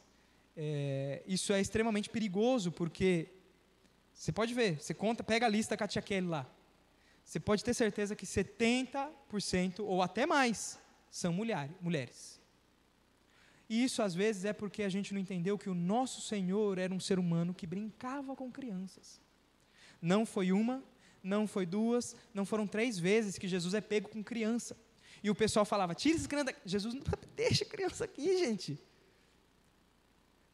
é, 0.55 1.23
isso 1.25 1.53
é 1.53 1.61
extremamente 1.61 2.09
perigoso, 2.09 2.71
porque 2.71 3.29
você 4.19 4.33
pode 4.33 4.53
ver, 4.53 4.81
você 4.81 4.93
conta, 4.93 5.23
pega 5.23 5.45
a 5.45 5.49
lista 5.49 5.77
com 5.77 5.83
a 5.85 5.87
tia 5.87 6.01
Kelly 6.01 6.27
lá. 6.27 6.45
Você 7.23 7.39
pode 7.39 7.63
ter 7.63 7.73
certeza 7.73 8.17
que 8.17 8.25
70% 8.25 9.79
ou 9.79 10.01
até 10.01 10.25
mais 10.25 10.77
são 11.09 11.31
mulher, 11.31 11.69
mulheres. 11.79 12.37
E 13.69 13.81
isso 13.81 14.01
às 14.01 14.13
vezes 14.13 14.43
é 14.43 14.51
porque 14.51 14.83
a 14.83 14.89
gente 14.89 15.13
não 15.13 15.21
entendeu 15.21 15.57
que 15.57 15.69
o 15.69 15.73
nosso 15.73 16.19
Senhor 16.19 16.77
era 16.77 16.93
um 16.93 16.99
ser 16.99 17.17
humano 17.17 17.53
que 17.53 17.65
brincava 17.65 18.35
com 18.35 18.51
crianças. 18.51 19.21
Não 20.01 20.25
foi 20.25 20.51
uma, 20.51 20.83
não 21.23 21.47
foi 21.47 21.65
duas, 21.65 22.13
não 22.33 22.45
foram 22.45 22.67
três 22.67 22.99
vezes 22.99 23.37
que 23.37 23.47
Jesus 23.47 23.73
é 23.73 23.79
pego 23.79 24.09
com 24.09 24.21
criança. 24.21 24.75
E 25.23 25.29
o 25.29 25.35
pessoal 25.35 25.63
falava: 25.63 25.95
tira 25.95 26.17
esse 26.17 26.27
criança 26.27 26.47
daqui. 26.47 26.59
Jesus, 26.65 26.93
não 26.93 27.03
deixa 27.37 27.63
a 27.63 27.67
criança 27.67 28.03
aqui, 28.03 28.37
gente. 28.37 28.77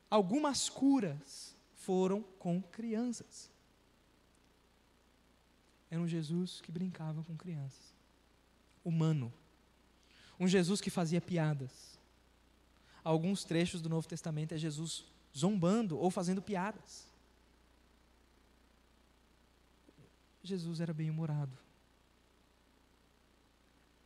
Algumas 0.08 0.70
curas 0.70 1.58
foram 1.74 2.22
com 2.38 2.62
crianças. 2.62 3.55
Era 5.90 6.02
um 6.02 6.08
Jesus 6.08 6.62
que 6.62 6.72
brincava 6.72 7.24
com 7.24 7.36
crianças. 7.36 7.94
Humano. 8.84 9.32
Um 10.40 10.48
Jesus 10.48 10.82
que 10.82 10.90
fazia 10.90 11.22
piadas. 11.22 11.98
Alguns 13.04 13.44
trechos 13.44 13.82
do 13.82 13.90
Novo 13.90 14.08
Testamento 14.08 14.54
é 14.54 14.58
Jesus 14.58 15.06
zombando 15.36 15.98
ou 15.98 16.10
fazendo 16.10 16.42
piadas. 16.42 17.08
Jesus 20.44 20.80
era 20.80 20.94
bem-humorado. 20.94 21.58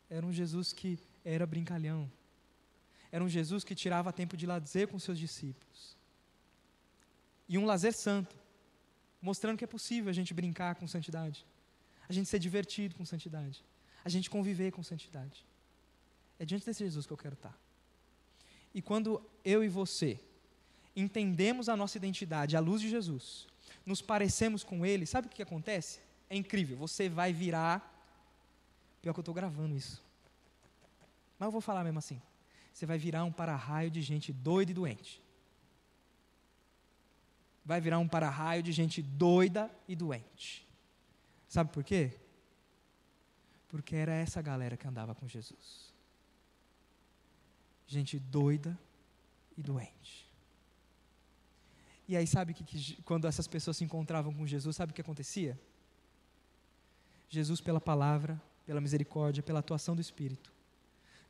Era 0.09 0.25
um 0.25 0.33
Jesus 0.33 0.73
que 0.73 0.97
era 1.23 1.45
brincalhão. 1.45 2.11
Era 3.11 3.23
um 3.23 3.29
Jesus 3.29 3.63
que 3.63 3.75
tirava 3.75 4.13
tempo 4.13 4.37
de 4.37 4.45
lazer 4.45 4.87
com 4.87 4.97
seus 4.99 5.17
discípulos. 5.17 5.97
E 7.47 7.57
um 7.57 7.65
lazer 7.65 7.93
santo, 7.93 8.35
mostrando 9.21 9.57
que 9.57 9.63
é 9.63 9.67
possível 9.67 10.09
a 10.09 10.13
gente 10.13 10.33
brincar 10.33 10.75
com 10.75 10.87
santidade, 10.87 11.45
a 12.09 12.13
gente 12.13 12.27
ser 12.27 12.39
divertido 12.39 12.95
com 12.95 13.05
santidade, 13.05 13.63
a 14.03 14.09
gente 14.09 14.29
conviver 14.29 14.71
com 14.71 14.81
santidade. 14.81 15.45
É 16.39 16.45
diante 16.45 16.65
desse 16.65 16.83
Jesus 16.83 17.05
que 17.05 17.13
eu 17.13 17.17
quero 17.17 17.35
estar. 17.35 17.55
E 18.73 18.81
quando 18.81 19.21
eu 19.45 19.63
e 19.63 19.69
você 19.69 20.19
entendemos 20.95 21.69
a 21.69 21.77
nossa 21.77 21.97
identidade 21.97 22.57
à 22.57 22.59
luz 22.59 22.81
de 22.81 22.89
Jesus, 22.89 23.47
nos 23.85 24.01
parecemos 24.01 24.63
com 24.63 24.85
Ele, 24.85 25.05
sabe 25.05 25.27
o 25.27 25.29
que 25.29 25.41
acontece? 25.41 25.99
É 26.29 26.35
incrível, 26.35 26.77
você 26.77 27.07
vai 27.07 27.31
virar. 27.31 27.95
Pior 29.01 29.13
que 29.13 29.19
eu 29.19 29.21
estou 29.21 29.33
gravando 29.33 29.75
isso. 29.75 30.03
Mas 31.37 31.47
eu 31.47 31.51
vou 31.51 31.61
falar 31.61 31.83
mesmo 31.83 31.99
assim. 31.99 32.21
Você 32.73 32.85
vai 32.85 32.97
virar 32.97 33.23
um 33.23 33.31
para-raio 33.31 33.89
de 33.89 34.01
gente 34.01 34.33
doida 34.33 34.71
e 34.71 34.73
doente. 34.73 35.21
Vai 37.63 37.79
virar 37.79 37.99
um 37.99 38.07
para-raio 38.07 38.63
de 38.63 38.71
gente 38.71 39.01
doida 39.01 39.71
e 39.87 39.95
doente. 39.95 40.68
Sabe 41.49 41.71
por 41.73 41.83
quê? 41.83 42.13
Porque 43.67 43.95
era 43.95 44.13
essa 44.13 44.39
galera 44.41 44.77
que 44.77 44.87
andava 44.87 45.15
com 45.15 45.27
Jesus. 45.27 45.91
Gente 47.87 48.19
doida 48.19 48.79
e 49.57 49.63
doente. 49.63 50.29
E 52.07 52.15
aí, 52.15 52.25
sabe 52.25 52.53
que, 52.53 52.63
que 52.63 53.01
quando 53.01 53.27
essas 53.27 53.47
pessoas 53.47 53.77
se 53.77 53.83
encontravam 53.83 54.31
com 54.33 54.45
Jesus, 54.45 54.75
sabe 54.75 54.91
o 54.91 54.95
que 54.95 55.01
acontecia? 55.01 55.59
Jesus, 57.29 57.59
pela 57.59 57.81
palavra, 57.81 58.39
pela 58.65 58.79
misericórdia, 58.79 59.43
pela 59.43 59.59
atuação 59.59 59.95
do 59.95 60.01
Espírito, 60.01 60.51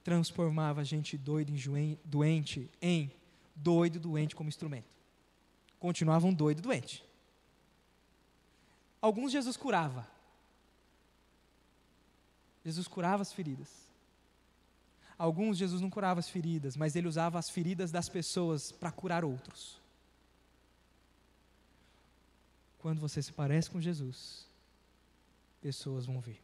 transformava 0.03 0.81
a 0.81 0.83
gente 0.83 1.17
doido 1.17 1.51
em 1.51 1.97
doente 2.03 2.69
em 2.81 3.11
doido 3.55 3.99
doente 3.99 4.35
como 4.35 4.49
instrumento. 4.49 4.87
Continuavam 5.79 6.33
doido 6.33 6.61
doente. 6.61 7.08
Alguns 9.01 9.31
Jesus 9.31 9.55
curava. 9.55 10.07
Jesus 12.63 12.87
curava 12.87 13.21
as 13.21 13.31
feridas. 13.31 13.69
Alguns 15.17 15.57
Jesus 15.57 15.81
não 15.81 15.89
curava 15.89 16.19
as 16.19 16.29
feridas, 16.29 16.77
mas 16.77 16.95
ele 16.95 17.07
usava 17.07 17.37
as 17.37 17.49
feridas 17.49 17.91
das 17.91 18.07
pessoas 18.07 18.71
para 18.71 18.91
curar 18.91 19.25
outros. 19.25 19.79
Quando 22.79 23.01
você 23.01 23.21
se 23.21 23.33
parece 23.33 23.69
com 23.69 23.81
Jesus, 23.81 24.47
pessoas 25.61 26.05
vão 26.05 26.21
ver. 26.21 26.41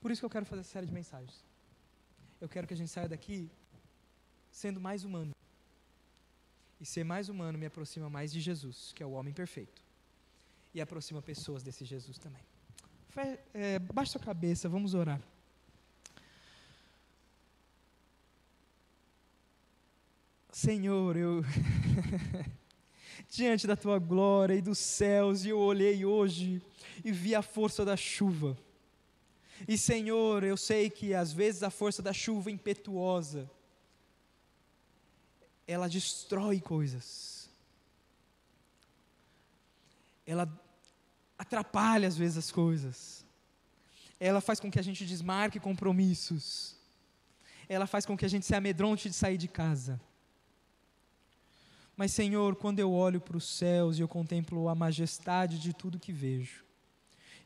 Por 0.00 0.10
isso 0.10 0.20
que 0.20 0.26
eu 0.26 0.30
quero 0.30 0.46
fazer 0.46 0.60
essa 0.60 0.70
série 0.70 0.86
de 0.86 0.92
mensagens. 0.92 1.44
Eu 2.40 2.48
quero 2.48 2.68
que 2.68 2.74
a 2.74 2.76
gente 2.76 2.90
saia 2.90 3.08
daqui 3.08 3.50
sendo 4.52 4.80
mais 4.80 5.04
humano. 5.04 5.34
E 6.80 6.86
ser 6.86 7.02
mais 7.02 7.28
humano 7.28 7.58
me 7.58 7.66
aproxima 7.66 8.08
mais 8.08 8.30
de 8.30 8.40
Jesus, 8.40 8.92
que 8.94 9.02
é 9.02 9.06
o 9.06 9.10
homem 9.10 9.34
perfeito. 9.34 9.87
E 10.78 10.80
aproxima 10.80 11.20
pessoas 11.20 11.64
desse 11.64 11.84
Jesus 11.84 12.18
também. 12.18 12.40
é, 13.52 13.80
baixe 13.80 14.12
sua 14.12 14.20
cabeça, 14.20 14.68
vamos 14.68 14.94
orar. 14.94 15.20
Senhor, 20.52 21.16
eu. 21.16 21.42
diante 23.28 23.66
da 23.66 23.74
tua 23.74 23.98
glória 23.98 24.54
e 24.54 24.62
dos 24.62 24.78
céus, 24.78 25.44
e 25.44 25.48
eu 25.48 25.58
olhei 25.58 26.04
hoje 26.04 26.62
e 27.04 27.10
vi 27.10 27.34
a 27.34 27.42
força 27.42 27.84
da 27.84 27.96
chuva. 27.96 28.56
E 29.66 29.76
Senhor, 29.76 30.44
eu 30.44 30.56
sei 30.56 30.88
que 30.88 31.12
às 31.12 31.32
vezes 31.32 31.64
a 31.64 31.70
força 31.70 32.00
da 32.00 32.12
chuva 32.12 32.52
impetuosa, 32.52 33.50
ela 35.66 35.88
destrói 35.88 36.60
coisas. 36.60 37.50
Ela 40.24 40.46
atrapalha 41.38 42.08
às 42.08 42.16
vezes 42.16 42.36
as 42.38 42.50
coisas. 42.50 43.24
Ela 44.18 44.40
faz 44.40 44.58
com 44.58 44.70
que 44.70 44.78
a 44.78 44.82
gente 44.82 45.06
desmarque 45.06 45.60
compromissos. 45.60 46.76
Ela 47.68 47.86
faz 47.86 48.04
com 48.04 48.16
que 48.16 48.24
a 48.24 48.28
gente 48.28 48.44
se 48.44 48.54
amedronte 48.54 49.08
de 49.08 49.14
sair 49.14 49.36
de 49.38 49.46
casa. 49.46 50.00
Mas, 51.96 52.12
Senhor, 52.12 52.56
quando 52.56 52.78
eu 52.78 52.92
olho 52.92 53.20
para 53.20 53.36
os 53.36 53.44
céus 53.44 53.98
e 53.98 54.00
eu 54.00 54.08
contemplo 54.08 54.68
a 54.68 54.74
majestade 54.74 55.58
de 55.58 55.72
tudo 55.72 55.98
que 55.98 56.12
vejo, 56.12 56.64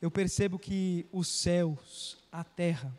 eu 0.01 0.11
percebo 0.11 0.59
que 0.59 1.07
os 1.13 1.29
céus, 1.29 2.19
a 2.31 2.45
terra, 2.45 2.93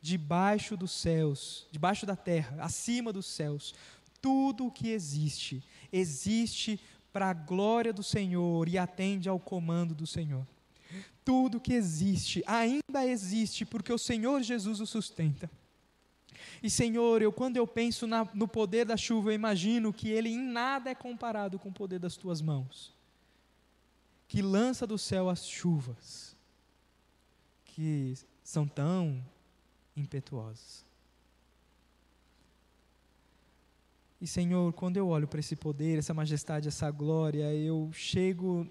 debaixo 0.00 0.76
dos 0.76 0.90
céus, 0.92 1.66
debaixo 1.70 2.04
da 2.04 2.16
terra, 2.16 2.56
acima 2.60 3.12
dos 3.12 3.26
céus, 3.26 3.74
tudo 4.20 4.66
o 4.66 4.70
que 4.70 4.90
existe, 4.90 5.62
existe 5.92 6.78
para 7.12 7.30
a 7.30 7.34
glória 7.34 7.92
do 7.92 8.02
Senhor 8.02 8.68
e 8.68 8.78
atende 8.78 9.28
ao 9.28 9.38
comando 9.38 9.94
do 9.94 10.06
Senhor. 10.06 10.46
Tudo 11.24 11.60
que 11.60 11.72
existe 11.72 12.42
ainda 12.46 13.06
existe 13.06 13.64
porque 13.64 13.92
o 13.92 13.98
Senhor 13.98 14.42
Jesus 14.42 14.80
o 14.80 14.86
sustenta. 14.86 15.50
E 16.62 16.68
Senhor, 16.68 17.22
eu 17.22 17.32
quando 17.32 17.56
eu 17.56 17.66
penso 17.66 18.06
na, 18.06 18.28
no 18.34 18.46
poder 18.48 18.84
da 18.84 18.96
chuva, 18.96 19.30
eu 19.30 19.34
imagino 19.34 19.92
que 19.92 20.08
ele 20.08 20.28
em 20.28 20.38
nada 20.38 20.90
é 20.90 20.94
comparado 20.94 21.58
com 21.58 21.68
o 21.68 21.72
poder 21.72 21.98
das 21.98 22.16
tuas 22.16 22.40
mãos, 22.40 22.94
que 24.28 24.42
lança 24.42 24.86
do 24.86 24.98
céu 24.98 25.28
as 25.28 25.46
chuvas, 25.46 26.36
que 27.64 28.14
são 28.42 28.66
tão 28.66 29.24
impetuosas. 29.96 30.84
E 34.20 34.26
Senhor, 34.26 34.72
quando 34.74 34.98
eu 34.98 35.08
olho 35.08 35.26
para 35.26 35.40
esse 35.40 35.56
poder, 35.56 35.98
essa 35.98 36.12
majestade, 36.12 36.68
essa 36.68 36.90
glória, 36.90 37.54
eu 37.54 37.90
chego 37.92 38.68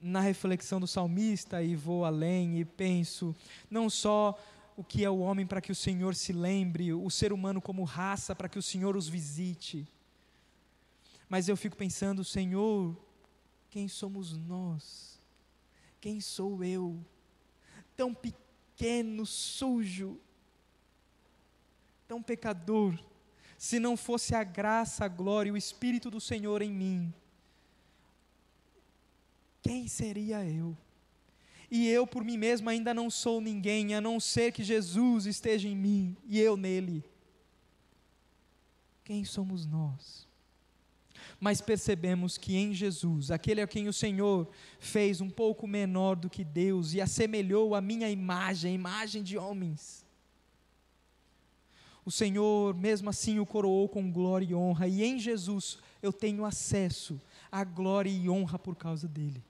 na 0.00 0.20
reflexão 0.20 0.80
do 0.80 0.86
salmista 0.86 1.62
e 1.62 1.76
vou 1.76 2.04
além 2.04 2.58
e 2.58 2.64
penso 2.64 3.36
não 3.70 3.88
só 3.90 4.36
o 4.76 4.82
que 4.82 5.04
é 5.04 5.10
o 5.10 5.18
homem 5.18 5.46
para 5.46 5.60
que 5.60 5.70
o 5.70 5.74
Senhor 5.74 6.14
se 6.14 6.32
lembre, 6.32 6.92
o 6.92 7.10
ser 7.10 7.32
humano 7.32 7.60
como 7.60 7.84
raça 7.84 8.34
para 8.34 8.48
que 8.48 8.58
o 8.58 8.62
Senhor 8.62 8.96
os 8.96 9.08
visite. 9.08 9.86
Mas 11.28 11.48
eu 11.48 11.56
fico 11.56 11.76
pensando, 11.76 12.24
Senhor, 12.24 12.96
quem 13.68 13.86
somos 13.86 14.36
nós? 14.36 15.20
Quem 16.00 16.20
sou 16.20 16.64
eu? 16.64 16.98
Tão 17.96 18.12
pequeno, 18.12 19.24
sujo, 19.26 20.18
tão 22.08 22.22
pecador. 22.22 22.98
Se 23.60 23.78
não 23.78 23.94
fosse 23.94 24.34
a 24.34 24.42
graça, 24.42 25.04
a 25.04 25.08
glória 25.08 25.50
e 25.50 25.52
o 25.52 25.56
Espírito 25.56 26.10
do 26.10 26.18
Senhor 26.18 26.62
em 26.62 26.72
mim, 26.72 27.12
quem 29.60 29.86
seria 29.86 30.42
eu? 30.46 30.74
e 31.70 31.86
eu 31.86 32.06
por 32.06 32.24
mim 32.24 32.36
mesmo 32.36 32.68
ainda 32.68 32.92
não 32.92 33.08
sou 33.08 33.40
ninguém, 33.40 33.94
a 33.94 34.00
não 34.00 34.18
ser 34.18 34.50
que 34.50 34.64
Jesus 34.64 35.26
esteja 35.26 35.68
em 35.68 35.76
mim 35.76 36.16
e 36.26 36.40
eu 36.40 36.56
nele. 36.56 37.04
Quem 39.04 39.24
somos 39.24 39.64
nós? 39.64 40.26
Mas 41.38 41.60
percebemos 41.60 42.36
que 42.36 42.56
em 42.56 42.74
Jesus, 42.74 43.30
aquele 43.30 43.60
a 43.60 43.66
quem 43.66 43.88
o 43.88 43.92
Senhor 43.92 44.48
fez 44.78 45.20
um 45.20 45.30
pouco 45.30 45.66
menor 45.66 46.16
do 46.16 46.28
que 46.28 46.42
Deus 46.42 46.92
e 46.92 47.00
assemelhou 47.00 47.74
a 47.74 47.80
minha 47.80 48.10
imagem, 48.10 48.72
a 48.72 48.74
imagem 48.74 49.22
de 49.22 49.38
homens. 49.38 50.04
O 52.04 52.10
Senhor, 52.10 52.74
mesmo 52.74 53.10
assim, 53.10 53.38
o 53.38 53.46
coroou 53.46 53.88
com 53.88 54.10
glória 54.10 54.46
e 54.46 54.54
honra, 54.54 54.88
e 54.88 55.02
em 55.02 55.18
Jesus 55.18 55.78
eu 56.02 56.12
tenho 56.12 56.44
acesso 56.44 57.20
à 57.50 57.62
glória 57.62 58.10
e 58.10 58.28
honra 58.28 58.58
por 58.58 58.74
causa 58.74 59.06
dele 59.06 59.42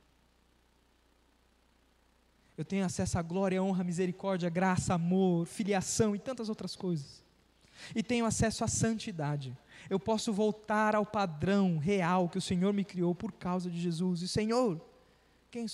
eu 2.60 2.64
tenho 2.64 2.84
acesso 2.84 3.18
à 3.18 3.22
glória, 3.22 3.62
honra, 3.62 3.82
misericórdia, 3.82 4.50
graça, 4.50 4.92
amor, 4.92 5.46
filiação 5.46 6.14
e 6.14 6.18
tantas 6.18 6.50
outras 6.50 6.76
coisas. 6.76 7.24
E 7.94 8.02
tenho 8.02 8.26
acesso 8.26 8.62
à 8.62 8.68
santidade. 8.68 9.56
Eu 9.88 9.98
posso 9.98 10.30
voltar 10.30 10.94
ao 10.94 11.06
padrão 11.06 11.78
real 11.78 12.28
que 12.28 12.36
o 12.36 12.40
Senhor 12.42 12.74
me 12.74 12.84
criou 12.84 13.14
por 13.14 13.32
causa 13.32 13.70
de 13.70 13.80
Jesus. 13.80 14.20
E 14.20 14.28
Senhor, 14.28 14.78